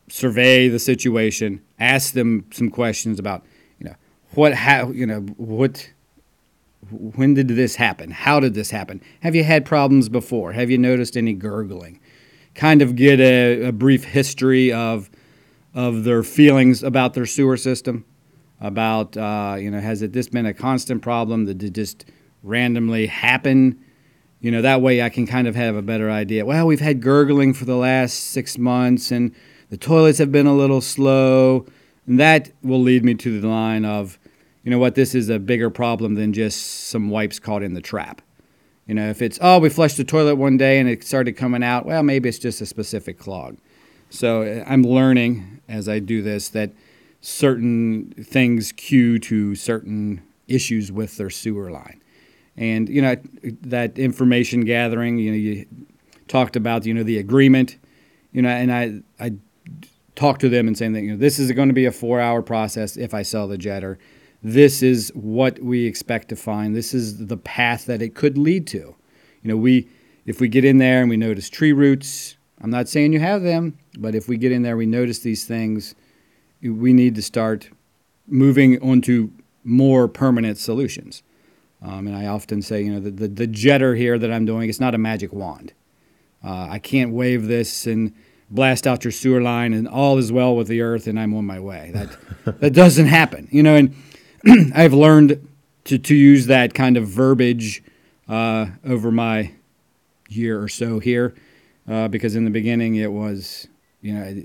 survey 0.09 0.67
the 0.67 0.79
situation 0.79 1.61
ask 1.79 2.13
them 2.13 2.45
some 2.51 2.69
questions 2.69 3.19
about 3.19 3.43
you 3.79 3.85
know 3.85 3.95
what 4.35 4.53
how 4.53 4.91
you 4.91 5.05
know 5.05 5.21
what 5.37 5.89
when 6.91 7.33
did 7.33 7.47
this 7.49 7.75
happen? 7.75 8.11
How 8.11 8.39
did 8.39 8.53
this 8.53 8.71
happen? 8.71 9.01
Have 9.21 9.35
you 9.35 9.43
had 9.43 9.65
problems 9.65 10.09
before? 10.09 10.53
Have 10.53 10.69
you 10.69 10.77
noticed 10.77 11.17
any 11.17 11.33
gurgling? 11.33 11.99
Kind 12.55 12.81
of 12.81 12.95
get 12.95 13.19
a, 13.19 13.65
a 13.65 13.71
brief 13.71 14.03
history 14.03 14.71
of 14.71 15.09
of 15.73 16.03
their 16.03 16.21
feelings 16.21 16.83
about 16.83 17.15
their 17.15 17.25
sewer 17.25 17.57
system, 17.57 18.05
about 18.61 19.17
uh, 19.17 19.55
you 19.59 19.71
know 19.71 19.79
has 19.79 20.01
it 20.01 20.13
this 20.13 20.29
been 20.29 20.45
a 20.45 20.53
constant 20.53 21.01
problem? 21.01 21.45
That 21.45 21.57
did 21.57 21.75
just 21.75 22.05
randomly 22.43 23.07
happen? 23.07 23.83
You 24.39 24.51
know 24.51 24.61
that 24.61 24.81
way 24.81 25.01
I 25.01 25.09
can 25.09 25.25
kind 25.25 25.47
of 25.47 25.55
have 25.55 25.75
a 25.75 25.81
better 25.81 26.11
idea. 26.11 26.45
Well, 26.45 26.67
we've 26.67 26.79
had 26.79 27.01
gurgling 27.01 27.53
for 27.53 27.65
the 27.65 27.77
last 27.77 28.13
six 28.13 28.57
months, 28.57 29.11
and 29.11 29.33
the 29.69 29.77
toilets 29.77 30.19
have 30.19 30.31
been 30.31 30.45
a 30.45 30.55
little 30.55 30.81
slow, 30.81 31.65
and 32.05 32.19
that 32.19 32.51
will 32.61 32.81
lead 32.81 33.03
me 33.03 33.15
to 33.15 33.39
the 33.39 33.47
line 33.47 33.85
of, 33.85 34.19
you 34.63 34.71
know 34.71 34.79
what, 34.79 34.95
this 34.95 35.13
is 35.13 35.29
a 35.29 35.39
bigger 35.39 35.69
problem 35.69 36.15
than 36.15 36.33
just 36.33 36.85
some 36.87 37.09
wipes 37.09 37.39
caught 37.39 37.63
in 37.63 37.73
the 37.73 37.81
trap. 37.81 38.21
You 38.87 38.95
know, 38.95 39.09
if 39.09 39.21
it's, 39.21 39.39
oh, 39.41 39.59
we 39.59 39.69
flushed 39.69 39.97
the 39.97 40.03
toilet 40.03 40.35
one 40.35 40.57
day 40.57 40.79
and 40.79 40.89
it 40.89 41.03
started 41.03 41.33
coming 41.33 41.63
out, 41.63 41.85
well, 41.85 42.03
maybe 42.03 42.29
it's 42.29 42.39
just 42.39 42.61
a 42.61 42.65
specific 42.65 43.17
clog. 43.17 43.57
So 44.09 44.43
uh, 44.43 44.63
I'm 44.67 44.83
learning 44.83 45.61
as 45.67 45.87
I 45.87 45.99
do 45.99 46.21
this 46.21 46.49
that 46.49 46.71
certain 47.21 48.13
things 48.21 48.71
cue 48.73 49.19
to 49.19 49.55
certain 49.55 50.21
issues 50.47 50.91
with 50.91 51.17
their 51.17 51.29
sewer 51.29 51.71
line. 51.71 52.01
And, 52.55 52.87
you 52.87 53.01
know, 53.01 53.15
that 53.61 53.97
information 53.97 54.61
gathering, 54.61 55.17
you 55.17 55.31
know, 55.31 55.37
you 55.37 55.65
talked 56.27 56.55
about, 56.55 56.85
you 56.85 56.93
know, 56.93 57.03
the 57.03 57.17
agreement, 57.17 57.77
you 58.31 58.41
know, 58.41 58.49
and 58.49 58.71
I, 58.71 59.01
I 59.19 59.33
talked 60.15 60.41
to 60.41 60.49
them 60.49 60.67
and 60.67 60.77
saying 60.77 60.93
that, 60.93 61.01
you 61.01 61.11
know, 61.11 61.17
this 61.17 61.39
is 61.39 61.51
going 61.53 61.69
to 61.69 61.73
be 61.73 61.85
a 61.85 61.91
four 61.91 62.19
hour 62.19 62.41
process 62.41 62.97
if 62.97 63.13
I 63.13 63.23
sell 63.23 63.47
the 63.47 63.57
jetter 63.57 63.97
this 64.43 64.83
is 64.83 65.09
what 65.15 65.59
we 65.59 65.85
expect 65.85 66.29
to 66.29 66.35
find. 66.35 66.75
This 66.75 66.93
is 66.93 67.27
the 67.27 67.37
path 67.37 67.85
that 67.85 68.01
it 68.01 68.13
could 68.13 68.37
lead 68.37 68.67
to. 68.67 68.77
You 68.77 69.49
know, 69.49 69.57
we 69.57 69.87
if 70.25 70.39
we 70.39 70.47
get 70.47 70.65
in 70.65 70.77
there 70.77 71.01
and 71.01 71.09
we 71.09 71.17
notice 71.17 71.49
tree 71.49 71.73
roots, 71.73 72.37
I'm 72.61 72.69
not 72.69 72.87
saying 72.87 73.13
you 73.13 73.19
have 73.19 73.41
them, 73.41 73.77
but 73.97 74.15
if 74.15 74.27
we 74.27 74.37
get 74.37 74.51
in 74.51 74.61
there, 74.61 74.77
we 74.77 74.85
notice 74.85 75.19
these 75.19 75.45
things, 75.45 75.95
we 76.61 76.93
need 76.93 77.15
to 77.15 77.21
start 77.21 77.69
moving 78.27 78.81
on 78.81 79.01
to 79.01 79.31
more 79.65 80.07
permanent 80.07 80.57
solutions. 80.57 81.23
Um, 81.81 82.07
and 82.07 82.15
I 82.15 82.27
often 82.27 82.61
say, 82.61 82.81
you 82.81 82.93
know, 82.93 83.01
the, 83.01 83.11
the, 83.11 83.27
the, 83.27 83.47
jetter 83.47 83.97
here 83.97 84.17
that 84.17 84.31
I'm 84.31 84.45
doing, 84.45 84.69
it's 84.69 84.79
not 84.79 84.95
a 84.95 84.97
magic 84.97 85.33
wand. 85.33 85.73
Uh, 86.41 86.67
I 86.69 86.79
can't 86.79 87.11
wave 87.11 87.47
this 87.47 87.85
and 87.85 88.13
blast 88.49 88.87
out 88.87 89.03
your 89.03 89.11
sewer 89.11 89.41
line 89.41 89.73
and 89.73 89.85
all 89.85 90.17
is 90.17 90.31
well 90.31 90.55
with 90.55 90.67
the 90.67 90.79
earth 90.79 91.07
and 91.07 91.19
I'm 91.19 91.33
on 91.33 91.45
my 91.45 91.59
way. 91.59 91.91
That 91.93 92.17
that 92.61 92.73
doesn't 92.73 93.07
happen, 93.07 93.49
you 93.51 93.63
know. 93.63 93.75
And 93.75 93.93
I've 94.75 94.93
learned 94.93 95.47
to, 95.85 95.97
to 95.97 96.15
use 96.15 96.47
that 96.47 96.73
kind 96.73 96.97
of 96.97 97.07
verbiage 97.07 97.81
uh, 98.27 98.67
over 98.85 99.11
my 99.11 99.53
year 100.27 100.61
or 100.61 100.67
so 100.67 100.99
here, 100.99 101.33
uh, 101.87 102.09
because 102.09 102.35
in 102.35 102.43
the 102.43 102.51
beginning 102.51 102.95
it 102.95 103.11
was, 103.11 103.67
you 104.01 104.13
know, 104.13 104.43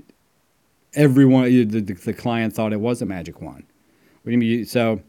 everyone, 0.93 1.45
the, 1.69 1.81
the, 1.81 2.13
client 2.13 2.53
thought 2.53 2.71
it 2.71 2.79
was 2.79 3.01
a 3.01 3.05
magic 3.05 3.41
wand. 3.41 3.65
What 4.21 4.29
do 4.29 4.31
you 4.31 4.37
mean? 4.37 4.65
So 4.65 5.01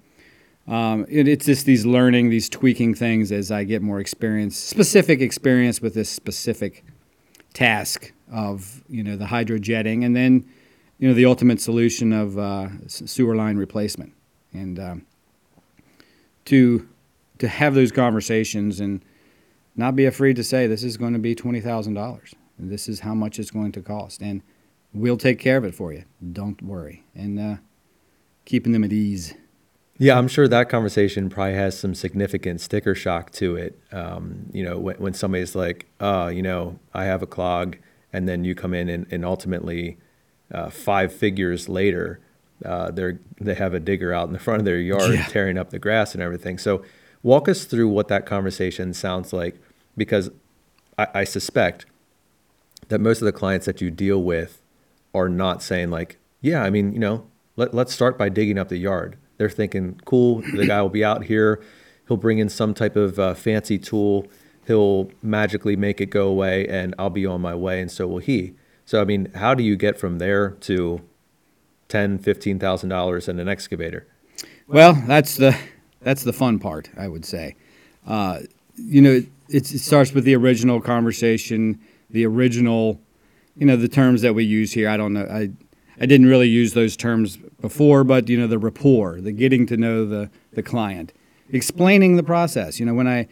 um, 0.66 1.07
it, 1.09 1.29
it's 1.29 1.46
just 1.46 1.66
these 1.66 1.87
learning, 1.87 2.31
these 2.31 2.48
tweaking 2.48 2.94
things 2.94 3.31
as 3.31 3.53
I 3.53 3.64
get 3.64 3.83
more 3.83 4.00
experience, 4.00 4.57
specific 4.57 5.20
experience 5.20 5.81
with 5.81 5.94
this 5.94 6.11
specific 6.11 6.85
task 7.55 8.12
of, 8.33 8.83
you 8.88 9.05
know, 9.05 9.16
the 9.16 9.26
hydrojetting 9.26 10.05
and 10.05 10.16
then, 10.16 10.48
you 10.98 11.07
know, 11.07 11.14
the 11.14 11.26
ultimate 11.26 11.61
solution 11.61 12.12
of 12.12 12.38
uh, 12.38 12.68
sewer 12.88 13.37
line 13.37 13.57
replacement 13.57 14.14
and 14.53 14.79
um, 14.79 15.07
to 16.47 16.89
to 17.39 17.49
have 17.49 17.75
those 17.75 17.93
conversations 17.93 18.81
and 18.81 19.03
not 19.77 19.97
be 19.97 20.05
afraid 20.05 20.37
to 20.37 20.45
say 20.45 20.67
this 20.67 20.85
is 20.85 20.97
going 20.97 21.13
to 21.13 21.19
be 21.19 21.35
twenty 21.35 21.61
thousand 21.61 21.95
dollars. 21.95 22.35
This 22.59 22.89
is 22.89 23.01
how 23.01 23.15
much 23.15 23.39
it's 23.39 23.51
going 23.51 23.73
to 23.73 23.83
cost, 23.83 24.21
and 24.21 24.43
we'll 24.93 25.17
take 25.17 25.39
care 25.39 25.57
of 25.57 25.65
it 25.65 25.75
for 25.75 25.93
you. 25.93 26.05
Don't 26.33 26.61
worry, 26.63 27.05
and 27.15 27.39
uh, 27.39 27.57
keeping 28.45 28.73
them 28.73 28.85
at 28.85 28.93
ease. 28.93 29.35
Yeah, 29.97 30.17
I'm 30.17 30.29
sure 30.29 30.49
that 30.49 30.71
conversation 30.71 31.29
probably 31.29 31.55
has 31.55 31.79
some 31.79 31.95
significant 31.95 32.63
sticker 32.63 32.95
shock 32.95 33.33
to 33.33 33.57
it. 33.57 33.79
Um, 33.93 34.49
you 34.51 34.65
know, 34.65 34.79
when, 34.79 34.97
when 34.97 35.15
somebody's 35.15 35.55
like, 35.55 35.87
"Oh, 36.01 36.29
you 36.29 36.43
know, 36.43 36.79
I 36.95 37.05
have 37.05 37.23
a 37.23 37.27
clog," 37.27 37.77
and 38.13 38.29
then 38.29 38.45
you 38.45 38.55
come 38.55 38.75
in 38.75 38.89
and, 38.89 39.07
and 39.11 39.25
ultimately, 39.25 39.99
uh, 40.53 40.71
five 40.71 41.13
figures 41.13 41.69
later, 41.69 42.21
uh, 42.64 42.90
they 42.90 43.18
they 43.40 43.55
have 43.55 43.75
a 43.75 43.81
digger 43.81 44.12
out 44.12 44.27
in 44.27 44.33
the 44.33 44.38
front 44.38 44.61
of 44.61 44.64
their 44.64 44.79
yard 44.79 45.14
yeah. 45.14 45.27
tearing 45.27 45.59
up 45.59 45.70
the 45.70 45.79
grass 45.79 46.14
and 46.14 46.23
everything. 46.23 46.59
So 46.59 46.83
walk 47.23 47.49
us 47.49 47.64
through 47.64 47.88
what 47.88 48.09
that 48.09 48.27
conversation 48.27 48.94
sounds 48.94 49.33
like, 49.33 49.61
because 49.96 50.31
I, 50.99 51.07
I 51.14 51.25
suspect 51.25 51.87
that 52.88 53.01
most 53.01 53.20
of 53.20 53.27
the 53.27 53.33
clients 53.33 53.66
that 53.66 53.81
you 53.81 53.90
deal 53.90 54.23
with 54.23 54.61
are 55.14 55.29
not 55.29 55.62
saying 55.62 55.90
like, 55.90 56.18
yeah, 56.40 56.62
I 56.62 56.70
mean, 56.70 56.92
you 56.92 56.99
know, 56.99 57.27
let, 57.57 57.75
let's 57.75 57.92
start 57.92 58.16
by 58.16 58.29
digging 58.29 58.59
up 58.59 58.68
the 58.68 58.79
yard. 58.79 59.16
They're 59.37 59.51
thinking, 59.51 60.01
cool, 60.05 60.42
the 60.55 60.66
guy 60.66 60.83
will 60.83 60.90
be 60.90 61.05
out 61.05 61.25
here. 61.25 61.62
He'll 62.09 62.16
bring 62.16 62.38
in 62.38 62.49
some 62.49 62.75
type 62.75 62.96
of 62.96 63.18
uh, 63.18 63.35
fancy 63.35 63.79
tool. 63.79 64.27
He'll 64.66 65.11
magically 65.23 65.77
make 65.77 66.01
it 66.01 66.07
go 66.07 66.29
away, 66.29 66.66
and 66.68 66.94
I'll 66.99 67.11
be 67.11 67.25
on 67.25 67.40
my 67.40 67.55
way, 67.55 67.81
and 67.81 67.90
so 67.90 68.07
will 68.07 68.18
he. 68.18 68.55
So, 68.85 69.01
I 69.01 69.05
mean, 69.05 69.31
how 69.35 69.55
do 69.55 69.62
you 69.62 69.77
get 69.77 69.99
from 69.99 70.18
there 70.18 70.51
to 70.51 71.01
ten, 71.90 72.18
fifteen 72.18 72.59
thousand 72.59 72.88
dollars 72.88 73.29
in 73.29 73.38
an 73.38 73.48
excavator. 73.48 74.07
Well, 74.66 74.94
that's 75.07 75.37
the 75.37 75.57
that's 76.00 76.22
the 76.22 76.33
fun 76.33 76.59
part, 76.59 76.88
I 76.96 77.09
would 77.09 77.24
say. 77.24 77.57
Uh, 78.07 78.40
you 78.76 79.03
know, 79.03 79.22
it, 79.48 79.72
it 79.72 79.81
starts 79.81 80.12
with 80.12 80.24
the 80.24 80.35
original 80.37 80.81
conversation, 80.81 81.79
the 82.09 82.24
original, 82.24 83.00
you 83.57 83.66
know, 83.66 83.76
the 83.76 83.88
terms 83.88 84.22
that 84.22 84.35
we 84.35 84.44
use 84.44 84.72
here. 84.72 84.88
I 84.88 84.96
don't 84.96 85.12
know. 85.12 85.26
I 85.31 85.50
I 86.00 86.07
didn't 86.07 86.26
really 86.26 86.48
use 86.48 86.72
those 86.72 86.96
terms 86.96 87.37
before, 87.61 88.05
but 88.05 88.29
you 88.29 88.38
know, 88.38 88.46
the 88.46 88.59
rapport, 88.59 89.20
the 89.20 89.33
getting 89.33 89.66
to 89.66 89.76
know 89.76 90.07
the 90.07 90.31
the 90.53 90.62
client, 90.62 91.12
explaining 91.50 92.16
the 92.16 92.22
process. 92.22 92.81
You 92.81 92.87
know, 92.87 92.94
when 92.94 93.07
I 93.07 93.29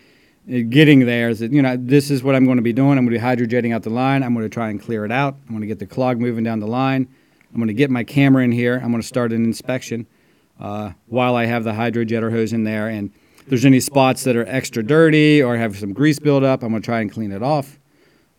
getting 0.48 1.06
there 1.06 1.28
is 1.28 1.40
that 1.40 1.52
you 1.52 1.62
know 1.62 1.76
this 1.78 2.10
is 2.10 2.22
what 2.22 2.34
I'm 2.34 2.44
going 2.44 2.56
to 2.56 2.62
be 2.62 2.72
doing. 2.72 2.98
I'm 2.98 3.06
going 3.06 3.18
to 3.18 3.20
be 3.20 3.46
hydrojetting 3.46 3.74
out 3.74 3.82
the 3.82 3.90
line. 3.90 4.22
I'm 4.22 4.34
going 4.34 4.44
to 4.44 4.52
try 4.52 4.70
and 4.70 4.80
clear 4.80 5.04
it 5.04 5.12
out. 5.12 5.36
I'm 5.46 5.50
going 5.50 5.60
to 5.60 5.66
get 5.66 5.78
the 5.78 5.86
clog 5.86 6.18
moving 6.18 6.44
down 6.44 6.60
the 6.60 6.66
line. 6.66 7.08
I'm 7.50 7.56
going 7.56 7.68
to 7.68 7.74
get 7.74 7.90
my 7.90 8.04
camera 8.04 8.44
in 8.44 8.52
here. 8.52 8.74
I'm 8.82 8.90
going 8.90 9.02
to 9.02 9.08
start 9.08 9.32
an 9.32 9.44
inspection 9.44 10.06
uh, 10.60 10.92
while 11.06 11.34
I 11.36 11.46
have 11.46 11.64
the 11.64 11.72
hydrojetter 11.72 12.30
hose 12.30 12.52
in 12.52 12.64
there. 12.64 12.88
And 12.88 13.12
if 13.38 13.46
there's 13.46 13.64
any 13.64 13.80
spots 13.80 14.24
that 14.24 14.36
are 14.36 14.46
extra 14.46 14.82
dirty 14.82 15.42
or 15.42 15.56
have 15.56 15.78
some 15.78 15.92
grease 15.92 16.18
buildup, 16.18 16.62
I'm 16.62 16.70
going 16.70 16.82
to 16.82 16.86
try 16.86 17.00
and 17.00 17.10
clean 17.10 17.32
it 17.32 17.42
off. 17.42 17.78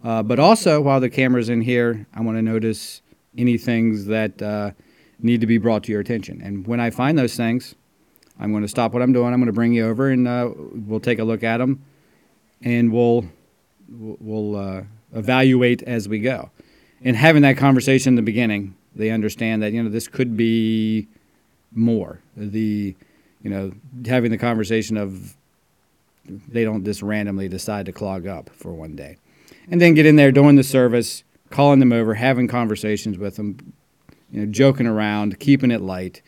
Uh, 0.03 0.23
but 0.23 0.39
also, 0.39 0.79
while 0.79 0.99
the 0.99 1.09
camera's 1.09 1.49
in 1.49 1.61
here, 1.61 2.05
I 2.13 2.21
want 2.21 2.37
to 2.37 2.41
notice 2.41 3.01
any 3.37 3.57
things 3.57 4.05
that 4.05 4.41
uh, 4.41 4.71
need 5.19 5.41
to 5.41 5.47
be 5.47 5.57
brought 5.57 5.83
to 5.83 5.91
your 5.91 6.01
attention. 6.01 6.41
And 6.41 6.65
when 6.65 6.79
I 6.79 6.89
find 6.89 7.17
those 7.17 7.35
things, 7.35 7.75
I'm 8.39 8.51
going 8.51 8.63
to 8.63 8.69
stop 8.69 8.93
what 8.93 9.01
I'm 9.01 9.11
doing. 9.11 9.33
I'm 9.33 9.39
going 9.39 9.47
to 9.47 9.53
bring 9.53 9.73
you 9.73 9.87
over, 9.87 10.09
and 10.09 10.27
uh, 10.27 10.51
we'll 10.55 11.01
take 11.01 11.19
a 11.19 11.23
look 11.23 11.43
at 11.43 11.57
them, 11.57 11.83
and 12.61 12.91
we'll 12.91 13.25
we'll 13.89 14.55
uh, 14.55 14.83
evaluate 15.13 15.81
as 15.83 16.07
we 16.07 16.19
go. 16.19 16.51
And 17.03 17.15
having 17.15 17.41
that 17.41 17.57
conversation 17.57 18.11
in 18.11 18.15
the 18.15 18.21
beginning 18.21 18.75
they 18.99 19.11
understand 19.11 19.63
that 19.63 19.71
you 19.71 19.81
know 19.81 19.89
this 19.89 20.09
could 20.09 20.35
be 20.35 21.07
more. 21.71 22.19
The 22.35 22.93
you 23.41 23.49
know 23.49 23.71
having 24.05 24.29
the 24.29 24.37
conversation 24.37 24.97
of 24.97 25.35
they 26.49 26.65
don't 26.65 26.83
just 26.83 27.01
randomly 27.01 27.47
decide 27.47 27.85
to 27.87 27.93
clog 27.93 28.27
up 28.27 28.49
for 28.49 28.73
one 28.73 28.97
day, 28.97 29.17
and 29.71 29.81
then 29.81 29.93
get 29.93 30.05
in 30.05 30.17
there 30.17 30.33
doing 30.33 30.57
the 30.57 30.63
service, 30.63 31.23
calling 31.49 31.79
them 31.79 31.93
over, 31.93 32.13
having 32.13 32.47
conversations 32.47 33.17
with 33.17 33.37
them, 33.37 33.73
you 34.31 34.41
know, 34.41 34.51
joking 34.51 34.85
around, 34.85 35.39
keeping 35.39 35.71
it 35.71 35.81
light. 35.81 36.21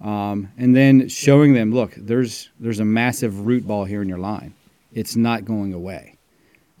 Um, 0.00 0.50
and 0.58 0.74
then 0.74 1.08
showing 1.08 1.54
them, 1.54 1.72
look, 1.72 1.94
there's 1.96 2.50
there's 2.58 2.80
a 2.80 2.84
massive 2.84 3.46
root 3.46 3.66
ball 3.66 3.84
here 3.84 4.02
in 4.02 4.08
your 4.08 4.18
line. 4.18 4.52
It's 4.92 5.14
not 5.14 5.44
going 5.44 5.72
away, 5.72 6.16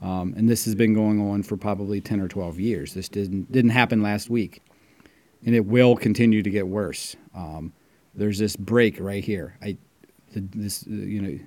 um, 0.02 0.34
and 0.36 0.48
this 0.48 0.64
has 0.64 0.74
been 0.74 0.92
going 0.92 1.20
on 1.20 1.44
for 1.44 1.56
probably 1.56 2.00
ten 2.00 2.18
or 2.20 2.26
twelve 2.26 2.58
years. 2.58 2.94
This 2.94 3.08
didn't 3.08 3.52
didn't 3.52 3.70
happen 3.70 4.02
last 4.02 4.28
week 4.28 4.60
and 5.44 5.54
it 5.54 5.64
will 5.64 5.96
continue 5.96 6.42
to 6.42 6.50
get 6.50 6.66
worse. 6.66 7.16
Um, 7.34 7.72
there's 8.14 8.38
this 8.38 8.56
break 8.56 8.98
right 9.00 9.24
here. 9.24 9.56
I, 9.62 9.76
the, 10.32 10.40
this, 10.54 10.86
you 10.86 11.20
know, 11.20 11.38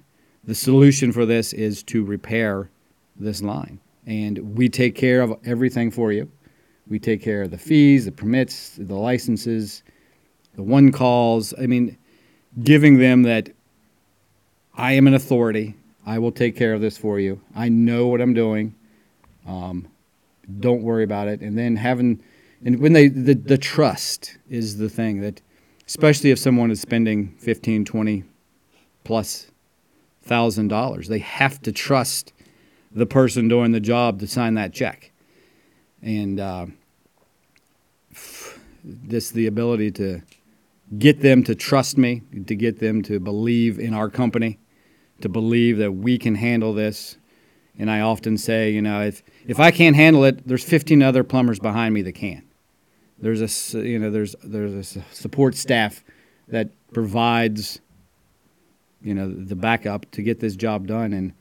the 0.43 0.55
solution 0.55 1.11
for 1.11 1.25
this 1.25 1.53
is 1.53 1.83
to 1.83 2.03
repair 2.03 2.69
this 3.19 3.41
line, 3.41 3.79
and 4.05 4.57
we 4.57 4.69
take 4.69 4.95
care 4.95 5.21
of 5.21 5.37
everything 5.45 5.91
for 5.91 6.11
you. 6.11 6.29
We 6.87 6.99
take 6.99 7.21
care 7.21 7.41
of 7.41 7.51
the 7.51 7.57
fees, 7.57 8.05
the 8.05 8.11
permits, 8.11 8.75
the 8.77 8.95
licenses, 8.95 9.83
the 10.55 10.63
one 10.63 10.91
calls. 10.91 11.53
I 11.59 11.67
mean, 11.67 11.97
giving 12.63 12.97
them 12.97 13.23
that 13.23 13.49
I 14.75 14.93
am 14.93 15.07
an 15.07 15.13
authority. 15.13 15.75
I 16.05 16.19
will 16.19 16.31
take 16.31 16.55
care 16.55 16.73
of 16.73 16.79
this 16.79 16.97
for 16.97 17.19
you. 17.19 17.41
I 17.55 17.67
know 17.67 18.07
what 18.07 18.21
I'm 18.21 18.33
doing. 18.33 18.73
Um, 19.45 19.87
don't 20.59 20.81
worry 20.81 21.03
about 21.03 21.27
it. 21.27 21.41
And 21.41 21.57
then 21.57 21.75
having, 21.75 22.23
and 22.64 22.80
when 22.80 22.93
they, 22.93 23.08
the, 23.08 23.34
the 23.36 23.58
trust 23.58 24.38
is 24.49 24.78
the 24.78 24.89
thing 24.89 25.22
that, 25.22 25.41
especially 25.88 26.32
if 26.32 26.39
someone 26.39 26.72
is 26.72 26.82
spending 26.82 27.36
15, 27.38 27.86
20 27.86 28.24
plus 29.03 29.47
thousand 30.24 30.68
dollars, 30.68 31.08
they 31.08 31.20
have 31.20 31.62
to 31.62 31.72
trust 31.72 32.34
the 32.91 33.05
person 33.05 33.47
doing 33.47 33.72
the 33.72 33.80
job 33.80 34.20
to 34.20 34.28
sign 34.28 34.55
that 34.55 34.74
check. 34.74 35.12
And 36.01 36.39
uh, 36.39 36.68
this 38.84 39.32
the 39.32 39.47
ability 39.47 39.91
to 39.91 40.22
get 40.97 41.22
them 41.22 41.43
to 41.43 41.55
trust 41.55 41.97
me, 41.97 42.22
to 42.45 42.55
get 42.55 42.80
them 42.80 43.01
to 43.03 43.20
believe 43.20 43.80
in 43.80 43.93
our 43.93 44.10
company, 44.10 44.60
to 45.22 45.30
believe 45.30 45.78
that 45.78 45.91
we 45.91 46.18
can 46.18 46.36
handle 46.36 46.74
this. 46.74 47.18
And 47.80 47.91
I 47.91 48.01
often 48.01 48.38
say, 48.38 48.72
you 48.72 48.82
know, 48.82 49.01
if 49.01 49.22
if 49.45 49.60
I 49.60 49.72
can't 49.72 49.95
handle 49.95 50.24
it, 50.24 50.47
there's 50.47 50.64
15 50.64 51.03
other 51.03 51.24
plumbers 51.24 51.60
behind 51.60 51.93
me 51.93 52.01
that 52.03 52.14
can. 52.14 52.46
There's 53.20 53.41
a 53.74 53.80
you 53.80 53.99
know 53.99 54.11
there's 54.11 54.36
there's 54.43 54.95
a 54.95 55.03
support 55.11 55.55
staff 55.55 56.03
that 56.47 56.70
provides 56.93 57.82
you 59.01 59.13
know 59.13 59.30
the 59.30 59.55
backup 59.55 60.09
to 60.11 60.22
get 60.22 60.39
this 60.39 60.55
job 60.55 60.88
done. 60.88 61.13
And 61.13 61.34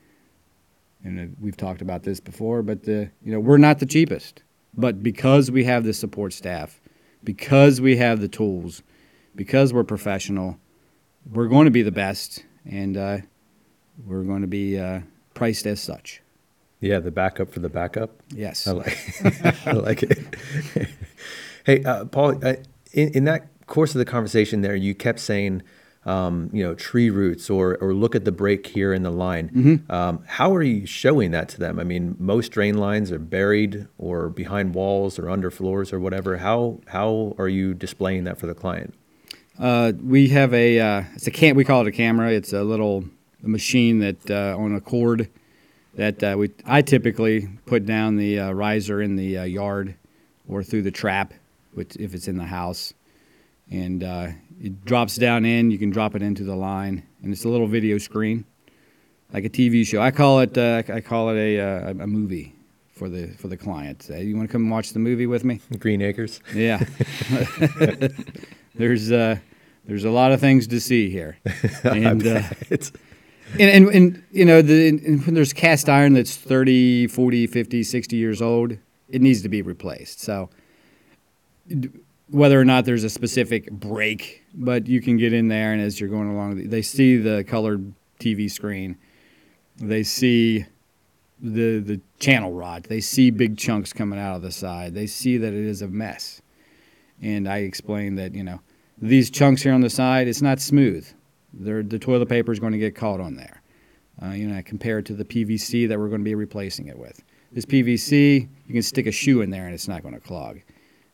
and 1.05 1.37
we've 1.41 1.57
talked 1.57 1.83
about 1.83 2.03
this 2.03 2.18
before 2.18 2.62
but 2.62 2.83
the, 2.83 3.11
you 3.22 3.33
know 3.33 3.41
we're 3.41 3.59
not 3.59 3.79
the 3.79 3.87
cheapest. 3.87 4.43
But 4.79 5.03
because 5.03 5.51
we 5.51 5.64
have 5.64 5.85
the 5.85 5.95
support 5.95 6.33
staff 6.33 6.81
because 7.24 7.81
we 7.81 7.97
have 7.97 8.20
the 8.20 8.29
tools 8.29 8.83
because 9.35 9.72
we're 9.72 9.85
professional 9.85 10.59
we're 11.33 11.49
going 11.49 11.64
to 11.64 11.70
be 11.70 11.83
the 11.83 11.93
best. 11.93 12.45
And 12.64 12.97
uh, 12.97 13.18
we're 14.05 14.22
going 14.22 14.43
to 14.43 14.49
be 14.49 14.79
uh, 14.79 15.01
priced 15.35 15.66
as 15.66 15.81
such. 15.81 16.22
Yeah 16.81 17.01
the 17.01 17.11
backup 17.11 17.51
for 17.51 17.61
the 17.61 17.68
backup? 17.68 18.11
Yes. 18.35 18.66
I 18.66 18.72
like, 18.72 18.99
I 19.66 19.72
like 19.72 20.03
it 20.03 20.18
hey 21.67 21.83
uh, 21.85 22.07
paul 22.07 22.35
uh, 22.45 22.55
in, 22.93 23.11
in 23.11 23.25
that 23.25 23.49
course 23.67 23.95
of 23.95 23.99
the 23.99 24.05
conversation 24.05 24.62
there 24.62 24.75
you 24.75 24.95
kept 24.95 25.21
saying 25.21 25.62
um, 26.07 26.51
you 26.53 26.62
know, 26.62 26.75
tree 26.75 27.11
roots 27.11 27.51
or, 27.51 27.77
or 27.79 27.93
look 27.93 28.14
at 28.14 28.25
the 28.25 28.33
break 28.33 28.69
here 28.69 28.95
in 28.95 29.03
the 29.03 29.11
line. 29.11 29.49
Mm-hmm. 29.49 29.93
Um, 29.93 30.23
how 30.27 30.55
are 30.55 30.62
you 30.62 30.87
showing 30.87 31.33
that 31.33 31.49
to 31.51 31.59
them? 31.59 31.81
I 31.81 31.85
mean, 31.85 32.14
most 32.19 32.53
drain 32.53 32.79
lines 32.79 33.11
are 33.11 33.19
buried 33.19 33.89
or 33.99 34.29
behind 34.29 34.75
walls 34.75 35.19
or 35.19 35.29
under 35.29 35.51
floors 35.51 35.93
or 35.93 35.99
whatever. 35.99 36.37
How, 36.37 36.79
how 36.87 37.35
are 37.39 37.49
you 37.49 37.75
displaying 37.75 38.23
that 38.25 38.39
for 38.39 38.47
the 38.47 38.55
client? 38.55 38.95
Uh, 39.59 39.93
we 40.01 40.29
have 40.29 40.55
a, 40.55 40.79
uh, 40.79 41.03
it's 41.14 41.27
a 41.27 41.33
cam- 41.33 41.57
we 41.57 41.64
call 41.64 41.81
it 41.81 41.89
a 41.89 41.93
camera. 41.93 42.31
It's 42.31 42.53
a 42.53 42.62
little 42.62 43.05
machine 43.43 43.99
that 43.99 44.31
uh, 44.31 44.57
on 44.57 44.77
a 44.77 44.81
cord 44.81 45.29
that 45.95 46.23
uh, 46.23 46.37
we, 46.39 46.53
I 46.64 46.83
typically 46.83 47.49
put 47.67 47.85
down 47.85 48.17
the 48.17 48.39
uh, 48.39 48.53
riser 48.53 49.03
in 49.03 49.17
the 49.17 49.39
uh, 49.39 49.45
yard 49.45 49.97
or 50.47 50.62
through 50.62 50.83
the 50.83 50.91
trap, 50.93 51.35
which, 51.77 51.97
if 51.97 52.14
it's 52.14 52.29
in 52.29 52.37
the 52.37 52.47
house. 52.47 52.95
And 53.70 54.03
it 54.61 54.85
drops 54.85 55.16
down 55.16 55.45
in. 55.45 55.70
You 55.70 55.79
can 55.79 55.91
drop 55.91 56.14
it 56.14 56.22
into 56.22 56.45
the 56.45 56.57
line, 56.57 57.03
and 57.22 57.33
it's 57.33 57.45
a 57.45 57.49
little 57.49 57.66
video 57.66 57.99
screen, 57.99 58.45
like 59.33 59.45
a 59.45 59.51
TV 59.51 59.87
show. 59.87 60.01
I 60.01 60.11
call 60.11 60.41
it 60.41 60.57
uh, 60.57 60.83
I 60.93 61.01
call 61.01 61.31
it 61.31 61.37
a, 61.37 61.61
uh, 61.61 61.91
a 61.91 62.07
movie 62.07 62.55
for 62.93 63.09
the 63.09 63.29
for 63.39 63.49
the 63.49 63.57
client. 63.57 64.09
Uh, 64.11 64.16
you 64.16 64.37
want 64.37 64.49
to 64.49 64.53
come 64.53 64.62
and 64.62 64.70
watch 64.70 64.93
the 64.93 64.99
movie 64.99 65.27
with 65.27 65.45
me? 65.45 65.61
Green 65.79 66.03
Acres. 66.03 66.41
Yeah. 66.55 66.85
there's 68.74 69.12
uh, 69.12 69.37
there's 69.85 70.05
a 70.05 70.11
lot 70.11 70.33
of 70.33 70.41
things 70.41 70.66
to 70.68 70.81
see 70.81 71.11
here, 71.11 71.39
and, 71.85 72.27
uh, 72.27 72.43
and, 72.70 72.91
and, 73.61 73.89
and 73.89 74.22
you 74.33 74.45
know 74.45 74.62
the 74.62 74.89
and 74.89 75.24
when 75.24 75.35
there's 75.35 75.53
cast 75.53 75.89
iron 75.89 76.14
that's 76.14 76.37
30, 76.37 77.09
40, 77.09 77.47
50, 77.47 77.83
60 77.83 78.16
years 78.16 78.43
old, 78.43 78.79
it 79.09 79.20
needs 79.22 79.43
to 79.43 79.49
be 79.49 79.62
replaced. 79.62 80.20
So 80.20 80.51
whether 82.29 82.61
or 82.61 82.64
not 82.64 82.85
there's 82.85 83.05
a 83.05 83.11
specific 83.11 83.71
break, 83.71 84.45
but 84.55 84.87
you 84.87 85.01
can 85.01 85.17
get 85.17 85.33
in 85.33 85.49
there, 85.49 85.73
and 85.73 85.81
as 85.81 86.01
you're 86.01 86.09
going 86.11 86.31
along, 86.31 86.69
they 86.69 86.83
see 86.83 87.17
the 87.17 87.45
colored 87.45 87.93
TV 88.19 88.51
screen. 88.51 88.97
They 89.77 90.03
see 90.03 90.64
the 91.41 91.79
the 91.81 92.01
channel 92.19 92.53
rot. 92.53 92.85
They 92.85 93.01
see 93.01 93.31
big 93.31 93.59
chunks 93.59 93.93
coming 93.93 94.19
out 94.19 94.37
of 94.37 94.43
the 94.43 94.53
side. 94.53 94.95
They 94.95 95.07
see 95.07 95.37
that 95.39 95.53
it 95.53 95.64
is 95.67 95.83
a 95.83 95.89
mess. 95.89 96.41
And 97.23 97.49
I 97.49 97.59
explained 97.59 98.19
that 98.19 98.35
you 98.35 98.43
know 98.43 98.61
these 98.99 99.31
chunks 99.31 99.62
here 99.62 99.73
on 99.73 99.81
the 99.81 99.91
side, 99.91 100.29
it's 100.29 100.43
not 100.43 100.61
smooth. 100.61 101.07
They're, 101.53 101.83
the 101.83 101.99
toilet 101.99 102.29
paper 102.29 102.53
is 102.53 102.59
going 102.59 102.73
to 102.73 102.79
get 102.79 102.95
caught 102.95 103.21
on 103.21 103.37
there. 103.37 103.62
Uh, 104.23 104.31
you 104.31 104.47
know, 104.47 104.61
compared 104.64 105.05
to 105.07 105.12
the 105.12 105.25
PVC 105.25 105.87
that 105.89 105.99
we're 105.99 106.09
going 106.09 106.23
to 106.23 106.25
be 106.25 106.35
replacing 106.35 106.89
it 106.89 106.99
with. 106.99 107.23
This 107.53 107.67
PVC, 107.67 108.49
you 108.67 108.73
can 108.73 108.83
stick 108.83 109.07
a 109.07 109.12
shoe 109.12 109.43
in 109.43 109.51
there 109.51 109.67
and 109.67 109.75
it's 109.75 109.89
not 109.89 110.03
going 110.03 110.14
to 110.14 110.21
clog. 110.21 110.61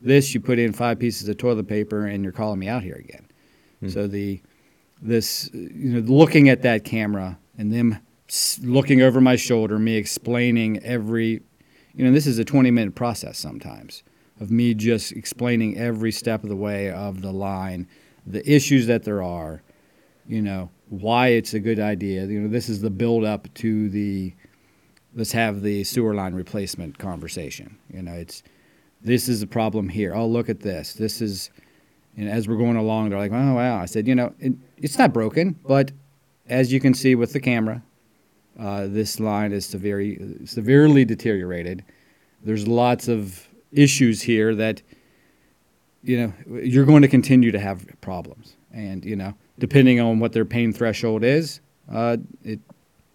This 0.03 0.35
you 0.35 0.41
put 0.41 0.59
in 0.59 0.73
five 0.73 0.99
pieces 0.99 1.29
of 1.29 1.39
toilet 1.39 1.69
paper 1.69 2.07
and 2.07 2.23
you're 2.23 2.33
calling 2.33 2.59
me 2.59 2.69
out 2.69 2.83
here 2.83 2.97
again. 2.97 3.29
Mm. 3.83 3.93
So 3.93 4.07
the 4.07 4.41
this 5.01 5.51
you 5.53 5.95
know 5.95 6.01
looking 6.01 6.49
at 6.49 6.63
that 6.63 6.85
camera 6.85 7.39
and 7.57 7.73
them 7.73 7.99
looking 8.63 9.03
over 9.03 9.21
my 9.21 9.37
shoulder, 9.37 9.79
me 9.79 9.97
explaining 9.97 10.83
every 10.83 11.43
you 11.95 12.05
know 12.05 12.13
this 12.13 12.27
is 12.27 12.39
a 12.39 12.45
20 12.45 12.71
minute 12.71 12.95
process 12.95 13.39
sometimes 13.39 14.03
of 14.41 14.51
me 14.51 14.75
just 14.75 15.13
explaining 15.13 15.79
every 15.79 16.11
step 16.11 16.43
of 16.43 16.49
the 16.49 16.57
way 16.57 16.91
of 16.91 17.23
the 17.23 17.33
line, 17.33 17.87
the 18.27 18.49
issues 18.51 18.87
that 18.89 19.05
there 19.05 19.23
are, 19.23 19.63
you 20.27 20.43
know 20.43 20.71
why 20.89 21.29
it's 21.29 21.55
a 21.55 21.61
good 21.61 21.79
idea. 21.79 22.27
You 22.27 22.41
know 22.41 22.49
this 22.49 22.69
is 22.69 22.81
the 22.81 22.91
build 22.91 23.25
up 23.25 23.53
to 23.55 23.89
the 23.89 24.35
let's 25.15 25.33
have 25.33 25.63
the 25.63 25.85
sewer 25.85 26.15
line 26.15 26.35
replacement 26.35 26.99
conversation. 26.99 27.79
You 27.93 28.03
know 28.03 28.13
it's 28.13 28.43
this 29.05 29.29
is 29.29 29.43
a 29.43 29.47
problem 29.47 29.89
here. 29.89 30.15
Oh, 30.15 30.27
look 30.27 30.49
at 30.49 30.61
this. 30.61 30.95
This 30.95 31.21
is, 31.21 31.51
and 32.17 32.29
as 32.29 32.49
we're 32.49 32.57
going 32.57 32.77
along, 32.77 33.11
they're 33.11 33.19
like, 33.19 33.33
oh, 33.33 33.55
wow. 33.55 33.79
I 33.79 33.87
said, 33.87 34.07
you 34.07 34.15
know, 34.15 34.33
it, 34.39 34.55
it's 34.77 34.99
not 34.99 35.13
broken, 35.13 35.59
but 35.67 35.93
as 36.49 36.73
you 36.73 36.81
can 36.81 36.95
see 36.95 37.15
with 37.15 37.33
the 37.33 37.41
camera, 37.41 37.83
uh, 38.59 38.87
this 38.87 39.19
line 39.19 39.53
is 39.53 39.65
severely, 39.67 40.19
severely 40.45 41.05
deteriorated. 41.05 41.85
There's 42.45 42.69
lots 42.69 43.09
of 43.09 43.49
issues 43.73 44.23
here 44.23 44.55
that, 44.55 44.83
you 46.03 46.19
know, 46.19 46.61
you're 46.63 46.85
going 46.85 47.03
to 47.03 47.09
continue 47.09 47.51
to 47.51 47.59
have 47.59 47.87
problems. 48.01 48.57
And, 48.73 49.05
you 49.05 49.17
know, 49.17 49.35
depending 49.59 50.01
on 50.01 50.19
what 50.19 50.33
their 50.33 50.45
pain 50.45 50.73
threshold 50.73 51.25
is, 51.25 51.61
uh, 51.91 52.19
it, 52.45 52.61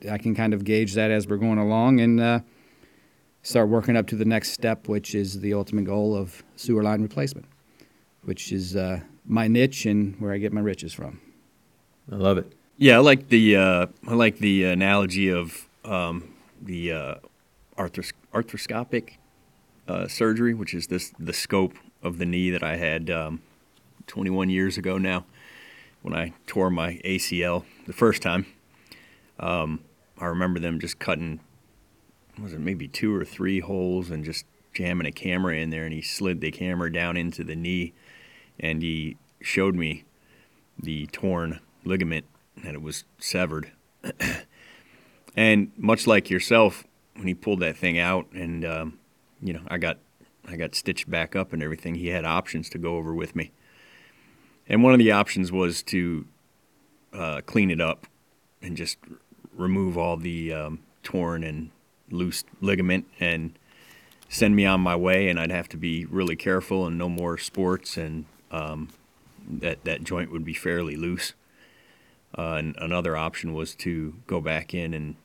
I 0.09 0.17
can 0.17 0.35
kind 0.35 0.53
of 0.53 0.63
gauge 0.63 0.93
that 0.95 1.11
as 1.11 1.27
we're 1.27 1.37
going 1.37 1.59
along. 1.59 1.99
And, 2.01 2.19
uh, 2.19 2.39
start 3.47 3.69
working 3.69 3.95
up 3.95 4.05
to 4.07 4.15
the 4.17 4.25
next 4.25 4.51
step, 4.51 4.89
which 4.89 5.15
is 5.15 5.39
the 5.39 5.53
ultimate 5.53 5.85
goal 5.85 6.13
of 6.13 6.43
sewer 6.57 6.83
line 6.83 7.01
replacement, 7.01 7.45
which 8.23 8.51
is 8.51 8.75
uh, 8.75 8.99
my 9.25 9.47
niche 9.47 9.85
and 9.85 10.19
where 10.19 10.33
I 10.33 10.37
get 10.37 10.51
my 10.51 10.59
riches 10.59 10.93
from. 10.93 11.21
I 12.11 12.15
love 12.15 12.37
it. 12.37 12.51
Yeah, 12.77 12.97
I 12.97 12.99
like 12.99 13.29
the 13.29 13.55
uh, 13.55 13.87
I 14.05 14.13
like 14.15 14.39
the 14.39 14.65
analogy 14.65 15.29
of 15.29 15.65
um, 15.85 16.35
the 16.61 16.91
uh, 16.91 17.15
arthros- 17.77 18.11
arthroscopic 18.33 19.11
uh, 19.87 20.09
surgery, 20.09 20.53
which 20.53 20.73
is 20.73 20.87
this 20.87 21.13
the 21.17 21.33
scope 21.33 21.73
of 22.03 22.17
the 22.17 22.25
knee 22.25 22.49
that 22.49 22.63
I 22.63 22.75
had 22.75 23.09
um, 23.09 23.41
21 24.07 24.49
years 24.49 24.77
ago 24.77 24.97
now, 24.97 25.23
when 26.01 26.13
I 26.13 26.33
tore 26.47 26.69
my 26.69 26.99
ACL 27.05 27.63
the 27.85 27.93
first 27.93 28.21
time. 28.21 28.45
Um, 29.39 29.79
I 30.19 30.25
remember 30.25 30.59
them 30.59 30.79
just 30.79 30.99
cutting 30.99 31.39
was 32.41 32.53
it 32.53 32.59
maybe 32.59 32.87
two 32.87 33.13
or 33.15 33.25
three 33.25 33.59
holes 33.59 34.09
and 34.09 34.23
just 34.23 34.45
jamming 34.73 35.07
a 35.07 35.11
camera 35.11 35.55
in 35.55 35.69
there 35.69 35.85
and 35.85 35.93
he 35.93 36.01
slid 36.01 36.39
the 36.41 36.51
camera 36.51 36.91
down 36.91 37.17
into 37.17 37.43
the 37.43 37.55
knee 37.55 37.93
and 38.59 38.81
he 38.81 39.17
showed 39.41 39.75
me 39.75 40.03
the 40.79 41.07
torn 41.07 41.59
ligament 41.83 42.25
and 42.63 42.75
it 42.75 42.81
was 42.81 43.03
severed. 43.19 43.71
And 45.37 45.71
much 45.77 46.07
like 46.07 46.31
yourself 46.31 46.83
when 47.13 47.27
he 47.27 47.35
pulled 47.35 47.59
that 47.59 47.77
thing 47.77 47.99
out 47.99 48.25
and 48.33 48.65
um, 48.65 48.99
you 49.39 49.53
know 49.53 49.61
i 49.67 49.77
got 49.77 49.99
i 50.47 50.55
got 50.55 50.73
stitched 50.73 51.09
back 51.09 51.35
up 51.35 51.53
and 51.53 51.61
everything 51.61 51.95
he 51.95 52.07
had 52.07 52.25
options 52.25 52.69
to 52.71 52.79
go 52.79 52.97
over 52.97 53.13
with 53.13 53.35
me. 53.35 53.51
And 54.67 54.83
one 54.83 54.93
of 54.93 54.99
the 54.99 55.11
options 55.11 55.51
was 55.51 55.83
to 55.83 56.25
uh, 57.13 57.41
clean 57.45 57.71
it 57.71 57.79
up 57.79 58.07
and 58.61 58.75
just 58.75 58.97
remove 59.53 59.97
all 59.97 60.17
the 60.17 60.51
um, 60.51 60.79
torn 61.03 61.43
and 61.43 61.69
loose 62.09 62.43
ligament 62.61 63.05
and 63.19 63.57
send 64.29 64.55
me 64.55 64.65
on 64.65 64.81
my 64.81 64.95
way, 64.95 65.29
and 65.29 65.39
I'd 65.39 65.51
have 65.51 65.69
to 65.69 65.77
be 65.77 66.05
really 66.05 66.35
careful 66.35 66.85
and 66.85 66.97
no 66.97 67.09
more 67.09 67.37
sports, 67.37 67.97
and 67.97 68.25
um, 68.51 68.89
that 69.47 69.83
that 69.85 70.03
joint 70.03 70.31
would 70.31 70.45
be 70.45 70.53
fairly 70.53 70.95
loose. 70.95 71.33
Uh, 72.37 72.55
and 72.55 72.75
another 72.77 73.15
option 73.15 73.53
was 73.53 73.73
to 73.75 74.15
go 74.27 74.41
back 74.41 74.73
in 74.73 74.93
and 74.93 75.15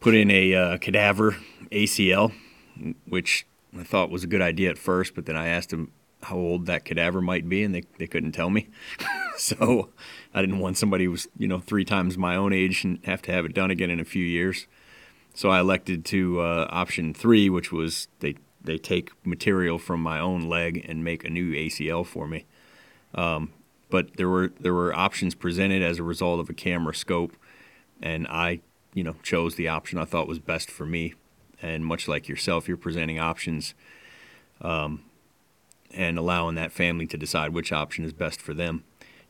put 0.00 0.14
in 0.14 0.30
a 0.30 0.54
uh, 0.54 0.78
cadaver 0.78 1.36
ACL, 1.70 2.32
which 3.06 3.46
I 3.78 3.84
thought 3.84 4.10
was 4.10 4.24
a 4.24 4.26
good 4.26 4.42
idea 4.42 4.70
at 4.70 4.78
first, 4.78 5.14
but 5.14 5.26
then 5.26 5.36
I 5.36 5.48
asked 5.48 5.70
them 5.70 5.92
how 6.22 6.36
old 6.36 6.66
that 6.66 6.84
cadaver 6.84 7.20
might 7.20 7.48
be, 7.48 7.62
and 7.62 7.74
they, 7.74 7.82
they 7.98 8.06
couldn't 8.06 8.32
tell 8.32 8.50
me. 8.50 8.68
so 9.36 9.90
I 10.32 10.40
didn't 10.40 10.58
want 10.58 10.78
somebody 10.78 11.04
who 11.04 11.10
was 11.10 11.28
you 11.38 11.46
know 11.46 11.60
three 11.60 11.84
times 11.84 12.16
my 12.16 12.34
own 12.34 12.52
age 12.52 12.84
and 12.84 12.98
have 13.04 13.22
to 13.22 13.32
have 13.32 13.44
it 13.44 13.54
done 13.54 13.70
again 13.70 13.90
in 13.90 14.00
a 14.00 14.04
few 14.04 14.24
years. 14.24 14.66
So 15.34 15.50
I 15.50 15.60
elected 15.60 16.04
to 16.06 16.40
uh, 16.40 16.68
option 16.70 17.12
three, 17.12 17.50
which 17.50 17.72
was 17.72 18.08
they 18.20 18.36
they 18.62 18.78
take 18.78 19.10
material 19.26 19.78
from 19.78 20.00
my 20.00 20.18
own 20.18 20.48
leg 20.48 20.84
and 20.88 21.04
make 21.04 21.24
a 21.24 21.30
new 21.30 21.52
ACL 21.52 22.06
for 22.06 22.26
me. 22.26 22.46
Um, 23.14 23.52
but 23.90 24.16
there 24.16 24.28
were 24.28 24.52
there 24.58 24.72
were 24.72 24.94
options 24.94 25.34
presented 25.34 25.82
as 25.82 25.98
a 25.98 26.02
result 26.02 26.40
of 26.40 26.48
a 26.48 26.54
camera 26.54 26.94
scope, 26.94 27.36
and 28.00 28.26
I 28.28 28.60
you 28.94 29.02
know 29.04 29.16
chose 29.22 29.56
the 29.56 29.68
option 29.68 29.98
I 29.98 30.04
thought 30.04 30.28
was 30.28 30.38
best 30.38 30.70
for 30.70 30.86
me. 30.86 31.14
And 31.60 31.84
much 31.84 32.08
like 32.08 32.28
yourself, 32.28 32.68
you're 32.68 32.76
presenting 32.76 33.18
options. 33.18 33.74
Um, 34.60 35.04
and 35.92 36.18
allowing 36.18 36.56
that 36.56 36.72
family 36.72 37.06
to 37.06 37.16
decide 37.16 37.52
which 37.52 37.72
option 37.72 38.04
is 38.04 38.12
best 38.12 38.42
for 38.42 38.52
them. 38.52 38.82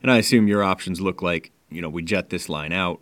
And 0.03 0.11
I 0.11 0.17
assume 0.19 0.49
your 0.49 0.63
options 0.63 1.01
look 1.01 1.23
like 1.23 1.51
you 1.71 1.81
know 1.81 1.89
we 1.89 2.03
jet 2.03 2.31
this 2.31 2.49
line 2.49 2.73
out. 2.73 3.01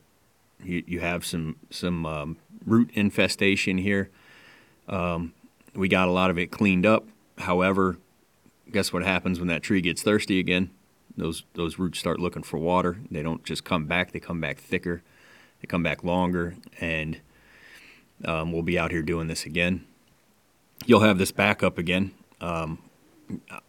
You 0.65 0.83
you 0.87 1.01
have 1.01 1.25
some 1.25 1.57
some 1.71 2.07
um, 2.07 2.37
root 2.67 2.91
infestation 2.95 3.79
here. 3.79 4.11
Um, 4.89 5.33
we 5.75 5.89
got 5.89 6.09
a 6.09 6.13
lot 6.13 6.31
of 6.31 6.39
it 6.39 6.51
cleaned 6.51 6.87
up. 6.87 7.07
However, 7.39 7.99
guess 8.71 8.93
what 8.93 9.03
happens 9.03 9.39
when 9.39 9.49
that 9.49 9.63
tree 9.63 9.81
gets 9.81 10.03
thirsty 10.03 10.39
again? 10.39 10.71
Those 11.17 11.45
those 11.55 11.79
roots 11.79 11.99
start 11.99 12.21
looking 12.21 12.43
for 12.43 12.59
water. 12.59 12.99
They 13.11 13.23
don't 13.23 13.45
just 13.45 13.65
come 13.65 13.87
back; 13.87 14.13
they 14.13 14.21
come 14.21 14.41
back 14.41 14.59
thicker. 14.59 15.03
They 15.61 15.67
come 15.67 15.83
back 15.83 16.03
longer, 16.03 16.57
and 16.81 17.21
um, 18.25 18.53
we'll 18.53 18.63
be 18.63 18.79
out 18.79 18.91
here 18.91 19.03
doing 19.03 19.29
this 19.29 19.47
again. 19.47 19.85
You'll 20.87 21.01
have 21.01 21.19
this 21.19 21.33
backup 21.33 21.79
again. 21.79 22.13
Um, 22.41 22.79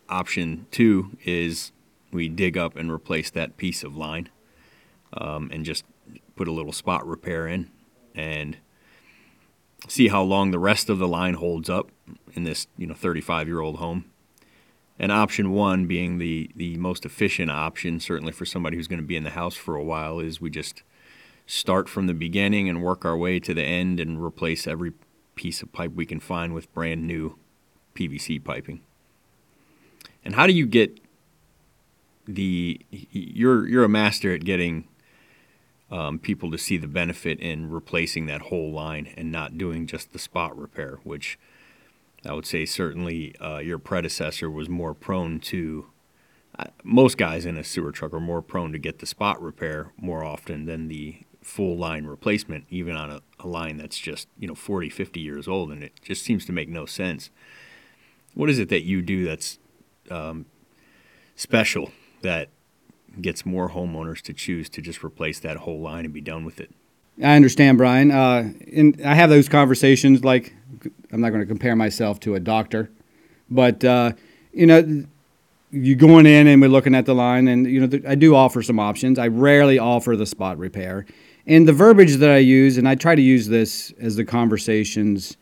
option 0.10 0.66
two 0.72 1.12
is 1.24 1.72
we 2.12 2.30
dig 2.30 2.58
up 2.58 2.76
and 2.76 2.91
replace 2.91 3.30
that 3.32 3.58
piece 3.58 3.84
of 3.84 3.96
line 3.96 4.30
um, 5.14 5.50
and 5.52 5.66
just 5.66 5.86
put 6.36 6.47
a 6.47 6.51
little 6.51 6.71
spot 6.71 7.05
repair 7.07 7.47
in 7.47 7.69
and 8.15 8.57
see 9.88 10.07
how 10.07 10.23
long 10.23 10.51
the 10.51 10.59
rest 10.59 10.89
of 10.89 10.99
the 10.99 11.07
line 11.07 11.36
holds 11.36 11.69
up 11.69 11.91
in 12.34 12.43
this 12.43 12.67
you 12.77 12.88
know 12.88 12.93
35 12.93 13.47
year 13.47 13.59
old 13.59 13.77
home. 13.77 14.05
And 14.99 15.11
option 15.11 15.51
one 15.51 15.86
being 15.86 16.17
the 16.19 16.49
the 16.55 16.77
most 16.77 17.05
efficient 17.05 17.51
option 17.51 17.99
certainly 17.99 18.31
for 18.31 18.45
somebody 18.45 18.77
who's 18.77 18.88
going 18.88 19.01
to 19.01 19.07
be 19.07 19.17
in 19.17 19.23
the 19.23 19.31
house 19.31 19.55
for 19.55 19.75
a 19.75 19.84
while 19.84 20.19
is 20.19 20.39
we 20.39 20.49
just 20.49 20.84
start 21.45 21.89
from 21.89 22.07
the 22.07 22.13
beginning 22.13 22.69
and 22.69 22.81
work 22.81 23.03
our 23.03 23.17
way 23.17 23.39
to 23.39 23.53
the 23.53 23.63
end 23.63 23.99
and 23.99 24.23
replace 24.23 24.65
every 24.65 24.93
piece 25.36 25.61
of 25.61 25.73
pipe 25.73 25.91
we 25.93 26.05
can 26.05 26.19
find 26.19 26.53
with 26.53 26.73
brand 26.73 27.05
new 27.05 27.38
PVC 27.95 28.43
piping. 28.43 28.81
And 30.23 30.36
how 30.36 30.47
do 30.47 30.53
you 30.53 30.65
get 30.65 30.99
the 32.25 32.79
you're 32.91 33.67
you're 33.67 33.84
a 33.84 33.89
master 33.89 34.34
at 34.34 34.45
getting 34.45 34.88
um, 35.94 36.18
people 36.18 36.50
to 36.50 36.58
see 36.58 36.78
the 36.78 36.88
benefit 36.88 37.39
in 37.39 37.70
replacing 37.70 38.26
that 38.26 38.41
whole 38.41 38.72
line 38.72 39.14
and 39.16 39.32
not 39.32 39.60
doing 39.60 39.86
just 39.86 40.12
the 40.12 40.18
spot 40.18 40.58
repair, 40.58 40.98
which 41.04 41.38
I 42.26 42.34
would 42.34 42.48
say 42.48 42.66
certainly 42.66 43.36
uh, 43.39 43.60
your 43.60 43.78
predecessor 43.78 44.50
was 44.50 44.68
more 44.68 44.96
prone 44.96 45.39
to. 45.41 45.86
Uh, 46.58 46.66
most 46.84 47.18
guys 47.18 47.46
in 47.46 47.58
a 47.58 47.64
sewer 47.64 47.91
truck 47.91 48.12
are 48.12 48.20
more 48.20 48.41
prone 48.41 48.72
to 48.72 48.80
get 48.80 49.00
the 49.00 49.06
spot 49.06 49.41
repair 49.41 49.91
more 49.96 50.24
often 50.24 50.66
than 50.66 50.88
the 50.88 51.18
full 51.44 51.78
line 51.78 52.06
replacement, 52.06 52.66
even 52.70 52.96
on 52.96 53.12
a, 53.12 53.22
a 53.39 53.48
line 53.48 53.78
that's 53.78 54.00
just 54.00 54.28
you 54.39 54.48
know 54.48 54.56
40, 54.56 54.89
50 54.89 55.20
years 55.20 55.48
old, 55.48 55.72
and 55.72 55.84
it 55.84 55.94
just 56.02 56.24
seems 56.24 56.44
to 56.46 56.52
make 56.52 56.70
no 56.70 56.88
sense. 56.88 57.30
What 58.34 58.50
is 58.50 58.58
it 58.58 58.70
that 58.70 58.82
you 58.82 59.04
do 59.04 59.26
that's 59.26 59.60
um, 60.10 60.48
special 61.36 61.91
that 62.24 62.50
gets 63.22 63.45
more 63.45 63.70
homeowners 63.70 64.22
to 64.22 64.34
choose 64.34 64.70
to 64.70 64.82
just 64.82 65.03
replace 65.03 65.39
that 65.39 65.57
whole 65.57 65.80
line 65.80 66.05
and 66.05 66.14
be 66.14 66.22
done 66.22 66.45
with 66.45 66.59
it. 66.59 66.72
I 67.22 67.36
understand, 67.36 67.78
Brian. 67.78 68.11
Uh, 68.11 68.53
and 68.76 68.99
I 69.05 69.14
have 69.14 69.30
those 69.30 69.47
conversations. 69.47 70.24
Like, 70.24 70.53
I'm 71.11 71.22
not 71.22 71.30
going 71.30 71.41
to 71.41 71.47
compare 71.47 71.76
myself 71.76 72.20
to 72.22 72.36
a 72.36 72.39
doctor, 72.39 72.89
but 73.49 73.84
uh, 73.84 74.14
you 74.51 74.66
know, 74.66 75.05
you 75.72 75.95
going 75.95 76.26
in 76.26 76.47
and 76.47 76.61
we're 76.61 76.70
looking 76.70 76.95
at 76.95 77.05
the 77.05 77.16
line, 77.16 77.47
and 77.47 77.68
you 77.68 77.86
know, 77.86 77.99
I 78.07 78.16
do 78.16 78.36
offer 78.36 78.61
some 78.64 78.80
options. 78.80 79.20
I 79.20 79.28
rarely 79.28 79.80
offer 79.80 80.16
the 80.16 80.26
spot 80.26 80.57
repair, 80.57 81.05
and 81.45 81.68
the 81.68 81.74
verbiage 81.74 82.16
that 82.16 82.32
I 82.32 82.38
use, 82.38 82.78
and 82.78 82.88
I 82.88 82.95
try 82.95 83.16
to 83.16 83.22
use 83.22 83.47
this 83.47 83.91
as 83.99 84.16
the 84.16 84.26
conversations 84.26 85.38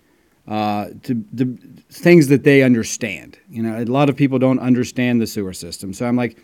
uh, 0.48 0.90
to 1.04 1.24
the 1.32 1.58
things 1.90 2.28
that 2.28 2.44
they 2.44 2.64
understand. 2.64 3.38
You 3.50 3.64
know, 3.64 3.82
a 3.82 3.86
lot 3.86 4.10
of 4.10 4.16
people 4.16 4.40
don't 4.40 4.60
understand 4.60 5.22
the 5.22 5.28
sewer 5.28 5.54
system. 5.54 5.94
So 5.94 6.06
I'm 6.06 6.16
like, 6.16 6.38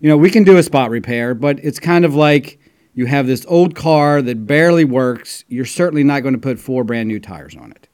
you 0.00 0.08
know, 0.08 0.16
we 0.16 0.30
can 0.30 0.44
do 0.44 0.56
a 0.56 0.62
spot 0.62 0.90
repair, 0.90 1.34
but 1.34 1.58
it's 1.62 1.78
kind 1.78 2.04
of 2.04 2.14
like 2.14 2.58
you 2.94 3.06
have 3.06 3.26
this 3.26 3.44
old 3.46 3.74
car 3.74 4.22
that 4.22 4.46
barely 4.46 4.84
works. 4.84 5.44
You're 5.48 5.64
certainly 5.64 6.04
not 6.04 6.20
going 6.20 6.34
to 6.34 6.40
put 6.40 6.58
four 6.58 6.84
brand 6.84 7.08
new 7.08 7.20
tires 7.20 7.56
on 7.56 7.72
it. 7.72 7.88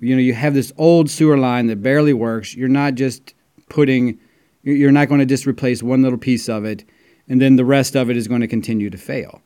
You 0.00 0.16
know, 0.16 0.20
you 0.20 0.34
have 0.34 0.54
this 0.54 0.72
old 0.76 1.10
sewer 1.10 1.38
line 1.38 1.68
that 1.68 1.82
barely 1.82 2.12
works. 2.12 2.54
You're 2.54 2.68
not 2.68 2.94
just 2.94 3.34
putting, 3.68 4.18
you're 4.62 4.92
not 4.92 5.08
going 5.08 5.20
to 5.20 5.26
just 5.26 5.46
replace 5.46 5.82
one 5.82 6.02
little 6.02 6.18
piece 6.18 6.48
of 6.48 6.64
it 6.64 6.84
and 7.28 7.40
then 7.40 7.56
the 7.56 7.64
rest 7.64 7.96
of 7.96 8.10
it 8.10 8.16
is 8.16 8.28
going 8.28 8.40
to 8.40 8.46
continue 8.48 8.90
to 8.90 8.98
fail. 8.98 9.40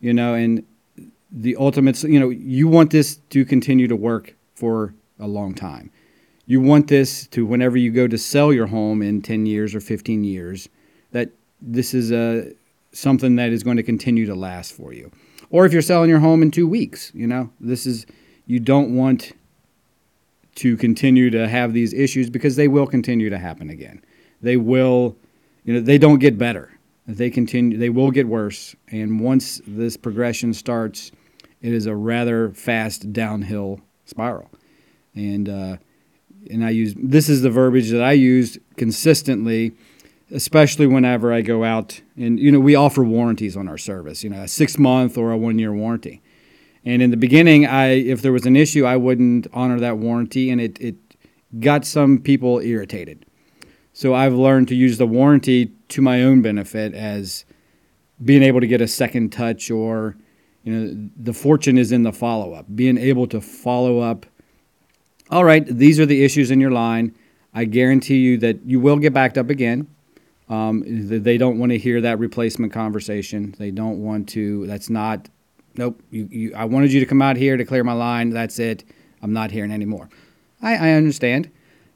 You 0.00 0.12
know, 0.12 0.34
and 0.34 0.64
the 1.30 1.56
ultimate, 1.56 2.02
you 2.04 2.20
know, 2.20 2.28
you 2.28 2.68
want 2.68 2.90
this 2.90 3.16
to 3.30 3.44
continue 3.44 3.88
to 3.88 3.96
work 3.96 4.36
for 4.54 4.94
a 5.18 5.26
long 5.26 5.54
time. 5.54 5.90
You 6.46 6.60
want 6.60 6.88
this 6.88 7.26
to 7.28 7.46
whenever 7.46 7.76
you 7.76 7.90
go 7.90 8.06
to 8.06 8.18
sell 8.18 8.52
your 8.52 8.66
home 8.66 9.00
in 9.02 9.22
10 9.22 9.46
years 9.46 9.74
or 9.74 9.80
15 9.80 10.24
years, 10.24 10.68
that 11.14 11.30
this 11.62 11.94
is 11.94 12.10
a 12.10 12.52
something 12.92 13.36
that 13.36 13.50
is 13.50 13.62
going 13.62 13.76
to 13.76 13.82
continue 13.82 14.26
to 14.26 14.34
last 14.34 14.72
for 14.72 14.92
you. 14.92 15.10
Or 15.50 15.64
if 15.64 15.72
you're 15.72 15.82
selling 15.82 16.10
your 16.10 16.18
home 16.18 16.42
in 16.42 16.50
2 16.50 16.66
weeks, 16.66 17.12
you 17.14 17.26
know, 17.26 17.50
this 17.60 17.86
is 17.86 18.04
you 18.46 18.60
don't 18.60 18.94
want 18.96 19.32
to 20.56 20.76
continue 20.76 21.30
to 21.30 21.48
have 21.48 21.72
these 21.72 21.94
issues 21.94 22.30
because 22.30 22.56
they 22.56 22.68
will 22.68 22.86
continue 22.86 23.30
to 23.30 23.38
happen 23.38 23.70
again. 23.70 24.04
They 24.42 24.56
will, 24.56 25.16
you 25.64 25.74
know, 25.74 25.80
they 25.80 25.98
don't 25.98 26.18
get 26.18 26.36
better. 26.36 26.72
They 27.06 27.30
continue 27.30 27.78
they 27.78 27.90
will 27.90 28.10
get 28.10 28.26
worse 28.26 28.74
and 28.88 29.20
once 29.20 29.60
this 29.66 29.96
progression 29.96 30.52
starts, 30.52 31.12
it 31.60 31.72
is 31.72 31.86
a 31.86 31.94
rather 31.94 32.50
fast 32.50 33.12
downhill 33.12 33.80
spiral. 34.04 34.50
And 35.14 35.48
uh, 35.48 35.76
and 36.50 36.64
I 36.64 36.70
use 36.70 36.94
this 36.96 37.28
is 37.28 37.42
the 37.42 37.50
verbiage 37.50 37.90
that 37.90 38.02
I 38.02 38.12
use 38.12 38.58
consistently, 38.76 39.72
especially 40.34 40.86
whenever 40.86 41.32
I 41.32 41.40
go 41.40 41.64
out 41.64 42.02
and 42.16 42.38
you 42.38 42.50
know 42.50 42.60
we 42.60 42.74
offer 42.74 43.04
warranties 43.04 43.56
on 43.56 43.68
our 43.68 43.78
service, 43.78 44.24
you 44.24 44.30
know 44.30 44.42
a 44.42 44.48
six 44.48 44.78
month 44.78 45.16
or 45.16 45.30
a 45.30 45.38
one 45.38 45.58
year 45.58 45.72
warranty. 45.72 46.20
And 46.84 47.00
in 47.00 47.10
the 47.10 47.16
beginning, 47.16 47.64
I 47.64 47.92
if 47.92 48.20
there 48.20 48.32
was 48.32 48.44
an 48.44 48.56
issue, 48.56 48.84
I 48.84 48.96
wouldn't 48.96 49.46
honor 49.54 49.80
that 49.80 49.96
warranty, 49.98 50.50
and 50.50 50.60
it 50.60 50.78
it 50.80 50.96
got 51.60 51.86
some 51.86 52.18
people 52.18 52.58
irritated. 52.58 53.24
So 53.92 54.12
I've 54.12 54.34
learned 54.34 54.68
to 54.68 54.74
use 54.74 54.98
the 54.98 55.06
warranty 55.06 55.72
to 55.88 56.02
my 56.02 56.22
own 56.22 56.42
benefit 56.42 56.94
as 56.94 57.44
being 58.22 58.42
able 58.42 58.60
to 58.60 58.66
get 58.66 58.80
a 58.80 58.88
second 58.88 59.32
touch 59.32 59.70
or 59.70 60.16
you 60.64 60.72
know, 60.72 61.10
the 61.16 61.32
fortune 61.32 61.78
is 61.78 61.92
in 61.92 62.02
the 62.02 62.12
follow 62.12 62.54
up, 62.54 62.66
being 62.74 62.98
able 62.98 63.26
to 63.28 63.40
follow 63.40 64.00
up. 64.00 64.26
All 65.30 65.44
right, 65.44 65.64
these 65.64 66.00
are 66.00 66.06
the 66.06 66.24
issues 66.24 66.50
in 66.50 66.60
your 66.60 66.70
line. 66.70 67.14
I 67.52 67.66
guarantee 67.66 68.16
you 68.16 68.38
that 68.38 68.64
you 68.64 68.80
will 68.80 68.96
get 68.96 69.12
backed 69.12 69.38
up 69.38 69.50
again. 69.50 69.86
Um, 70.48 70.82
they 70.86 71.38
don't 71.38 71.58
want 71.58 71.72
to 71.72 71.78
hear 71.78 72.00
that 72.02 72.18
replacement 72.18 72.72
conversation. 72.72 73.54
They 73.58 73.70
don't 73.70 74.02
want 74.02 74.28
to. 74.30 74.66
That's 74.66 74.90
not. 74.90 75.28
Nope. 75.76 76.02
You, 76.10 76.28
you, 76.30 76.54
I 76.54 76.66
wanted 76.66 76.92
you 76.92 77.00
to 77.00 77.06
come 77.06 77.22
out 77.22 77.36
here 77.36 77.56
to 77.56 77.64
clear 77.64 77.82
my 77.82 77.94
line. 77.94 78.30
That's 78.30 78.58
it. 78.58 78.84
I'm 79.22 79.32
not 79.32 79.50
hearing 79.50 79.72
anymore. 79.72 80.10
I, 80.62 80.74
I 80.74 80.90
understand. 80.92 81.50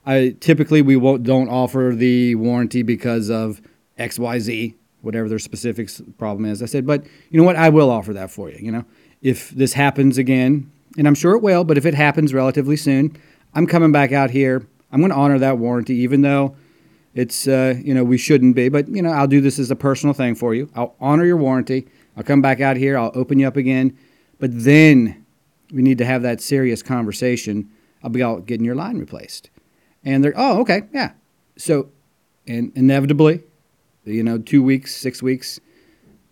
I 0.07 0.35
typically 0.41 0.81
we 0.81 0.97
won't 0.97 1.23
don't 1.25 1.49
offer 1.49 1.93
the 1.95 2.35
warranty 2.37 2.83
because 2.83 3.31
of 3.31 3.61
X 3.99 4.19
Y 4.19 4.39
Z 4.39 4.75
whatever 5.01 5.29
their 5.29 5.39
specific 5.39 5.89
problem 6.19 6.45
is. 6.45 6.63
I 6.63 6.67
said, 6.67 6.87
but 6.87 7.05
you 7.31 7.39
know 7.39 7.45
what? 7.45 7.57
I 7.57 7.69
will 7.69 7.91
offer 7.91 8.13
that 8.15 8.31
for 8.31 8.51
you. 8.51 8.59
You 8.61 8.73
know, 8.73 8.85
if 9.23 9.51
this 9.51 9.73
happens 9.75 10.19
again, 10.19 10.71
and 10.97 11.07
I'm 11.07 11.15
sure 11.15 11.35
it 11.35 11.43
will, 11.43 11.65
but 11.65 11.79
if 11.79 11.87
it 11.87 11.95
happens 11.95 12.35
relatively 12.35 12.77
soon, 12.77 13.17
I'm 13.55 13.67
coming 13.67 13.93
back 13.93 14.13
out 14.13 14.31
here. 14.31 14.67
I'm 14.91 15.01
going 15.01 15.11
to 15.11 15.17
honor 15.17 15.39
that 15.39 15.59
warranty, 15.59 15.95
even 15.97 16.23
though 16.23 16.57
it's 17.15 17.49
uh, 17.49 17.75
you 17.83 17.95
know 17.95 18.05
we 18.05 18.19
shouldn't 18.19 18.55
be. 18.55 18.69
But 18.69 18.89
you 18.89 19.03
know, 19.03 19.11
I'll 19.11 19.27
do 19.27 19.41
this 19.41 19.59
as 19.59 19.71
a 19.71 19.77
personal 19.77 20.15
thing 20.15 20.35
for 20.35 20.55
you. 20.55 20.71
I'll 20.75 20.95
honor 21.01 21.25
your 21.25 21.37
warranty. 21.37 21.89
I'll 22.17 22.25
come 22.25 22.43
back 22.43 22.61
out 22.61 22.77
here. 22.77 22.99
I'll 22.99 23.13
open 23.15 23.39
you 23.39 23.47
up 23.47 23.57
again. 23.57 23.97
But 24.39 24.51
then 24.53 25.25
we 25.73 25.83
need 25.83 25.99
to 25.99 26.05
have 26.05 26.23
that 26.23 26.41
serious 26.41 26.83
conversation 26.83 27.71
about 28.03 28.47
getting 28.47 28.65
your 28.65 28.75
line 28.75 28.99
replaced. 28.99 29.51
And 30.05 30.23
they're, 30.23 30.35
oh, 30.37 30.61
okay, 30.61 30.83
yeah. 30.93 31.13
So, 31.57 31.91
and 32.47 32.73
inevitably, 32.77 33.43
you 34.05 34.23
know, 34.23 34.39
two 34.39 34.63
weeks, 34.63 34.95
six 34.95 35.23
weeks, 35.23 35.61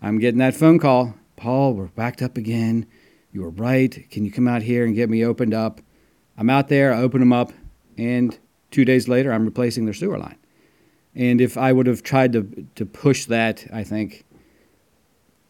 I'm 0.01 0.19
getting 0.19 0.39
that 0.39 0.55
phone 0.55 0.79
call. 0.79 1.15
Paul, 1.35 1.73
we're 1.73 1.87
backed 1.87 2.21
up 2.21 2.37
again. 2.37 2.87
you 3.31 3.41
were 3.41 3.49
right. 3.49 4.09
Can 4.09 4.25
you 4.25 4.31
come 4.31 4.47
out 4.47 4.63
here 4.63 4.85
and 4.85 4.95
get 4.95 5.09
me 5.09 5.23
opened 5.23 5.53
up? 5.53 5.81
I'm 6.37 6.49
out 6.49 6.69
there, 6.69 6.93
I 6.93 7.01
open 7.01 7.19
them 7.19 7.33
up, 7.33 7.51
and 7.97 8.37
two 8.69 8.85
days 8.85 9.07
later, 9.07 9.31
I'm 9.31 9.45
replacing 9.45 9.85
their 9.85 9.93
sewer 9.93 10.19
line. 10.19 10.37
And 11.17 11.41
if 11.41 11.57
I 11.57 11.73
would 11.73 11.87
have 11.87 12.03
tried 12.03 12.31
to, 12.33 12.67
to 12.75 12.85
push 12.85 13.25
that, 13.25 13.65
I 13.73 13.83
think, 13.83 14.23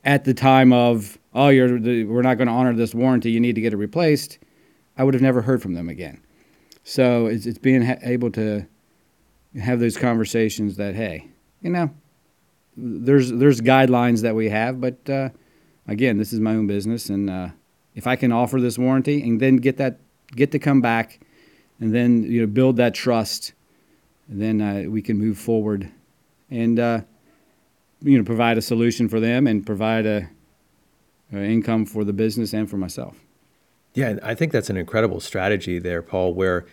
at 0.06 0.24
the 0.24 0.34
time 0.34 0.72
of, 0.72 1.20
oh, 1.36 1.50
you're 1.50 1.78
the, 1.78 2.06
we're 2.06 2.22
not 2.22 2.36
going 2.36 2.48
to 2.48 2.54
honor 2.54 2.74
this 2.74 2.96
warranty, 2.96 3.32
you 3.32 3.42
need 3.42 3.56
to 3.56 3.62
get 3.62 3.74
it 3.74 3.78
replaced, 3.78 4.40
I 4.98 5.04
would 5.04 5.14
have 5.14 5.22
never 5.22 5.42
heard 5.42 5.62
from 5.62 5.74
them 5.74 5.90
again. 5.90 6.22
So 6.86 7.26
it's, 7.26 7.46
it's 7.46 7.58
being 7.58 7.82
ha- 7.82 8.00
able 8.02 8.32
to 8.32 8.66
have 9.62 9.82
those 9.82 9.98
conversations 9.98 10.78
that, 10.78 10.96
hey, 10.96 11.28
you 11.62 11.70
know, 11.70 11.92
there's 12.78 13.32
there's 13.32 13.60
guidelines 13.60 14.22
that 14.22 14.36
we 14.36 14.50
have, 14.50 14.80
but 14.80 15.10
uh, 15.10 15.30
again, 15.88 16.18
this 16.18 16.32
is 16.32 16.40
my 16.40 16.52
own 16.52 16.68
business, 16.68 17.10
and 17.10 17.30
uh, 17.30 17.50
if 17.96 18.06
I 18.06 18.16
can 18.16 18.32
offer 18.32 18.62
this 18.62 18.78
warranty 18.78 19.22
and 19.24 19.40
then 19.40 19.58
get 19.58 19.78
that 19.78 20.00
get 20.36 20.52
to 20.52 20.60
come 20.60 20.80
back, 20.80 21.20
and 21.80 21.94
then 21.94 22.24
you 22.24 22.42
know 22.42 22.48
build 22.48 22.78
that 22.78 22.94
trust, 22.94 23.54
then 24.28 24.62
uh, 24.62 24.90
we 24.90 25.02
can 25.02 25.18
move 25.18 25.38
forward, 25.38 25.92
and 26.50 26.80
uh, 26.80 27.02
you 28.02 28.18
know 28.18 28.24
provide 28.24 28.58
a 28.58 28.62
solution 28.62 29.08
for 29.08 29.20
them 29.20 29.48
and 29.48 29.66
provide 29.66 30.06
a, 30.06 30.30
a 31.34 31.38
income 31.38 31.86
for 31.86 32.04
the 32.04 32.14
business 32.14 32.54
and 32.54 32.70
for 32.70 32.78
myself. 32.78 33.20
Yeah, 33.94 34.18
I 34.22 34.36
think 34.36 34.52
that's 34.52 34.70
an 34.70 34.78
incredible 34.78 35.20
strategy 35.20 35.80
there, 35.80 36.02
Paul. 36.02 36.34
Where 36.34 36.66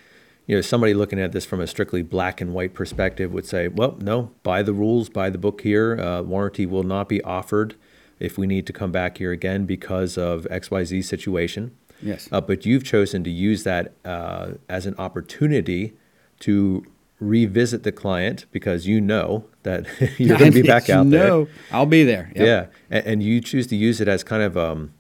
you 0.47 0.57
know 0.57 0.61
somebody 0.61 0.95
looking 0.95 1.21
at 1.21 1.33
this 1.33 1.45
from 1.45 1.61
a 1.61 1.67
strictly 1.67 2.03
black 2.03 2.41
and 2.41 2.53
white 2.53 2.75
perspective 2.75 3.33
would 3.33 3.47
say, 3.47 3.69
well, 3.69 3.97
no, 4.01 4.33
by 4.43 4.63
the 4.63 4.73
rules, 4.73 5.09
by 5.09 5.31
the 5.31 5.39
book 5.39 5.61
here, 5.63 5.99
uh, 6.01 6.23
warranty 6.23 6.67
will 6.67 6.83
not 6.83 7.09
be 7.09 7.23
offered 7.23 7.77
if 8.19 8.39
we 8.39 8.47
need 8.47 8.67
to 8.67 8.73
come 8.73 8.93
back 8.93 9.19
here 9.19 9.33
again 9.33 9.67
because 9.67 10.17
of 10.17 10.47
XYZ 10.51 11.05
situation. 11.05 11.77
Yes. 12.03 12.29
Uh, 12.31 12.41
but 12.41 12.67
you've 12.67 12.85
chosen 12.85 13.25
to 13.25 13.31
use 13.31 13.65
that 13.65 13.93
uh, 14.05 14.53
as 14.69 14.87
an 14.87 14.95
opportunity 14.99 15.95
to 16.41 16.85
revisit 17.21 17.83
the 17.83 17.93
client 17.93 18.47
because 18.51 18.87
you 18.87 19.01
know 19.01 19.47
that 19.63 19.87
you're 20.19 20.39
going 20.39 20.53
to 20.53 20.63
be 20.63 20.67
back 20.67 20.91
out 20.91 21.11
there. 21.11 21.29
No, 21.29 21.49
I'll 21.71 21.87
be 21.87 22.05
there. 22.05 22.33
Yep. 22.35 22.47
Yeah. 22.47 22.67
And, 22.91 23.07
and, 23.07 23.23
you 23.23 23.41
choose 23.41 23.67
to 23.69 23.77
use 23.77 24.01
it 24.01 24.09
as 24.09 24.25
kind 24.25 24.43
of 24.43 24.57
um, 24.57 24.93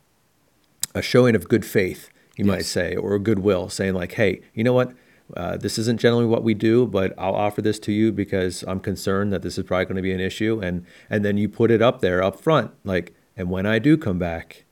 a 0.94 1.02
showing 1.02 1.34
of 1.34 1.48
good 1.48 1.64
faith, 1.64 2.08
you 2.36 2.44
yes. 2.44 2.54
might 2.54 2.64
say, 2.64 2.96
or 2.96 3.18
goodwill, 3.18 3.68
saying, 3.68 3.94
like, 3.94 4.12
hey, 4.12 4.40
you 4.54 4.64
know 4.64 4.72
what? 4.72 4.92
Uh, 5.36 5.56
this 5.56 5.78
isn't 5.78 5.98
generally 5.98 6.26
what 6.26 6.42
we 6.42 6.52
do, 6.52 6.86
but 6.86 7.14
I'll 7.16 7.34
offer 7.34 7.62
this 7.62 7.78
to 7.80 7.92
you 7.92 8.12
because 8.12 8.62
I'm 8.68 8.78
concerned 8.78 9.32
that 9.32 9.42
this 9.42 9.56
is 9.56 9.64
probably 9.64 9.86
going 9.86 9.96
to 9.96 10.02
be 10.02 10.12
an 10.12 10.20
issue, 10.20 10.60
and 10.62 10.84
and 11.08 11.24
then 11.24 11.38
you 11.38 11.48
put 11.48 11.70
it 11.70 11.80
up 11.80 12.00
there 12.00 12.22
up 12.22 12.38
front, 12.38 12.72
like, 12.84 13.14
and 13.34 13.50
when 13.50 13.64
I 13.64 13.78
do 13.78 13.96
come 13.96 14.18
back, 14.18 14.64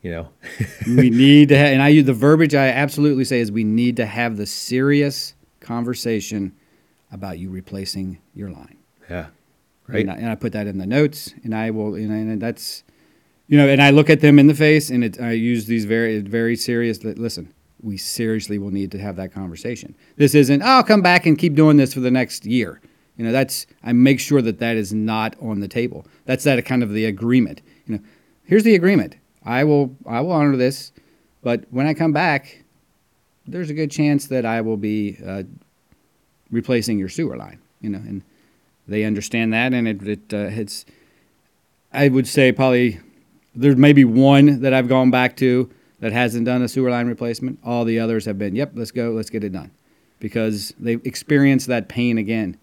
you 0.00 0.10
know, 0.10 0.28
we 0.86 1.10
need 1.10 1.50
to, 1.50 1.58
have, 1.58 1.72
and 1.72 1.82
I 1.82 1.88
use 1.88 2.06
the 2.06 2.14
verbiage 2.14 2.54
I 2.54 2.68
absolutely 2.68 3.24
say 3.24 3.40
is 3.40 3.52
we 3.52 3.64
need 3.64 3.96
to 3.96 4.06
have 4.06 4.38
the 4.38 4.46
serious 4.46 5.34
conversation 5.60 6.52
about 7.10 7.38
you 7.38 7.50
replacing 7.50 8.18
your 8.34 8.50
line. 8.50 8.78
Yeah, 9.08 9.26
right. 9.86 10.02
And 10.02 10.10
I, 10.10 10.14
and 10.14 10.30
I 10.30 10.34
put 10.34 10.52
that 10.52 10.66
in 10.66 10.78
the 10.78 10.86
notes, 10.86 11.34
and 11.44 11.54
I 11.54 11.70
will, 11.70 11.94
and, 11.94 12.10
and 12.10 12.40
that's, 12.40 12.84
you 13.46 13.56
know, 13.56 13.68
and 13.68 13.82
I 13.82 13.90
look 13.90 14.10
at 14.10 14.20
them 14.20 14.38
in 14.38 14.46
the 14.46 14.54
face, 14.54 14.90
and 14.90 15.04
it, 15.04 15.20
I 15.20 15.32
use 15.32 15.66
these 15.66 15.84
very 15.84 16.20
very 16.20 16.56
serious. 16.56 17.02
Listen 17.02 17.52
we 17.82 17.96
seriously 17.96 18.58
will 18.58 18.70
need 18.70 18.90
to 18.92 18.98
have 18.98 19.16
that 19.16 19.32
conversation. 19.32 19.94
This 20.16 20.34
isn't, 20.34 20.62
oh, 20.62 20.66
I'll 20.66 20.82
come 20.82 21.02
back 21.02 21.26
and 21.26 21.38
keep 21.38 21.54
doing 21.54 21.76
this 21.76 21.94
for 21.94 22.00
the 22.00 22.10
next 22.10 22.44
year. 22.44 22.80
You 23.16 23.24
know, 23.24 23.32
that's, 23.32 23.66
I 23.82 23.92
make 23.92 24.20
sure 24.20 24.42
that 24.42 24.58
that 24.58 24.76
is 24.76 24.92
not 24.92 25.36
on 25.40 25.60
the 25.60 25.68
table. 25.68 26.06
That's 26.24 26.44
that 26.44 26.64
kind 26.64 26.82
of 26.82 26.92
the 26.92 27.04
agreement. 27.04 27.62
You 27.86 27.96
know, 27.96 28.04
here's 28.44 28.64
the 28.64 28.74
agreement. 28.74 29.16
I 29.44 29.64
will, 29.64 29.96
I 30.06 30.20
will 30.20 30.32
honor 30.32 30.56
this, 30.56 30.92
but 31.42 31.64
when 31.70 31.86
I 31.86 31.94
come 31.94 32.12
back, 32.12 32.64
there's 33.46 33.70
a 33.70 33.74
good 33.74 33.90
chance 33.90 34.26
that 34.26 34.44
I 34.44 34.60
will 34.60 34.76
be 34.76 35.18
uh, 35.24 35.44
replacing 36.50 36.98
your 36.98 37.08
sewer 37.08 37.36
line. 37.36 37.60
You 37.80 37.90
know, 37.90 37.98
and 37.98 38.22
they 38.88 39.04
understand 39.04 39.52
that, 39.52 39.72
and 39.72 39.86
it, 39.86 40.02
it 40.02 40.34
uh, 40.34 40.50
it's, 40.50 40.84
I 41.92 42.08
would 42.08 42.26
say 42.26 42.52
probably 42.52 43.00
there's 43.54 43.76
maybe 43.76 44.04
one 44.04 44.60
that 44.62 44.72
I've 44.72 44.88
gone 44.88 45.10
back 45.10 45.36
to 45.38 45.70
that 46.00 46.12
hasn't 46.12 46.46
done 46.46 46.62
a 46.62 46.68
sewer 46.68 46.90
line 46.90 47.06
replacement. 47.06 47.58
All 47.64 47.84
the 47.84 48.00
others 48.00 48.24
have 48.24 48.38
been, 48.38 48.54
yep, 48.54 48.72
let's 48.74 48.90
go, 48.90 49.10
let's 49.10 49.30
get 49.30 49.44
it 49.44 49.52
done, 49.52 49.70
because 50.20 50.72
they've 50.78 51.04
experienced 51.04 51.66
that 51.66 51.88
pain 51.88 52.18
again. 52.18 52.56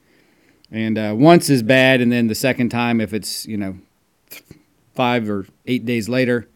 And 0.71 0.97
uh, 0.97 1.13
once 1.15 1.49
is 1.49 1.61
bad, 1.63 2.01
and 2.01 2.11
then 2.11 2.27
the 2.27 2.35
second 2.35 2.69
time, 2.69 2.99
if 2.99 3.13
it's 3.13 3.45
you 3.45 3.57
know 3.57 3.77
five 4.95 5.29
or 5.29 5.45
eight 5.67 5.85
days 5.85 6.09
later, 6.09 6.47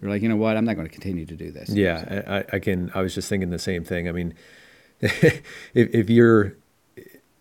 they're 0.00 0.10
like, 0.10 0.22
you 0.22 0.28
know 0.28 0.36
what, 0.36 0.56
I'm 0.56 0.64
not 0.64 0.76
going 0.76 0.86
to 0.86 0.92
continue 0.92 1.26
to 1.26 1.34
do 1.34 1.50
this. 1.50 1.70
Yeah, 1.70 2.44
I, 2.50 2.56
I 2.56 2.58
can. 2.60 2.92
I 2.94 3.02
was 3.02 3.14
just 3.14 3.28
thinking 3.28 3.50
the 3.50 3.58
same 3.58 3.84
thing. 3.84 4.08
I 4.08 4.12
mean, 4.12 4.34
if 5.00 5.42
if 5.74 6.08
you're 6.08 6.56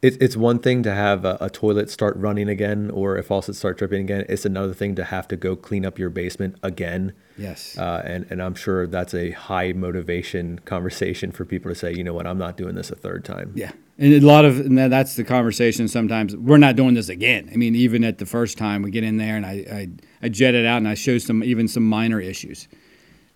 it, 0.01 0.21
it's 0.21 0.37
one 0.37 0.59
thing 0.59 0.83
to 0.83 0.93
have 0.93 1.25
a, 1.25 1.37
a, 1.41 1.49
toilet 1.49 1.89
start 1.89 2.15
running 2.17 2.47
again 2.47 2.91
or 2.91 3.17
a 3.17 3.23
faucet 3.23 3.55
start 3.55 3.79
dripping 3.79 4.01
again. 4.01 4.25
It's 4.29 4.45
another 4.45 4.73
thing 4.73 4.93
to 4.95 5.03
have 5.03 5.27
to 5.29 5.35
go 5.35 5.55
clean 5.55 5.85
up 5.85 5.97
your 5.97 6.11
basement 6.11 6.55
again. 6.61 7.13
Yes. 7.35 7.75
Uh, 7.77 8.03
and, 8.05 8.27
and 8.29 8.41
I'm 8.41 8.53
sure 8.53 8.85
that's 8.85 9.15
a 9.15 9.31
high 9.31 9.73
motivation 9.73 10.59
conversation 10.65 11.31
for 11.31 11.45
people 11.45 11.71
to 11.71 11.75
say, 11.75 11.93
you 11.93 12.03
know 12.03 12.13
what, 12.13 12.27
I'm 12.27 12.37
not 12.37 12.57
doing 12.57 12.75
this 12.75 12.91
a 12.91 12.95
third 12.95 13.25
time. 13.25 13.53
Yeah. 13.55 13.71
And 13.97 14.13
a 14.13 14.19
lot 14.19 14.45
of, 14.45 14.59
and 14.59 14.77
that's 14.77 15.15
the 15.15 15.23
conversation 15.23 15.87
sometimes. 15.87 16.35
We're 16.35 16.57
not 16.57 16.75
doing 16.75 16.93
this 16.93 17.09
again. 17.09 17.49
I 17.51 17.55
mean, 17.55 17.73
even 17.73 18.03
at 18.03 18.19
the 18.19 18.27
first 18.27 18.55
time 18.55 18.83
we 18.83 18.91
get 18.91 19.03
in 19.03 19.17
there 19.17 19.35
and 19.35 19.45
I, 19.45 19.51
I, 19.51 19.89
I 20.21 20.29
jet 20.29 20.53
it 20.53 20.67
out 20.67 20.77
and 20.77 20.87
I 20.87 20.93
show 20.93 21.17
some, 21.17 21.43
even 21.43 21.67
some 21.67 21.83
minor 21.83 22.21
issues. 22.21 22.67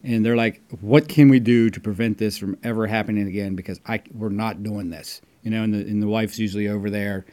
And 0.03 0.23
they're 0.23 0.35
like, 0.35 0.61
what 0.81 1.07
can 1.07 1.29
we 1.29 1.39
do 1.39 1.71
to 1.71 1.79
prevent 1.79 2.19
this 2.19 2.37
from 2.37 2.57
ever 2.63 2.85
happening 2.85 3.27
again? 3.27 3.55
Because 3.55 3.79
I, 3.87 4.03
we're 4.13 4.29
not 4.29 4.61
doing 4.61 4.91
this 4.91 5.21
you 5.43 5.51
know, 5.51 5.63
and 5.63 5.73
the 5.73 5.79
and 5.79 6.01
the 6.01 6.07
wife's 6.07 6.39
usually 6.39 6.67
over 6.67 6.89
there, 6.89 7.25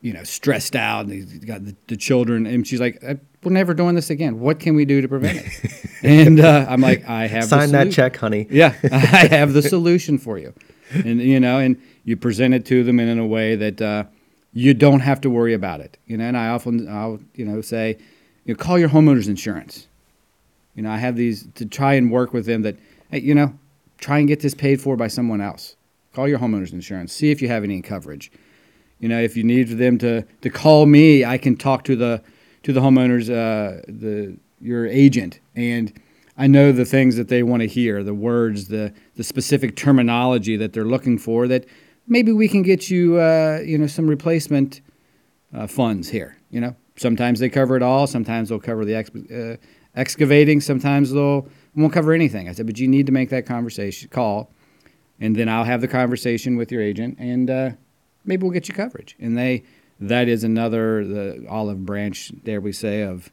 you 0.00 0.12
know, 0.12 0.24
stressed 0.24 0.76
out, 0.76 1.06
and 1.06 1.12
he's 1.12 1.38
got 1.40 1.64
the, 1.64 1.76
the 1.88 1.96
children, 1.96 2.46
and 2.46 2.66
she's 2.66 2.80
like, 2.80 3.02
uh, 3.06 3.14
"We're 3.42 3.52
never 3.52 3.74
doing 3.74 3.94
this 3.94 4.10
again. 4.10 4.40
What 4.40 4.58
can 4.58 4.74
we 4.74 4.84
do 4.84 5.00
to 5.00 5.08
prevent 5.08 5.38
it?" 5.44 5.90
and 6.02 6.40
uh, 6.40 6.66
I'm 6.68 6.80
like, 6.80 7.08
"I 7.08 7.26
have 7.26 7.44
sign 7.44 7.72
that 7.72 7.92
check, 7.92 8.16
honey." 8.16 8.46
yeah, 8.50 8.74
I 8.92 9.26
have 9.26 9.52
the 9.52 9.62
solution 9.62 10.18
for 10.18 10.38
you, 10.38 10.54
and 10.92 11.20
you 11.20 11.40
know, 11.40 11.58
and 11.58 11.80
you 12.04 12.16
present 12.16 12.54
it 12.54 12.64
to 12.66 12.84
them 12.84 12.98
in, 12.98 13.08
in 13.08 13.18
a 13.18 13.26
way 13.26 13.54
that 13.56 13.80
uh, 13.80 14.04
you 14.52 14.74
don't 14.74 15.00
have 15.00 15.20
to 15.22 15.30
worry 15.30 15.54
about 15.54 15.80
it. 15.80 15.98
You 16.06 16.16
know, 16.16 16.24
and 16.24 16.36
I 16.36 16.48
often 16.48 16.88
I'll 16.88 17.20
you 17.34 17.44
know 17.44 17.60
say, 17.60 17.98
you 18.44 18.54
know, 18.54 18.58
call 18.58 18.78
your 18.78 18.88
homeowner's 18.88 19.28
insurance. 19.28 19.88
You 20.74 20.82
know, 20.82 20.90
I 20.90 20.96
have 20.96 21.16
these 21.16 21.46
to 21.56 21.66
try 21.66 21.94
and 21.94 22.10
work 22.10 22.32
with 22.32 22.46
them 22.46 22.62
that, 22.62 22.76
hey, 23.10 23.20
you 23.20 23.34
know, 23.34 23.58
try 23.98 24.18
and 24.18 24.26
get 24.26 24.40
this 24.40 24.54
paid 24.54 24.80
for 24.80 24.96
by 24.96 25.08
someone 25.08 25.40
else. 25.40 25.76
Call 26.12 26.28
your 26.28 26.38
homeowner's 26.38 26.72
insurance. 26.72 27.12
See 27.12 27.30
if 27.30 27.40
you 27.40 27.48
have 27.48 27.64
any 27.64 27.80
coverage. 27.80 28.30
You 28.98 29.08
know, 29.08 29.20
if 29.20 29.36
you 29.36 29.44
need 29.44 29.68
them 29.68 29.98
to, 29.98 30.22
to 30.42 30.50
call 30.50 30.86
me, 30.86 31.24
I 31.24 31.38
can 31.38 31.56
talk 31.56 31.84
to 31.84 31.96
the 31.96 32.22
to 32.62 32.72
the 32.72 32.80
homeowners, 32.80 33.28
uh, 33.28 33.82
the 33.88 34.36
your 34.60 34.86
agent, 34.86 35.40
and 35.56 35.92
I 36.38 36.46
know 36.46 36.70
the 36.70 36.84
things 36.84 37.16
that 37.16 37.28
they 37.28 37.42
want 37.42 37.62
to 37.62 37.66
hear, 37.66 38.04
the 38.04 38.14
words, 38.14 38.68
the 38.68 38.92
the 39.16 39.24
specific 39.24 39.74
terminology 39.74 40.56
that 40.56 40.72
they're 40.72 40.84
looking 40.84 41.18
for. 41.18 41.48
That 41.48 41.66
maybe 42.06 42.30
we 42.30 42.46
can 42.46 42.62
get 42.62 42.90
you, 42.90 43.18
uh, 43.18 43.60
you 43.64 43.78
know, 43.78 43.88
some 43.88 44.06
replacement 44.06 44.82
uh, 45.52 45.66
funds 45.66 46.10
here. 46.10 46.36
You 46.50 46.60
know, 46.60 46.76
sometimes 46.96 47.40
they 47.40 47.48
cover 47.48 47.76
it 47.76 47.82
all. 47.82 48.06
Sometimes 48.06 48.50
they'll 48.50 48.60
cover 48.60 48.84
the 48.84 48.94
ex- 48.94 49.10
uh, 49.10 49.56
excavating. 49.96 50.60
Sometimes 50.60 51.10
they'll 51.10 51.48
won't 51.74 51.92
cover 51.92 52.12
anything. 52.12 52.48
I 52.48 52.52
said, 52.52 52.66
but 52.66 52.78
you 52.78 52.86
need 52.86 53.06
to 53.06 53.12
make 53.12 53.30
that 53.30 53.46
conversation 53.46 54.08
call 54.10 54.52
and 55.22 55.36
then 55.36 55.48
I'll 55.48 55.62
have 55.62 55.80
the 55.80 55.88
conversation 55.88 56.56
with 56.56 56.72
your 56.72 56.82
agent, 56.82 57.16
and 57.20 57.48
uh, 57.48 57.70
maybe 58.24 58.42
we'll 58.42 58.52
get 58.52 58.66
you 58.66 58.74
coverage. 58.74 59.14
And 59.20 59.38
they 59.38 59.62
that 60.00 60.28
is 60.28 60.42
another 60.42 61.06
the 61.06 61.46
olive 61.48 61.86
branch, 61.86 62.32
dare 62.42 62.60
we 62.60 62.72
say, 62.72 63.02
of 63.02 63.32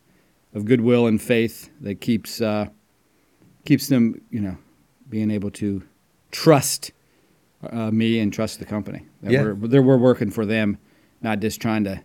of 0.53 0.65
goodwill 0.65 1.07
and 1.07 1.19
faith 1.19 1.71
that 1.81 1.99
keeps 1.99 2.41
uh, 2.41 2.67
keeps 3.65 3.87
them, 3.87 4.21
you 4.29 4.39
know, 4.39 4.57
being 5.09 5.31
able 5.31 5.49
to 5.49 5.81
trust 6.29 6.91
uh, 7.67 7.89
me 7.89 8.19
and 8.19 8.31
trust 8.31 8.59
the 8.59 8.65
company. 8.65 9.07
That 9.23 9.31
yeah. 9.31 9.41
we're, 9.41 9.81
we're 9.81 9.97
working 9.97 10.29
for 10.29 10.45
them, 10.45 10.77
not 11.21 11.39
just 11.39 11.59
trying 11.59 11.85
to 11.85 12.03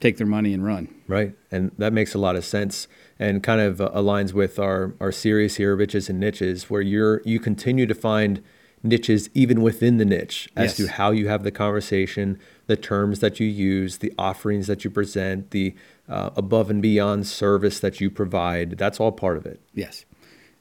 take 0.00 0.16
their 0.16 0.26
money 0.26 0.54
and 0.54 0.64
run. 0.64 0.88
Right, 1.06 1.34
and 1.50 1.72
that 1.76 1.92
makes 1.92 2.14
a 2.14 2.18
lot 2.18 2.36
of 2.36 2.44
sense, 2.46 2.88
and 3.18 3.42
kind 3.42 3.60
of 3.60 3.82
uh, 3.82 3.90
aligns 3.94 4.32
with 4.32 4.58
our 4.58 4.94
our 4.98 5.12
series 5.12 5.56
here, 5.56 5.76
riches 5.76 6.08
and 6.08 6.18
niches, 6.18 6.70
where 6.70 6.80
you're 6.80 7.20
you 7.26 7.38
continue 7.38 7.84
to 7.84 7.94
find 7.94 8.42
niches 8.84 9.30
even 9.34 9.62
within 9.62 9.96
the 9.96 10.04
niche 10.04 10.48
as 10.54 10.78
yes. 10.78 10.88
to 10.88 10.92
how 10.92 11.10
you 11.10 11.26
have 11.26 11.42
the 11.42 11.50
conversation, 11.50 12.38
the 12.66 12.76
terms 12.76 13.20
that 13.20 13.40
you 13.40 13.46
use, 13.46 13.98
the 13.98 14.12
offerings 14.18 14.66
that 14.66 14.84
you 14.84 14.90
present, 14.90 15.50
the 15.50 15.74
uh, 16.08 16.30
above 16.36 16.70
and 16.70 16.82
beyond 16.82 17.26
service 17.26 17.80
that 17.80 18.00
you 18.00 18.10
provide. 18.10 18.72
That's 18.78 19.00
all 19.00 19.10
part 19.10 19.38
of 19.38 19.46
it. 19.46 19.60
Yes, 19.72 20.04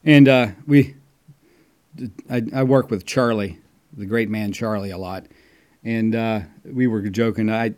and 0.04 0.28
uh, 0.28 0.48
we, 0.66 0.96
I, 2.30 2.44
I, 2.56 2.64
work 2.64 2.90
with 2.90 3.06
Charlie, 3.06 3.60
the 3.92 4.06
great 4.06 4.30
man 4.30 4.54
Charlie, 4.54 4.92
a 4.92 4.98
lot, 4.98 5.26
and 5.84 6.16
uh, 6.16 6.40
we 6.64 6.88
were 6.88 7.02
joking. 7.10 7.52
I, 7.52 7.74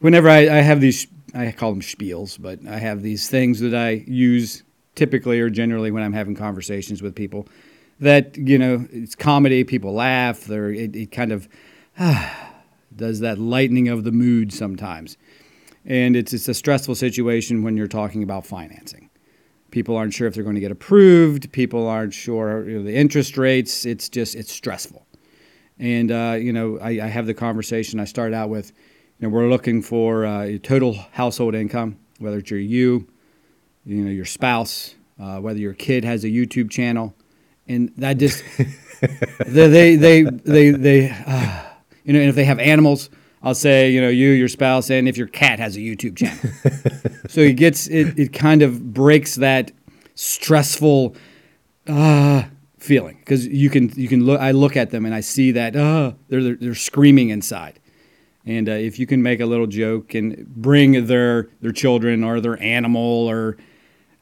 whenever 0.00 0.28
I, 0.28 0.40
I 0.40 0.60
have 0.62 0.80
these, 0.80 1.06
I 1.32 1.52
call 1.52 1.70
them 1.70 1.80
spiels, 1.80 2.40
but 2.40 2.66
I 2.66 2.78
have 2.78 3.02
these 3.02 3.30
things 3.30 3.60
that 3.60 3.74
I 3.74 4.04
use 4.06 4.64
typically 4.96 5.40
or 5.40 5.48
generally 5.48 5.92
when 5.92 6.02
I'm 6.02 6.12
having 6.12 6.34
conversations 6.34 7.00
with 7.00 7.14
people 7.14 7.46
that 8.00 8.36
you 8.36 8.58
know 8.58 8.86
it's 8.90 9.14
comedy. 9.14 9.62
People 9.64 9.92
laugh. 9.92 10.44
There, 10.44 10.70
it, 10.70 10.96
it 10.96 11.12
kind 11.12 11.32
of 11.32 11.48
ah, 11.98 12.54
does 12.96 13.20
that 13.20 13.38
lightening 13.38 13.88
of 13.88 14.04
the 14.04 14.12
mood 14.12 14.52
sometimes, 14.52 15.16
and 15.84 16.16
it's 16.16 16.32
it's 16.32 16.48
a 16.48 16.54
stressful 16.54 16.94
situation 16.94 17.62
when 17.62 17.76
you're 17.76 17.86
talking 17.86 18.22
about 18.22 18.46
financing. 18.46 19.10
People 19.70 19.96
aren't 19.96 20.12
sure 20.12 20.26
if 20.26 20.34
they're 20.34 20.42
going 20.42 20.56
to 20.56 20.60
get 20.60 20.72
approved. 20.72 21.52
People 21.52 21.86
aren't 21.86 22.12
sure 22.12 22.68
you 22.68 22.78
know, 22.78 22.84
the 22.84 22.96
interest 22.96 23.38
rates. 23.38 23.86
It's 23.86 24.08
just 24.08 24.34
it's 24.34 24.52
stressful, 24.52 25.06
and 25.78 26.10
uh, 26.10 26.36
you 26.40 26.52
know 26.52 26.78
I, 26.78 27.00
I, 27.02 27.06
have 27.06 27.26
the 27.26 27.34
conversation. 27.34 28.00
I 28.00 28.04
start 28.04 28.34
out 28.34 28.48
with, 28.48 28.72
you 29.18 29.28
know, 29.28 29.34
we're 29.34 29.48
looking 29.48 29.82
for 29.82 30.26
uh, 30.26 30.58
total 30.62 30.94
household 31.12 31.54
income, 31.54 31.98
whether 32.18 32.38
it's 32.38 32.50
your 32.50 32.58
you, 32.58 33.06
you 33.84 34.02
know, 34.02 34.10
your 34.10 34.24
spouse, 34.24 34.96
uh, 35.20 35.38
whether 35.38 35.60
your 35.60 35.74
kid 35.74 36.04
has 36.04 36.24
a 36.24 36.28
YouTube 36.28 36.70
channel, 36.70 37.14
and 37.70 37.92
that 37.96 38.18
just 38.18 38.44
they 39.46 39.66
they 39.68 39.96
they 39.96 40.22
they, 40.24 40.70
they 40.70 41.10
uh, 41.10 41.62
you 42.04 42.12
know, 42.12 42.20
and 42.20 42.28
if 42.28 42.34
they 42.34 42.44
have 42.44 42.58
animals, 42.58 43.10
I'll 43.42 43.54
say 43.54 43.90
you 43.90 44.00
know 44.00 44.08
you, 44.08 44.30
your 44.30 44.48
spouse, 44.48 44.90
and 44.90 45.08
if 45.08 45.16
your 45.16 45.28
cat 45.28 45.58
has 45.58 45.76
a 45.76 45.80
YouTube 45.80 46.16
channel. 46.16 47.18
so 47.28 47.40
it 47.40 47.54
gets 47.54 47.86
it 47.86 48.18
it 48.18 48.32
kind 48.32 48.62
of 48.62 48.92
breaks 48.92 49.36
that 49.36 49.72
stressful 50.14 51.14
uh, 51.86 52.44
feeling 52.78 53.18
because 53.20 53.46
you 53.46 53.70
can 53.70 53.90
you 53.96 54.08
can 54.08 54.24
look 54.24 54.40
I 54.40 54.50
look 54.50 54.76
at 54.76 54.90
them 54.90 55.06
and 55.06 55.14
I 55.14 55.20
see 55.20 55.52
that 55.52 55.76
uh, 55.76 56.12
they're, 56.28 56.42
they're 56.42 56.56
they're 56.56 56.74
screaming 56.74 57.30
inside. 57.30 57.78
And 58.46 58.70
uh, 58.70 58.72
if 58.72 58.98
you 58.98 59.06
can 59.06 59.22
make 59.22 59.40
a 59.40 59.46
little 59.46 59.66
joke 59.66 60.14
and 60.14 60.46
bring 60.48 61.06
their 61.06 61.50
their 61.60 61.72
children 61.72 62.24
or 62.24 62.40
their 62.40 62.60
animal 62.60 63.30
or 63.30 63.56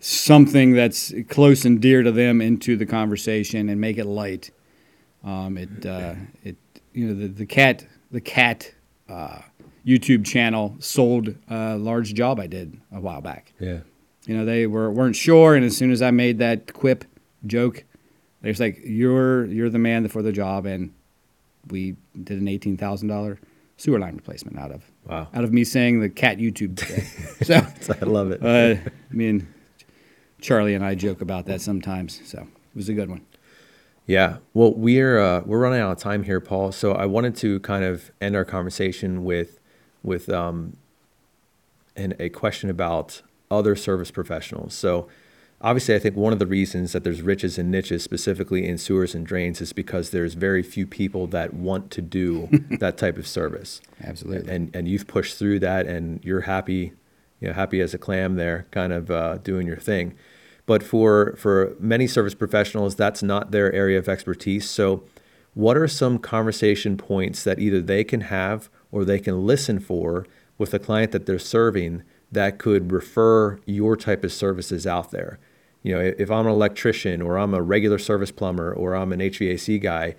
something 0.01 0.73
that's 0.73 1.13
close 1.29 1.65
and 1.65 1.81
dear 1.81 2.03
to 2.03 2.13
them 2.13 2.41
into 2.41 2.77
the 2.77 2.87
conversation 2.87 3.69
and 3.69 3.81
make 3.81 3.99
it 3.99 4.05
light. 4.05 4.51
Um, 5.25 5.59
it 5.59 5.85
uh, 5.85 6.15
it 6.45 6.57
you 6.93 7.07
know 7.07 7.15
the, 7.15 7.29
the 7.29 7.47
cat 7.47 7.87
the 8.11 8.21
cat 8.21 8.73
uh, 9.09 9.41
YouTube 9.87 10.25
channel 10.25 10.77
sold 10.79 11.35
a 11.49 11.77
large 11.77 12.15
job 12.15 12.39
I 12.39 12.47
did 12.47 12.81
a 12.93 13.01
while 13.01 13.21
back. 13.21 13.53
Yeah, 13.59 13.81
you 14.27 14.37
know 14.37 14.45
they 14.45 14.67
were 14.67 14.91
weren't 14.91 15.17
sure, 15.17 15.55
and 15.55 15.65
as 15.65 15.77
soon 15.77 15.91
as 15.91 16.03
I 16.03 16.11
made 16.11 16.39
that 16.39 16.73
quip 16.73 17.05
joke, 17.47 17.85
they 18.43 18.49
was 18.49 18.61
like, 18.61 18.81
"You're 18.85 19.47
you're 19.47 19.71
the 19.71 19.79
man 19.79 20.07
for 20.09 20.23
the 20.23 20.33
job," 20.33 20.67
and 20.67 20.95
we 21.69 21.97
did 22.23 22.41
an 22.41 22.47
eighteen 22.47 22.77
thousand 22.77 23.09
dollar 23.09 23.41
sewer 23.77 23.99
line 23.99 24.17
replacement 24.17 24.59
out 24.59 24.73
of 24.73 24.85
wow 25.07 25.29
out 25.35 25.45
of 25.45 25.53
me 25.53 25.65
saying 25.65 26.01
the 26.01 26.09
cat 26.09 26.39
YouTube. 26.39 26.79
so 27.45 27.95
I 28.01 28.05
love 28.05 28.31
it. 28.31 28.45
Uh, 28.45 28.81
I 29.11 29.15
mean 29.15 29.49
Charlie 30.41 30.75
and 30.75 30.85
I 30.85 30.95
joke 30.95 31.21
about 31.21 31.47
that 31.47 31.61
sometimes. 31.61 32.21
So 32.25 32.41
it 32.41 32.77
was 32.77 32.89
a 32.89 32.95
good 32.95 33.11
one. 33.11 33.25
Yeah. 34.07 34.39
Well, 34.55 34.73
we're 34.73 35.19
uh, 35.19 35.43
we're 35.45 35.59
running 35.59 35.81
out 35.81 35.93
of 35.93 35.99
time 35.99 36.25
here, 36.25 36.41
Paul. 36.41 36.73
So 36.73 36.93
I 36.93 37.07
wanted 37.07 37.37
to 37.37 37.61
kind 37.61 37.85
of 37.85 38.11
end 38.21 38.37
our 38.37 38.45
conversation 38.45 39.25
with 39.25 39.61
with 40.03 40.31
um, 40.31 40.77
and 41.95 42.17
a 42.19 42.31
question 42.31 42.71
about 42.71 43.23
other 43.51 43.77
service 43.77 44.11
professionals. 44.11 44.73
So 44.73 45.09
obviously, 45.61 45.95
I 45.95 45.99
think 45.99 46.17
one 46.17 46.33
of 46.33 46.39
the 46.39 46.47
reasons 46.47 46.93
that 46.93 47.05
there's 47.05 47.21
riches 47.21 47.59
and 47.59 47.71
niches, 47.71 48.03
specifically 48.03 48.67
in 48.67 48.79
sewers 48.79 49.15
and 49.15 49.27
drains, 49.27 49.61
is 49.61 49.75
because 49.75 50.11
there's 50.11 50.35
very 50.35 50.63
few 50.63 50.87
people 50.87 51.27
that 51.27 51.53
want 51.53 51.91
to 51.91 52.01
do 52.01 52.49
that 52.79 52.97
type 52.97 53.19
of 53.19 53.27
service. 53.27 53.83
Absolutely. 54.03 54.51
And 54.51 54.75
and 54.75 54.89
you've 54.89 55.07
pushed 55.07 55.37
through 55.39 55.59
that, 55.59 55.87
and 55.87 56.25
you're 56.25 56.43
happy 56.43 56.95
you 57.41 57.49
know, 57.49 57.55
happy 57.55 57.81
as 57.81 57.95
a 57.95 57.99
clam 57.99 58.37
there, 58.37 58.67
kind 58.71 58.93
of 58.93 59.11
uh, 59.11 59.39
doing 59.39 59.67
your 59.67 59.77
thing. 59.77 60.15
But 60.69 60.83
for 60.83 61.35
for 61.39 61.75
many 61.81 62.07
service 62.07 62.35
professionals, 62.35 62.95
that's 62.95 63.23
not 63.23 63.53
their 63.53 63.73
area 63.73 63.99
of 63.99 64.07
expertise. 64.07 64.69
So, 64.69 65.03
what 65.55 65.79
are 65.79 65.89
some 65.89 66.19
conversation 66.19 66.99
points 66.99 67.43
that 67.45 67.59
either 67.59 67.81
they 67.81 68.05
can 68.05 68.21
have 68.21 68.69
or 68.93 69.07
they 69.07 69.19
can 69.19 69.47
listen 69.47 69.81
for 69.81 70.27
with 70.59 70.75
a 70.75 70.79
client 70.79 71.13
that 71.13 71.25
they're 71.25 71.39
serving 71.39 72.03
that 72.31 72.59
could 72.59 72.93
refer 72.93 73.59
your 73.65 73.97
type 73.97 74.23
of 74.25 74.31
services 74.31 74.87
out 74.87 75.11
there? 75.11 75.39
You 75.83 75.95
know, 75.95 76.13
if 76.19 76.31
I'm 76.31 76.45
an 76.45 76.53
electrician 76.53 77.23
or 77.23 77.39
I'm 77.39 77.55
a 77.55 77.63
regular 77.63 77.99
service 77.99 78.31
plumber 78.31 78.71
or 78.71 78.95
I'm 78.95 79.11
an 79.15 79.21
HVAC 79.21 79.81
guy, 79.81 80.17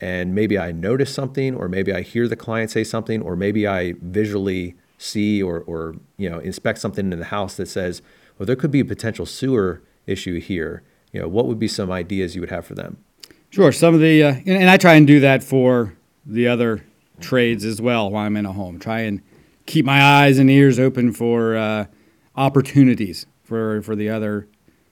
and 0.00 0.34
maybe 0.34 0.58
I 0.58 0.72
notice 0.72 1.14
something, 1.14 1.54
or 1.54 1.68
maybe 1.68 1.92
I 1.92 2.00
hear 2.00 2.26
the 2.26 2.34
client 2.34 2.72
say 2.72 2.82
something, 2.82 3.22
or 3.22 3.36
maybe 3.36 3.68
I 3.68 3.94
visually 4.02 4.74
see 4.98 5.40
or, 5.40 5.60
or 5.60 5.94
you 6.16 6.28
know 6.28 6.40
inspect 6.40 6.80
something 6.80 7.12
in 7.12 7.20
the 7.20 7.26
house 7.26 7.56
that 7.56 7.68
says, 7.68 8.02
well, 8.36 8.46
there 8.48 8.56
could 8.56 8.72
be 8.72 8.80
a 8.80 8.84
potential 8.84 9.26
sewer 9.26 9.80
issue 10.06 10.40
here. 10.40 10.82
You 11.12 11.20
know, 11.20 11.28
what 11.28 11.46
would 11.46 11.58
be 11.58 11.68
some 11.68 11.90
ideas 11.90 12.34
you 12.34 12.40
would 12.40 12.50
have 12.50 12.66
for 12.66 12.74
them? 12.74 13.02
Sure. 13.50 13.70
Some 13.70 13.94
of 13.94 14.00
the 14.00 14.22
uh, 14.22 14.34
and, 14.46 14.70
I 14.70 14.76
try 14.76 14.94
and 14.94 15.06
do 15.06 15.20
that 15.20 15.42
for 15.42 15.94
the 16.24 16.48
other 16.48 16.84
trades 17.20 17.64
as 17.64 17.80
well 17.80 18.10
while 18.10 18.24
I'm 18.24 18.36
in 18.36 18.46
a 18.46 18.52
home. 18.52 18.78
Try 18.78 19.00
and 19.00 19.20
keep 19.66 19.84
my 19.84 20.02
eyes 20.02 20.38
and 20.38 20.50
ears 20.50 20.78
open 20.78 21.12
for 21.12 21.56
uh, 21.56 21.86
opportunities 22.34 23.26
for 23.42 23.82
for 23.82 23.94
the 23.94 24.08
other 24.08 24.48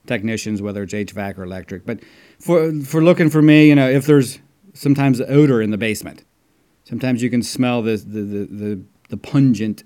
technicians, 0.07 0.61
whether 0.61 0.83
it's 0.83 0.93
HVAC 0.93 1.39
or 1.39 1.45
electric. 1.45 1.87
But 1.87 2.01
for 2.39 2.73
for 2.83 3.03
looking 3.03 3.31
for 3.31 3.41
me, 3.41 3.69
you 3.69 3.75
know, 3.75 3.89
if 3.89 4.05
there's 4.05 4.41
sometimes 4.75 5.21
odor 5.23 5.63
in 5.63 5.71
the 5.71 5.79
basement, 5.79 6.25
sometimes 6.85 7.23
you 7.23 7.31
can 7.31 7.43
smell 7.43 7.81
the 7.81 7.97
the 7.97 8.23
the, 8.23 8.45
the, 8.45 8.83
the 9.09 9.17
pungent 9.17 9.85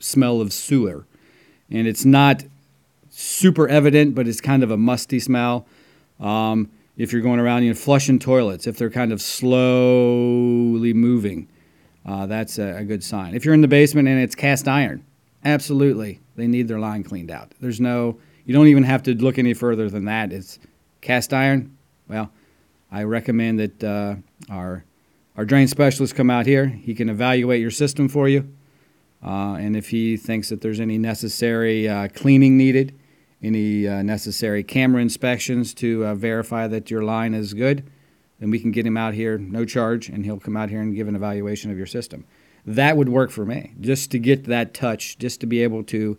smell 0.00 0.40
of 0.40 0.52
sewer. 0.52 1.06
And 1.70 1.86
it's 1.86 2.04
not 2.04 2.44
super 3.16 3.66
evident, 3.66 4.14
but 4.14 4.28
it's 4.28 4.42
kind 4.42 4.62
of 4.62 4.70
a 4.70 4.76
musty 4.76 5.18
smell. 5.18 5.66
Um, 6.20 6.70
if 6.98 7.12
you're 7.12 7.22
going 7.22 7.40
around, 7.40 7.62
you 7.62 7.70
know, 7.70 7.74
flushing 7.74 8.18
toilets, 8.18 8.66
if 8.66 8.76
they're 8.76 8.90
kind 8.90 9.10
of 9.10 9.22
slowly 9.22 10.92
moving, 10.92 11.48
uh, 12.04 12.26
that's 12.26 12.58
a, 12.58 12.76
a, 12.78 12.84
good 12.84 13.02
sign. 13.02 13.34
If 13.34 13.44
you're 13.44 13.54
in 13.54 13.62
the 13.62 13.68
basement 13.68 14.06
and 14.06 14.20
it's 14.20 14.34
cast 14.34 14.68
iron, 14.68 15.04
absolutely, 15.44 16.20
they 16.36 16.46
need 16.46 16.68
their 16.68 16.78
line 16.78 17.02
cleaned 17.02 17.30
out. 17.30 17.52
There's 17.58 17.80
no, 17.80 18.18
you 18.44 18.52
don't 18.52 18.66
even 18.68 18.84
have 18.84 19.02
to 19.04 19.14
look 19.14 19.38
any 19.38 19.54
further 19.54 19.88
than 19.88 20.04
that. 20.04 20.30
It's 20.30 20.58
cast 21.00 21.32
iron. 21.32 21.76
Well, 22.08 22.30
I 22.92 23.04
recommend 23.04 23.58
that 23.60 23.84
uh, 23.84 24.16
our 24.50 24.84
our 25.36 25.44
drain 25.44 25.68
specialist 25.68 26.14
come 26.14 26.30
out 26.30 26.46
here. 26.46 26.66
He 26.66 26.94
can 26.94 27.10
evaluate 27.10 27.60
your 27.60 27.70
system 27.70 28.08
for 28.08 28.26
you. 28.26 28.50
Uh, 29.22 29.54
and 29.54 29.76
if 29.76 29.90
he 29.90 30.16
thinks 30.16 30.48
that 30.48 30.62
there's 30.62 30.80
any 30.80 30.96
necessary 30.96 31.86
uh, 31.86 32.08
cleaning 32.08 32.56
needed, 32.56 32.98
any 33.42 33.86
uh, 33.86 34.02
necessary 34.02 34.62
camera 34.62 35.02
inspections 35.02 35.74
to 35.74 36.06
uh, 36.06 36.14
verify 36.14 36.66
that 36.66 36.90
your 36.90 37.02
line 37.02 37.34
is 37.34 37.54
good, 37.54 37.84
then 38.40 38.50
we 38.50 38.58
can 38.58 38.70
get 38.70 38.86
him 38.86 38.96
out 38.96 39.14
here, 39.14 39.38
no 39.38 39.64
charge, 39.64 40.08
and 40.08 40.24
he'll 40.24 40.40
come 40.40 40.56
out 40.56 40.70
here 40.70 40.80
and 40.80 40.94
give 40.94 41.08
an 41.08 41.16
evaluation 41.16 41.70
of 41.70 41.76
your 41.76 41.86
system. 41.86 42.24
That 42.66 42.96
would 42.96 43.08
work 43.08 43.30
for 43.30 43.44
me, 43.44 43.74
just 43.80 44.10
to 44.10 44.18
get 44.18 44.44
that 44.44 44.74
touch, 44.74 45.18
just 45.18 45.40
to 45.40 45.46
be 45.46 45.62
able 45.62 45.84
to 45.84 46.18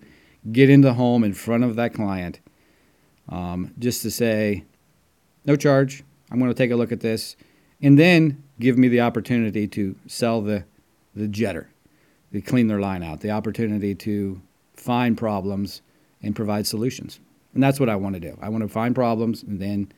get 0.51 0.69
in 0.69 0.81
the 0.81 0.93
home 0.93 1.23
in 1.23 1.33
front 1.33 1.63
of 1.63 1.75
that 1.75 1.93
client, 1.93 2.39
um, 3.29 3.73
just 3.77 4.01
to 4.03 4.11
say, 4.11 4.63
no 5.45 5.55
charge, 5.55 6.03
I'm 6.31 6.39
going 6.39 6.51
to 6.51 6.57
take 6.57 6.71
a 6.71 6.75
look 6.75 6.91
at 6.91 7.01
this, 7.01 7.35
and 7.81 7.99
then 7.99 8.43
give 8.59 8.77
me 8.77 8.87
the 8.87 9.01
opportunity 9.01 9.67
to 9.67 9.95
sell 10.07 10.41
the, 10.41 10.63
the 11.15 11.27
jetter 11.27 11.67
to 12.31 12.41
clean 12.41 12.67
their 12.67 12.79
line 12.79 13.03
out, 13.03 13.21
the 13.21 13.31
opportunity 13.31 13.93
to 13.95 14.41
find 14.73 15.17
problems 15.17 15.81
and 16.21 16.35
provide 16.35 16.67
solutions. 16.67 17.19
And 17.53 17.63
that's 17.63 17.79
what 17.79 17.89
I 17.89 17.95
want 17.95 18.15
to 18.15 18.19
do. 18.19 18.37
I 18.41 18.49
want 18.49 18.63
to 18.63 18.67
find 18.67 18.93
problems 18.93 19.43
and 19.43 19.59
then 19.59 19.91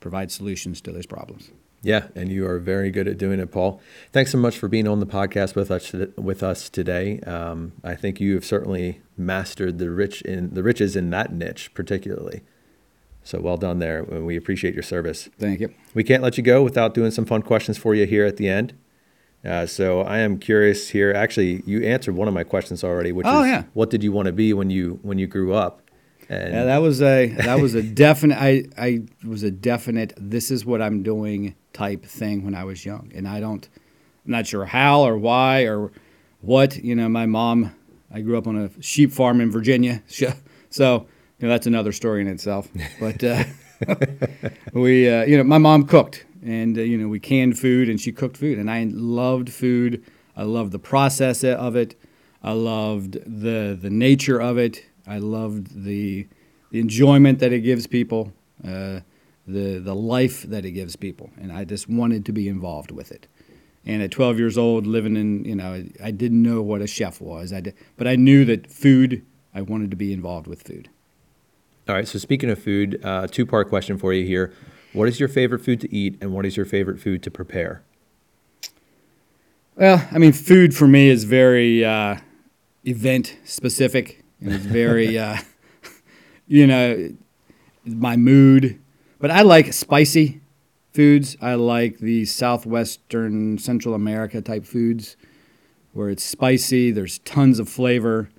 provide 0.00 0.30
solutions 0.30 0.80
to 0.82 0.92
those 0.92 1.06
problems. 1.06 1.50
Yeah, 1.82 2.08
and 2.14 2.32
you 2.32 2.46
are 2.46 2.58
very 2.58 2.90
good 2.90 3.06
at 3.06 3.18
doing 3.18 3.38
it, 3.40 3.52
Paul. 3.52 3.80
Thanks 4.10 4.32
so 4.32 4.38
much 4.38 4.56
for 4.56 4.68
being 4.68 4.88
on 4.88 5.00
the 5.00 5.06
podcast 5.06 5.54
with 5.54 5.70
us 5.70 5.92
with 6.16 6.42
us 6.42 6.70
today. 6.70 7.20
Um, 7.20 7.72
I 7.84 7.94
think 7.94 8.20
you 8.20 8.34
have 8.34 8.44
certainly 8.44 9.02
mastered 9.18 9.78
the 9.78 9.90
rich 9.90 10.22
in 10.22 10.54
the 10.54 10.62
riches 10.62 10.96
in 10.96 11.10
that 11.10 11.32
niche, 11.32 11.72
particularly. 11.74 12.40
So 13.22 13.40
well 13.40 13.56
done 13.56 13.78
there. 13.80 14.00
And 14.00 14.26
we 14.26 14.36
appreciate 14.36 14.74
your 14.74 14.82
service. 14.82 15.28
Thank 15.38 15.60
you. 15.60 15.74
We 15.94 16.04
can't 16.04 16.22
let 16.22 16.36
you 16.36 16.42
go 16.42 16.62
without 16.62 16.94
doing 16.94 17.10
some 17.10 17.24
fun 17.24 17.42
questions 17.42 17.78
for 17.78 17.94
you 17.94 18.06
here 18.06 18.24
at 18.24 18.36
the 18.36 18.48
end. 18.48 18.74
Uh, 19.44 19.66
so 19.66 20.00
I 20.00 20.18
am 20.18 20.38
curious 20.38 20.88
here. 20.88 21.12
Actually, 21.12 21.62
you 21.66 21.82
answered 21.82 22.14
one 22.14 22.28
of 22.28 22.34
my 22.34 22.44
questions 22.44 22.82
already, 22.82 23.12
which 23.12 23.26
oh, 23.28 23.42
is 23.42 23.48
yeah. 23.48 23.64
what 23.74 23.90
did 23.90 24.02
you 24.02 24.10
want 24.10 24.26
to 24.26 24.32
be 24.32 24.52
when 24.52 24.70
you 24.70 24.98
when 25.02 25.18
you 25.18 25.26
grew 25.26 25.52
up? 25.52 25.82
And 26.28 26.54
yeah, 26.54 26.64
that 26.64 26.78
was 26.78 27.02
a 27.02 27.26
that 27.26 27.60
was 27.60 27.74
a 27.74 27.82
definite. 28.04 28.38
I 28.40 28.64
I 28.78 29.02
was 29.26 29.42
a 29.42 29.50
definite. 29.50 30.14
This 30.16 30.50
is 30.50 30.64
what 30.64 30.80
I'm 30.80 31.02
doing 31.02 31.54
type 31.74 32.06
thing 32.06 32.44
when 32.44 32.54
I 32.54 32.64
was 32.64 32.86
young, 32.86 33.12
and 33.14 33.28
I 33.28 33.40
don't. 33.40 33.68
I'm 34.24 34.32
not 34.32 34.46
sure 34.46 34.64
how 34.64 35.02
or 35.02 35.18
why 35.18 35.64
or 35.64 35.92
what. 36.40 36.82
You 36.82 36.94
know, 36.94 37.08
my 37.08 37.26
mom. 37.26 37.74
I 38.10 38.20
grew 38.20 38.38
up 38.38 38.46
on 38.46 38.56
a 38.56 38.70
sheep 38.80 39.10
farm 39.10 39.40
in 39.40 39.50
Virginia, 39.50 40.02
so 40.70 41.06
you 41.38 41.46
know 41.46 41.48
that's 41.48 41.66
another 41.66 41.92
story 41.92 42.20
in 42.20 42.28
itself. 42.28 42.68
But 43.00 43.24
uh, 43.24 43.44
we, 44.72 45.08
uh, 45.08 45.24
you 45.24 45.36
know, 45.36 45.44
my 45.44 45.58
mom 45.58 45.84
cooked 45.84 46.24
and 46.44 46.78
uh, 46.78 46.82
you 46.82 46.96
know 46.96 47.08
we 47.08 47.18
canned 47.18 47.58
food 47.58 47.88
and 47.88 48.00
she 48.00 48.12
cooked 48.12 48.36
food 48.36 48.58
and 48.58 48.70
i 48.70 48.84
loved 48.90 49.50
food 49.50 50.02
i 50.36 50.42
loved 50.42 50.72
the 50.72 50.78
process 50.78 51.42
of 51.42 51.74
it 51.74 51.98
i 52.42 52.52
loved 52.52 53.14
the 53.24 53.76
the 53.80 53.90
nature 53.90 54.40
of 54.40 54.58
it 54.58 54.84
i 55.06 55.18
loved 55.18 55.84
the 55.84 56.26
the 56.74 56.80
enjoyment 56.80 57.38
that 57.38 57.52
it 57.52 57.60
gives 57.60 57.86
people, 57.86 58.32
uh, 58.64 58.98
the 59.46 59.78
the 59.78 59.94
life 59.94 60.42
that 60.42 60.64
it 60.64 60.72
gives 60.72 60.96
people, 60.96 61.30
and 61.40 61.52
I 61.52 61.62
just 61.62 61.88
wanted 61.88 62.26
to 62.26 62.32
be 62.32 62.48
involved 62.48 62.90
with 62.90 63.12
it. 63.12 63.28
And 63.86 64.02
at 64.02 64.10
12 64.10 64.40
years 64.40 64.58
old, 64.58 64.84
living 64.84 65.16
in 65.16 65.44
you 65.44 65.54
know, 65.54 65.84
I 66.02 66.10
didn't 66.10 66.42
know 66.42 66.62
what 66.62 66.80
a 66.80 66.88
chef 66.88 67.20
was. 67.20 67.52
I 67.52 67.60
did, 67.60 67.74
but 67.96 68.08
I 68.08 68.16
knew 68.16 68.44
that 68.46 68.68
food. 68.68 69.24
I 69.54 69.60
wanted 69.60 69.92
to 69.92 69.96
be 69.96 70.12
involved 70.12 70.48
with 70.48 70.64
food. 70.64 70.88
All 71.88 71.94
right. 71.94 72.08
So 72.08 72.18
speaking 72.18 72.50
of 72.50 72.58
food, 72.60 73.00
uh, 73.04 73.28
two 73.28 73.46
part 73.46 73.68
question 73.68 73.96
for 73.96 74.12
you 74.12 74.26
here. 74.26 74.52
What 74.94 75.08
is 75.08 75.18
your 75.18 75.28
favorite 75.28 75.58
food 75.58 75.80
to 75.80 75.92
eat, 75.94 76.16
and 76.20 76.32
what 76.32 76.46
is 76.46 76.56
your 76.56 76.64
favorite 76.64 77.00
food 77.00 77.22
to 77.24 77.30
prepare? 77.30 77.82
Well, 79.76 80.06
I 80.12 80.18
mean, 80.18 80.32
food 80.32 80.74
for 80.74 80.86
me 80.86 81.08
is 81.08 81.24
very 81.24 81.84
uh, 81.84 82.18
event 82.84 83.36
specific. 83.44 84.22
And 84.40 84.52
it's 84.52 84.64
very, 84.64 85.18
uh, 85.18 85.38
you 86.46 86.66
know, 86.68 87.12
my 87.84 88.16
mood. 88.16 88.80
But 89.18 89.32
I 89.32 89.42
like 89.42 89.72
spicy 89.72 90.40
foods. 90.92 91.36
I 91.40 91.54
like 91.54 91.98
the 91.98 92.24
southwestern 92.24 93.58
Central 93.58 93.94
America 93.94 94.40
type 94.40 94.64
foods 94.64 95.16
where 95.92 96.08
it's 96.08 96.22
spicy. 96.22 96.92
There's 96.92 97.18
tons 97.20 97.58
of 97.58 97.68
flavor. 97.68 98.30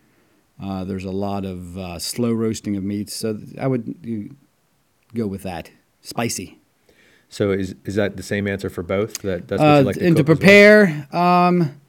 Uh, 0.61 0.85
there's 0.85 1.03
a 1.03 1.11
lot 1.11 1.43
of 1.43 1.77
uh, 1.77 1.99
slow 1.99 2.31
roasting 2.31 2.77
of 2.77 2.83
meats. 2.83 3.13
So 3.13 3.39
I 3.59 3.67
would 3.67 4.37
go 5.13 5.27
with 5.27 5.43
that. 5.43 5.69
Spicy. 6.05 6.59
So 7.29 7.51
is 7.51 7.75
is 7.83 7.95
that 7.95 8.15
the 8.15 8.23
same 8.23 8.47
answer 8.47 8.69
for 8.69 8.83
both? 8.83 9.21
That 9.23 9.47
that's 9.47 9.59
what 9.59 9.67
uh, 9.67 9.79
you 9.79 9.85
like 9.85 9.95
to 9.95 10.05
and 10.05 10.17
to 10.17 10.23
prepare. 10.23 11.07
Well? 11.11 11.21
Um, 11.21 11.81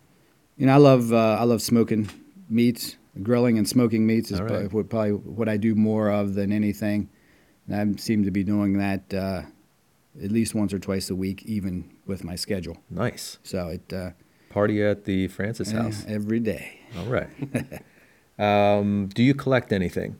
you 0.56 0.66
know, 0.66 0.72
I 0.72 0.78
love 0.78 1.12
uh, 1.12 1.36
I 1.38 1.44
love 1.44 1.60
smoking 1.60 2.08
meats, 2.48 2.96
grilling 3.22 3.58
and 3.58 3.68
smoking 3.68 4.06
meats 4.06 4.30
is 4.30 4.40
right. 4.40 4.68
probably, 4.70 4.84
probably, 4.84 5.10
what 5.12 5.48
I 5.48 5.58
do 5.58 5.74
more 5.74 6.10
of 6.10 6.34
than 6.34 6.50
anything. 6.50 7.10
And 7.68 7.96
I 7.96 8.00
seem 8.00 8.24
to 8.24 8.30
be 8.30 8.42
doing 8.42 8.78
that 8.78 9.12
uh, 9.12 9.42
at 10.22 10.30
least 10.30 10.54
once 10.54 10.72
or 10.72 10.78
twice 10.78 11.10
a 11.10 11.14
week, 11.14 11.44
even 11.44 11.92
with 12.06 12.24
my 12.24 12.36
schedule. 12.36 12.78
Nice. 12.88 13.38
So 13.42 13.68
it 13.68 13.92
uh, 13.92 14.10
party 14.48 14.82
at 14.82 15.04
the 15.04 15.28
Francis 15.28 15.72
house 15.72 16.04
every 16.08 16.40
day. 16.40 16.80
All 16.98 17.06
right. 17.06 17.28
um, 18.38 19.10
do 19.14 19.22
you 19.22 19.34
collect 19.34 19.72
anything? 19.72 20.16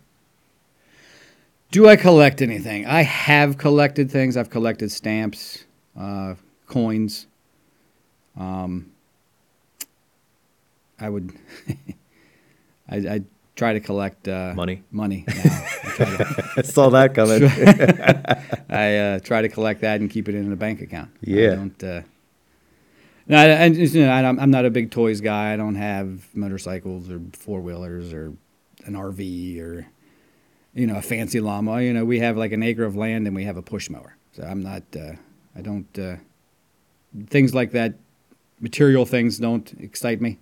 Do 1.71 1.89
I 1.89 1.97
collect 1.97 2.43
anything? 2.43 2.87
I 2.87 3.03
have 3.03 3.59
collected 3.59 4.11
things. 4.11 4.37
I've 4.37 4.51
collected 4.51 4.91
stamps, 4.93 5.65
uh, 5.99 6.35
coins. 6.67 7.27
Um, 8.39 8.93
I 10.99 11.09
would. 11.09 11.33
I, 12.89 12.97
I, 12.97 13.21
try 13.57 13.73
to 13.73 13.81
collect 13.81 14.29
uh, 14.29 14.53
money. 14.55 14.83
Money. 14.91 15.25
I, 15.27 16.45
I 16.59 16.63
saw 16.63 16.91
that 16.91 17.15
coming. 17.15 17.45
I 18.69 18.97
uh, 18.97 19.19
try 19.21 19.41
to 19.41 19.49
collect 19.49 19.81
that 19.81 20.01
and 20.01 20.11
keep 20.11 20.29
it 20.29 20.35
in 20.35 20.53
a 20.53 20.57
bank 20.57 20.83
account. 20.83 21.11
Yeah. 21.23 21.53
I 21.53 21.55
don't. 21.55 21.85
Uh, 21.85 22.03
no, 23.29 23.39
I, 23.39 23.65
you 23.65 24.07
know, 24.07 24.13
I'm 24.13 24.51
not 24.51 24.67
a 24.67 24.71
big 24.71 24.91
toys 24.91 25.21
guy. 25.21 25.53
I 25.53 25.57
don't 25.57 25.75
have 25.75 26.29
motorcycles 26.35 27.11
or 27.11 27.21
four 27.33 27.61
wheelers 27.61 28.13
or 28.13 28.35
an 28.85 28.95
RV 28.95 29.61
or 29.61 29.87
you 30.77 30.87
know, 30.87 30.97
a 30.97 31.03
fancy 31.03 31.41
llama. 31.41 31.81
You 31.81 31.93
know, 31.93 32.05
we 32.05 32.21
have 32.21 32.37
like 32.37 32.53
an 32.53 32.63
acre 32.63 32.85
of 32.85 32.95
land 32.95 33.27
and 33.27 33.35
we 33.35 33.45
have 33.45 33.57
a 33.57 33.63
push 33.63 33.89
mower. 33.89 34.17
So 34.33 34.43
I'm 34.45 34.63
not, 34.63 34.83
uh, 34.95 35.13
I 35.57 35.63
don't, 35.63 35.99
uh, 35.99 36.17
things 37.29 37.55
like 37.55 37.73
that, 37.73 37.95
material 38.61 39.07
things 39.07 39.39
don't 39.39 39.73
excite 39.81 40.21
me. 40.21 40.39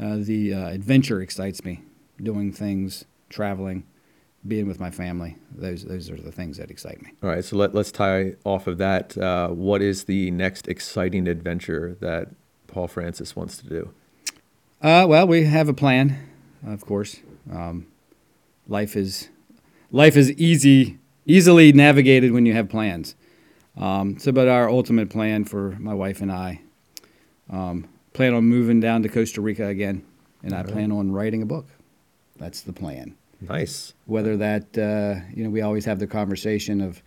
Uh, 0.00 0.18
the 0.20 0.54
uh, 0.54 0.68
adventure 0.68 1.20
excites 1.20 1.64
me. 1.64 1.82
Doing 2.22 2.52
things, 2.52 3.04
traveling, 3.28 3.84
being 4.46 4.68
with 4.68 4.78
my 4.78 4.92
family. 4.92 5.36
Those, 5.52 5.84
those 5.84 6.08
are 6.08 6.16
the 6.16 6.32
things 6.32 6.56
that 6.58 6.70
excite 6.70 7.02
me. 7.02 7.12
All 7.20 7.28
right. 7.28 7.44
So 7.44 7.56
let, 7.56 7.74
let's 7.74 7.90
tie 7.90 8.36
off 8.44 8.68
of 8.68 8.78
that. 8.78 9.18
Uh, 9.18 9.48
what 9.48 9.82
is 9.82 10.04
the 10.04 10.30
next 10.30 10.68
exciting 10.68 11.26
adventure 11.26 11.96
that 12.00 12.28
Paul 12.68 12.86
Francis 12.86 13.34
wants 13.34 13.56
to 13.58 13.68
do? 13.68 13.90
Uh, 14.80 15.04
well, 15.08 15.26
we 15.26 15.44
have 15.44 15.68
a 15.68 15.74
plan, 15.74 16.28
of 16.64 16.86
course. 16.86 17.20
Um, 17.52 17.88
life 18.68 18.94
is 18.94 19.30
life 19.90 20.16
is 20.16 20.32
easy, 20.32 20.98
easily 21.26 21.72
navigated 21.72 22.32
when 22.32 22.46
you 22.46 22.52
have 22.52 22.68
plans. 22.68 23.14
Um, 23.76 24.18
so, 24.18 24.32
but 24.32 24.48
our 24.48 24.68
ultimate 24.68 25.10
plan 25.10 25.44
for 25.44 25.76
my 25.78 25.94
wife 25.94 26.20
and 26.20 26.32
I, 26.32 26.60
um, 27.50 27.88
plan 28.12 28.34
on 28.34 28.44
moving 28.44 28.80
down 28.80 29.02
to 29.04 29.08
Costa 29.08 29.40
Rica 29.40 29.66
again, 29.66 30.04
and 30.42 30.52
I 30.52 30.64
plan 30.64 30.90
on 30.90 31.12
writing 31.12 31.42
a 31.42 31.46
book. 31.46 31.66
That's 32.36 32.62
the 32.62 32.72
plan. 32.72 33.16
Nice. 33.40 33.94
Whether 34.06 34.36
that, 34.38 34.76
uh, 34.76 35.24
you 35.34 35.44
know, 35.44 35.50
we 35.50 35.60
always 35.60 35.84
have 35.84 36.00
the 36.00 36.06
conversation 36.08 36.80
of, 36.80 37.02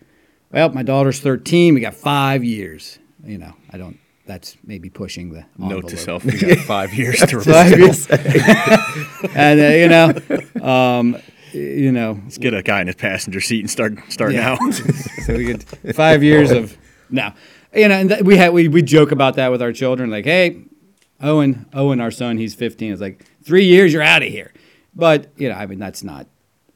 well, 0.50 0.70
my 0.70 0.82
daughter's 0.82 1.20
13, 1.20 1.74
we 1.74 1.80
got 1.80 1.94
five 1.94 2.42
years. 2.42 2.98
You 3.22 3.38
know, 3.38 3.52
I 3.70 3.76
don't, 3.76 3.98
that's 4.24 4.56
maybe 4.64 4.88
pushing 4.88 5.32
the 5.32 5.44
envelope. 5.58 5.84
note 5.84 5.90
to 5.90 5.96
self. 5.96 6.24
We 6.24 6.38
got 6.38 6.58
five 6.58 6.94
years 6.94 7.18
to 7.20 7.40
five 7.42 7.78
years. 7.78 8.06
and 9.36 9.60
uh, 9.60 9.64
you 9.66 9.88
know, 9.88 10.66
um, 10.66 11.16
you 11.54 11.92
know, 11.92 12.20
let's 12.24 12.38
get 12.38 12.54
a 12.54 12.62
guy 12.62 12.80
in 12.80 12.86
his 12.86 12.96
passenger 12.96 13.40
seat 13.40 13.60
and 13.60 13.70
start 13.70 13.94
start 14.08 14.32
yeah. 14.32 14.56
now. 14.60 14.70
so 15.26 15.34
we 15.34 15.44
get 15.44 15.62
five 15.94 16.22
years 16.22 16.50
of 16.50 16.76
now, 17.10 17.34
you 17.74 17.88
know, 17.88 17.94
and 17.94 18.08
th- 18.10 18.22
we 18.22 18.36
had 18.36 18.52
we 18.52 18.68
we 18.68 18.82
joke 18.82 19.12
about 19.12 19.36
that 19.36 19.50
with 19.50 19.62
our 19.62 19.72
children, 19.72 20.10
like, 20.10 20.24
hey, 20.24 20.62
Owen, 21.20 21.66
Owen, 21.72 22.00
our 22.00 22.10
son, 22.10 22.38
he's 22.38 22.54
15. 22.54 22.92
It's 22.92 23.00
like 23.00 23.24
three 23.44 23.64
years, 23.64 23.92
you're 23.92 24.02
out 24.02 24.22
of 24.22 24.28
here. 24.28 24.52
But 24.94 25.30
you 25.36 25.48
know, 25.48 25.54
I 25.54 25.66
mean, 25.66 25.78
that's 25.78 26.02
not 26.02 26.26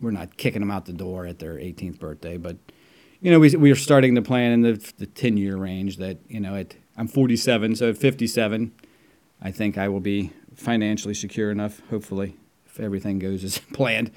we're 0.01 0.11
not 0.11 0.37
kicking 0.37 0.61
them 0.61 0.70
out 0.70 0.87
the 0.87 0.93
door 0.93 1.27
at 1.27 1.39
their 1.39 1.55
18th 1.55 1.99
birthday, 1.99 2.37
but 2.37 2.57
you 3.20 3.31
know, 3.31 3.41
we 3.41 3.55
we 3.57 3.70
are 3.70 3.77
starting 3.77 4.14
to 4.14 4.22
plan 4.22 4.53
in 4.53 4.61
the 4.62 4.93
the 4.99 5.07
10 5.07 5.37
year 5.37 5.57
range. 5.57 5.97
That 5.97 6.18
you 6.29 6.41
know, 6.41 6.55
at 6.55 6.74
I'm 6.97 7.09
47, 7.09 7.77
so 7.77 7.91
at 7.91 7.99
57, 7.99 8.72
I 9.43 9.51
think 9.51 9.77
I 9.77 9.89
will 9.89 10.01
be 10.01 10.33
financially 10.55 11.12
secure 11.12 11.51
enough, 11.51 11.83
hopefully, 11.91 12.37
if 12.64 12.81
everything 12.81 13.18
goes 13.18 13.45
as 13.45 13.59
planned 13.59 14.11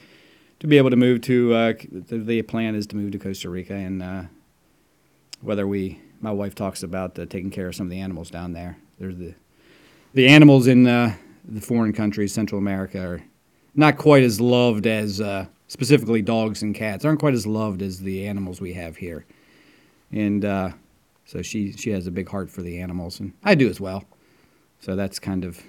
to 0.60 0.68
be 0.68 0.78
able 0.78 0.90
to 0.90 0.96
move 0.96 1.22
to 1.22 1.54
uh, 1.54 1.74
the, 1.92 2.42
plan 2.42 2.76
is 2.76 2.88
to 2.88 2.96
move 2.96 3.12
to 3.12 3.20
Costa 3.20 3.50
Rica 3.50 3.74
and 3.74 4.04
uh, 4.04 4.24
whether 5.42 5.68
we 5.68 6.02
my 6.22 6.32
wife 6.32 6.54
talks 6.54 6.84
about 6.84 7.18
uh, 7.18 7.26
taking 7.26 7.50
care 7.50 7.68
of 7.68 7.76
some 7.76 7.88
of 7.88 7.92
the 7.92 8.00
animals 8.00 8.30
down 8.30 8.54
there. 8.54 8.78
There's 9.00 9.18
the 9.18 9.34
the 10.14 10.28
animals 10.28 10.68
in 10.68 10.88
uh, 10.88 11.16
the 11.46 11.62
foreign 11.62 11.94
countries, 11.94 12.34
Central 12.34 12.60
America, 12.60 13.00
are 13.00 13.24
not 13.76 13.98
quite 13.98 14.24
as 14.24 14.42
loved 14.42 14.88
as 14.88 15.22
uh, 15.22 15.46
specifically 15.68 16.22
dogs 16.22 16.62
and 16.62 16.74
cats 16.76 17.06
aren't 17.06 17.20
quite 17.20 17.36
as 17.36 17.46
loved 17.46 17.82
as 17.82 18.00
the 18.00 18.28
animals 18.28 18.60
we 18.60 18.74
have 18.74 18.98
here, 18.98 19.26
and 20.12 20.44
uh, 20.44 20.72
so 21.26 21.42
she 21.42 21.72
she 21.74 21.92
has 21.92 22.08
a 22.08 22.12
big 22.12 22.28
heart 22.28 22.50
for 22.50 22.62
the 22.62 22.80
animals, 22.80 23.20
and 23.20 23.34
I 23.44 23.56
do 23.56 23.70
as 23.70 23.80
well. 23.80 24.04
So 24.82 24.96
that's 24.96 25.20
kind 25.20 25.46
of 25.46 25.62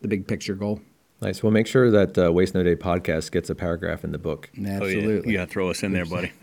the 0.00 0.08
big 0.08 0.26
picture 0.26 0.54
goal. 0.54 0.80
Nice. 1.22 1.40
Well, 1.40 1.52
make 1.52 1.68
sure 1.68 1.88
that 1.88 2.18
uh, 2.18 2.32
Waste 2.32 2.52
No 2.52 2.64
Day 2.64 2.74
podcast 2.74 3.30
gets 3.30 3.48
a 3.48 3.54
paragraph 3.54 4.02
in 4.02 4.10
the 4.10 4.18
book. 4.18 4.50
Absolutely. 4.58 5.04
Oh, 5.04 5.16
yeah. 5.18 5.22
You 5.24 5.32
got 5.34 5.46
to 5.46 5.52
throw 5.52 5.70
us 5.70 5.84
in 5.84 5.92
there, 5.92 6.04
buddy. 6.04 6.32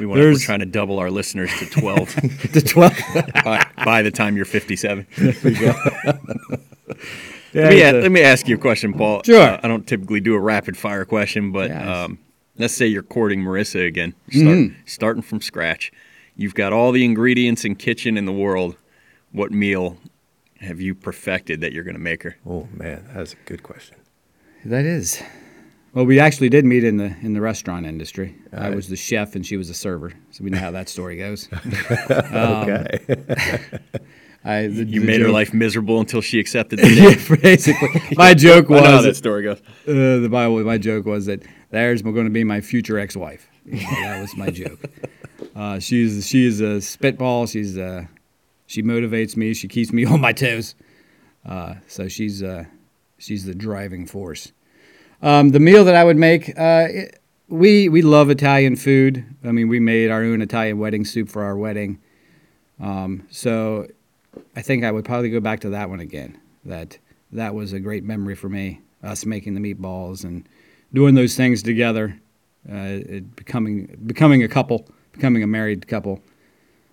We 0.00 0.06
want 0.06 0.20
we're 0.20 0.34
trying 0.36 0.60
to 0.60 0.66
double 0.66 0.98
our 0.98 1.10
listeners 1.10 1.50
to 1.58 1.66
12. 1.66 2.14
to 2.52 2.60
12? 2.62 2.92
by, 3.44 3.66
by, 3.84 4.02
the 4.02 4.10
time 4.10 4.34
you're 4.36 4.46
57. 4.46 5.06
There 5.16 5.34
we 5.44 5.54
go. 5.54 5.74
yeah, 7.52 7.64
let, 7.64 7.70
me, 7.70 7.82
a, 7.82 7.92
let 7.92 8.12
me 8.12 8.22
ask 8.22 8.48
you 8.48 8.54
a 8.54 8.58
question, 8.58 8.94
Paul. 8.94 9.22
Sure. 9.24 9.42
Uh, 9.42 9.60
I 9.62 9.68
don't 9.68 9.86
typically 9.86 10.20
do 10.20 10.34
a 10.34 10.40
rapid 10.40 10.78
fire 10.78 11.04
question, 11.04 11.52
but 11.52 11.68
yes. 11.68 11.86
um, 11.86 12.18
let's 12.56 12.74
say 12.74 12.86
you're 12.86 13.02
courting 13.02 13.42
Marissa 13.42 13.86
again, 13.86 14.14
start, 14.30 14.46
mm-hmm. 14.46 14.80
starting 14.86 15.22
from 15.22 15.42
scratch. 15.42 15.92
You've 16.34 16.54
got 16.54 16.72
all 16.72 16.92
the 16.92 17.04
ingredients 17.04 17.64
and 17.64 17.78
kitchen 17.78 18.16
in 18.16 18.24
the 18.24 18.32
world. 18.32 18.76
What 19.32 19.52
meal 19.52 19.98
have 20.60 20.80
you 20.80 20.94
perfected 20.94 21.60
that 21.60 21.72
you're 21.72 21.84
going 21.84 21.96
to 21.96 22.00
make 22.00 22.22
her? 22.22 22.36
Oh 22.46 22.68
man, 22.72 23.08
that's 23.14 23.34
a 23.34 23.36
good 23.44 23.62
question. 23.62 23.97
That 24.68 24.84
is. 24.84 25.22
Well, 25.94 26.04
we 26.04 26.20
actually 26.20 26.50
did 26.50 26.66
meet 26.66 26.84
in 26.84 26.98
the 26.98 27.16
in 27.22 27.32
the 27.32 27.40
restaurant 27.40 27.86
industry. 27.86 28.36
Uh, 28.52 28.60
I 28.60 28.70
was 28.70 28.88
the 28.88 28.96
chef 28.96 29.34
and 29.34 29.44
she 29.44 29.56
was 29.56 29.70
a 29.70 29.74
server, 29.74 30.12
so 30.30 30.44
we 30.44 30.50
know 30.50 30.58
how 30.58 30.70
that 30.72 30.90
story 30.90 31.16
goes. 31.16 31.48
um, 32.10 32.68
okay. 32.68 32.98
I, 34.44 34.66
the, 34.66 34.84
you 34.84 35.00
the 35.00 35.06
made 35.06 35.18
joke, 35.18 35.26
her 35.26 35.32
life 35.32 35.54
miserable 35.54 36.00
until 36.00 36.20
she 36.20 36.38
accepted 36.38 36.78
the 36.80 36.90
yeah, 36.90 37.36
basically. 37.36 37.88
My 38.16 38.34
joke 38.34 38.68
was 38.68 38.82
I 38.82 38.84
know 38.84 38.90
how 38.90 39.02
that 39.02 39.16
story 39.16 39.42
goes. 39.42 39.58
Uh, 39.86 40.20
the 40.20 40.28
Bible. 40.30 40.62
My 40.62 40.76
joke 40.76 41.06
was 41.06 41.24
that 41.26 41.42
there's 41.70 42.02
going 42.02 42.24
to 42.24 42.30
be 42.30 42.44
my 42.44 42.60
future 42.60 42.98
ex-wife. 42.98 43.48
That 43.64 44.20
was 44.20 44.36
my 44.36 44.50
joke. 44.50 44.84
Uh, 45.56 45.78
she's 45.78 46.26
she 46.26 46.44
is 46.44 46.60
a 46.60 46.82
spitball. 46.82 47.46
She's 47.46 47.78
uh, 47.78 48.04
she 48.66 48.82
motivates 48.82 49.34
me. 49.34 49.54
She 49.54 49.66
keeps 49.66 49.94
me 49.94 50.04
on 50.04 50.20
my 50.20 50.34
toes. 50.34 50.74
Uh, 51.46 51.76
so 51.86 52.06
she's 52.06 52.42
uh, 52.42 52.64
she's 53.16 53.46
the 53.46 53.54
driving 53.54 54.06
force. 54.06 54.52
Um, 55.22 55.50
the 55.50 55.60
meal 55.60 55.84
that 55.84 55.94
I 55.96 56.04
would 56.04 56.16
make, 56.16 56.50
uh, 56.50 56.86
it, 56.88 57.20
we 57.48 57.88
we 57.88 58.02
love 58.02 58.30
Italian 58.30 58.76
food. 58.76 59.24
I 59.44 59.52
mean, 59.52 59.68
we 59.68 59.80
made 59.80 60.10
our 60.10 60.22
own 60.22 60.42
Italian 60.42 60.78
wedding 60.78 61.04
soup 61.04 61.28
for 61.28 61.42
our 61.42 61.56
wedding. 61.56 61.98
Um, 62.80 63.26
so 63.30 63.86
I 64.54 64.62
think 64.62 64.84
I 64.84 64.92
would 64.92 65.04
probably 65.04 65.30
go 65.30 65.40
back 65.40 65.60
to 65.60 65.70
that 65.70 65.88
one 65.90 66.00
again. 66.00 66.38
That 66.64 66.98
that 67.32 67.54
was 67.54 67.72
a 67.72 67.80
great 67.80 68.04
memory 68.04 68.34
for 68.36 68.48
me. 68.48 68.80
Us 69.02 69.24
making 69.26 69.54
the 69.54 69.60
meatballs 69.60 70.24
and 70.24 70.48
doing 70.92 71.14
those 71.14 71.36
things 71.36 71.62
together. 71.62 72.20
uh, 72.70 72.98
becoming 73.36 73.98
becoming 74.06 74.42
a 74.42 74.48
couple, 74.48 74.86
becoming 75.12 75.42
a 75.42 75.46
married 75.46 75.86
couple, 75.88 76.20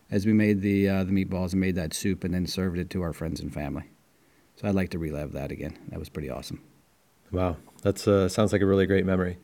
as 0.10 0.26
we 0.26 0.34
made 0.34 0.62
the 0.62 0.88
uh, 0.90 1.04
the 1.04 1.12
meatballs 1.12 1.52
and 1.52 1.62
made 1.62 1.76
that 1.76 1.94
soup 1.94 2.24
and 2.24 2.34
then 2.34 2.46
served 2.48 2.78
it 2.78 2.90
to 2.92 3.02
our 3.02 3.14
friends 3.14 3.40
and 3.40 3.54
family. 3.54 3.84
So 4.56 4.68
I'd 4.68 4.76
like 4.76 4.90
to 4.92 5.00
relive 5.00 5.34
that 5.34 5.52
again. 5.52 5.78
That 5.90 6.00
was 6.00 6.10
pretty 6.10 6.30
awesome. 6.30 6.62
Wow, 7.32 7.58
that 7.82 8.08
uh, 8.08 8.30
sounds 8.30 8.52
like 8.54 8.62
a 8.62 8.66
really 8.66 8.86
great 8.86 9.06
memory. 9.06 9.38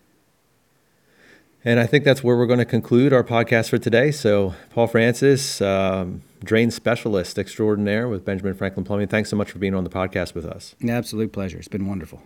And 1.63 1.79
I 1.79 1.85
think 1.85 2.03
that's 2.03 2.23
where 2.23 2.35
we're 2.35 2.47
going 2.47 2.59
to 2.59 2.65
conclude 2.65 3.13
our 3.13 3.23
podcast 3.23 3.69
for 3.69 3.77
today. 3.77 4.09
So, 4.11 4.55
Paul 4.71 4.87
Francis, 4.87 5.61
um, 5.61 6.23
drain 6.43 6.71
specialist 6.71 7.37
extraordinaire 7.37 8.07
with 8.07 8.25
Benjamin 8.25 8.55
Franklin 8.55 8.83
Plumbing, 8.83 9.07
thanks 9.07 9.29
so 9.29 9.35
much 9.35 9.51
for 9.51 9.59
being 9.59 9.75
on 9.75 9.83
the 9.83 9.89
podcast 9.91 10.33
with 10.33 10.43
us. 10.45 10.73
absolute 10.87 11.31
pleasure. 11.31 11.59
It's 11.59 11.67
been 11.67 11.87
wonderful. 11.87 12.23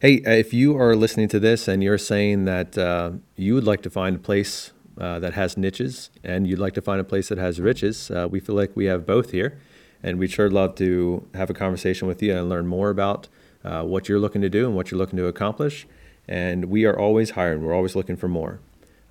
Hey, 0.00 0.22
uh, 0.24 0.30
if 0.30 0.54
you 0.54 0.78
are 0.78 0.96
listening 0.96 1.28
to 1.28 1.38
this 1.38 1.68
and 1.68 1.82
you're 1.82 1.98
saying 1.98 2.46
that 2.46 2.78
uh, 2.78 3.12
you 3.36 3.54
would 3.54 3.64
like 3.64 3.82
to 3.82 3.90
find 3.90 4.16
a 4.16 4.18
place 4.18 4.72
uh, 4.98 5.18
that 5.18 5.34
has 5.34 5.58
niches 5.58 6.08
and 6.24 6.46
you'd 6.46 6.58
like 6.58 6.72
to 6.74 6.82
find 6.82 7.02
a 7.02 7.04
place 7.04 7.28
that 7.28 7.36
has 7.36 7.60
riches, 7.60 8.10
uh, 8.10 8.28
we 8.30 8.40
feel 8.40 8.54
like 8.54 8.74
we 8.74 8.86
have 8.86 9.04
both 9.04 9.32
here. 9.32 9.60
And 10.02 10.18
we'd 10.18 10.30
sure 10.30 10.48
love 10.48 10.76
to 10.76 11.28
have 11.34 11.50
a 11.50 11.54
conversation 11.54 12.08
with 12.08 12.22
you 12.22 12.34
and 12.34 12.48
learn 12.48 12.66
more 12.66 12.88
about 12.88 13.28
uh, 13.64 13.82
what 13.82 14.08
you're 14.08 14.18
looking 14.18 14.42
to 14.42 14.48
do 14.48 14.66
and 14.66 14.74
what 14.74 14.90
you're 14.90 14.98
looking 14.98 15.16
to 15.18 15.26
accomplish. 15.26 15.86
And 16.28 16.66
we 16.66 16.84
are 16.84 16.98
always 16.98 17.30
hiring, 17.30 17.62
we're 17.62 17.74
always 17.74 17.96
looking 17.96 18.16
for 18.16 18.28
more. 18.28 18.60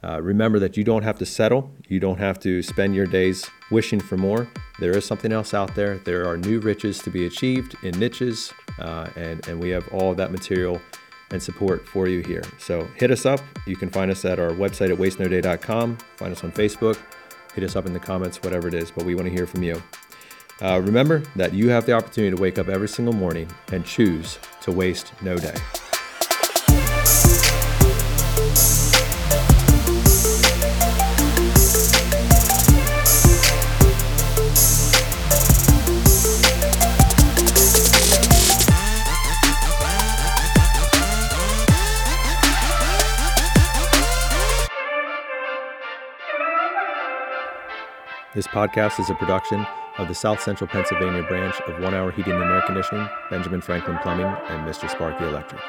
Uh, 0.01 0.21
remember 0.21 0.59
that 0.59 0.77
you 0.77 0.83
don't 0.83 1.03
have 1.03 1.17
to 1.19 1.25
settle. 1.25 1.71
You 1.89 1.99
don't 1.99 2.19
have 2.19 2.39
to 2.39 2.61
spend 2.61 2.95
your 2.95 3.05
days 3.05 3.49
wishing 3.69 3.99
for 3.99 4.15
more. 4.15 4.47
There 4.79 4.95
is 4.95 5.05
something 5.05 5.33
else 5.33 5.53
out 5.53 5.75
there. 5.75 5.97
There 5.97 6.25
are 6.25 6.37
new 6.37 6.59
riches 6.59 6.99
to 6.99 7.09
be 7.09 7.25
achieved 7.25 7.75
in 7.83 7.99
niches, 7.99 8.53
uh, 8.79 9.09
and, 9.17 9.45
and 9.47 9.59
we 9.59 9.69
have 9.71 9.87
all 9.89 10.15
that 10.15 10.31
material 10.31 10.81
and 11.31 11.43
support 11.43 11.87
for 11.87 12.07
you 12.07 12.21
here. 12.21 12.43
So 12.57 12.87
hit 12.95 13.11
us 13.11 13.25
up. 13.25 13.41
You 13.67 13.75
can 13.75 13.89
find 13.89 14.09
us 14.09 14.23
at 14.25 14.39
our 14.39 14.51
website 14.51 14.89
at 14.89 14.97
wastenoday.com. 14.97 15.97
Find 16.15 16.31
us 16.31 16.43
on 16.43 16.51
Facebook. 16.53 16.97
Hit 17.53 17.63
us 17.63 17.75
up 17.75 17.85
in 17.85 17.93
the 17.93 17.99
comments, 17.99 18.41
whatever 18.41 18.67
it 18.67 18.73
is, 18.73 18.91
but 18.91 19.03
we 19.03 19.15
want 19.15 19.27
to 19.27 19.33
hear 19.33 19.45
from 19.45 19.63
you. 19.63 19.81
Uh, 20.61 20.81
remember 20.83 21.19
that 21.37 21.53
you 21.53 21.69
have 21.69 21.85
the 21.85 21.93
opportunity 21.93 22.35
to 22.35 22.41
wake 22.41 22.59
up 22.59 22.67
every 22.67 22.87
single 22.87 23.13
morning 23.13 23.49
and 23.71 23.85
choose 23.85 24.39
to 24.61 24.71
waste 24.71 25.13
no 25.21 25.37
day. 25.37 25.55
This 48.35 48.47
podcast 48.47 48.99
is 48.99 49.09
a 49.09 49.15
production 49.15 49.65
of 49.99 50.07
the 50.07 50.15
South 50.15 50.41
Central 50.41 50.67
Pennsylvania 50.67 51.23
branch 51.23 51.59
of 51.67 51.81
One 51.83 51.93
Hour 51.93 52.11
Heating 52.11 52.33
and 52.33 52.43
Air 52.43 52.63
Conditioning, 52.65 53.07
Benjamin 53.29 53.59
Franklin 53.59 53.99
Plumbing, 54.01 54.25
and 54.25 54.67
Mr. 54.67 54.89
Sparky 54.89 55.25
Electric. 55.25 55.61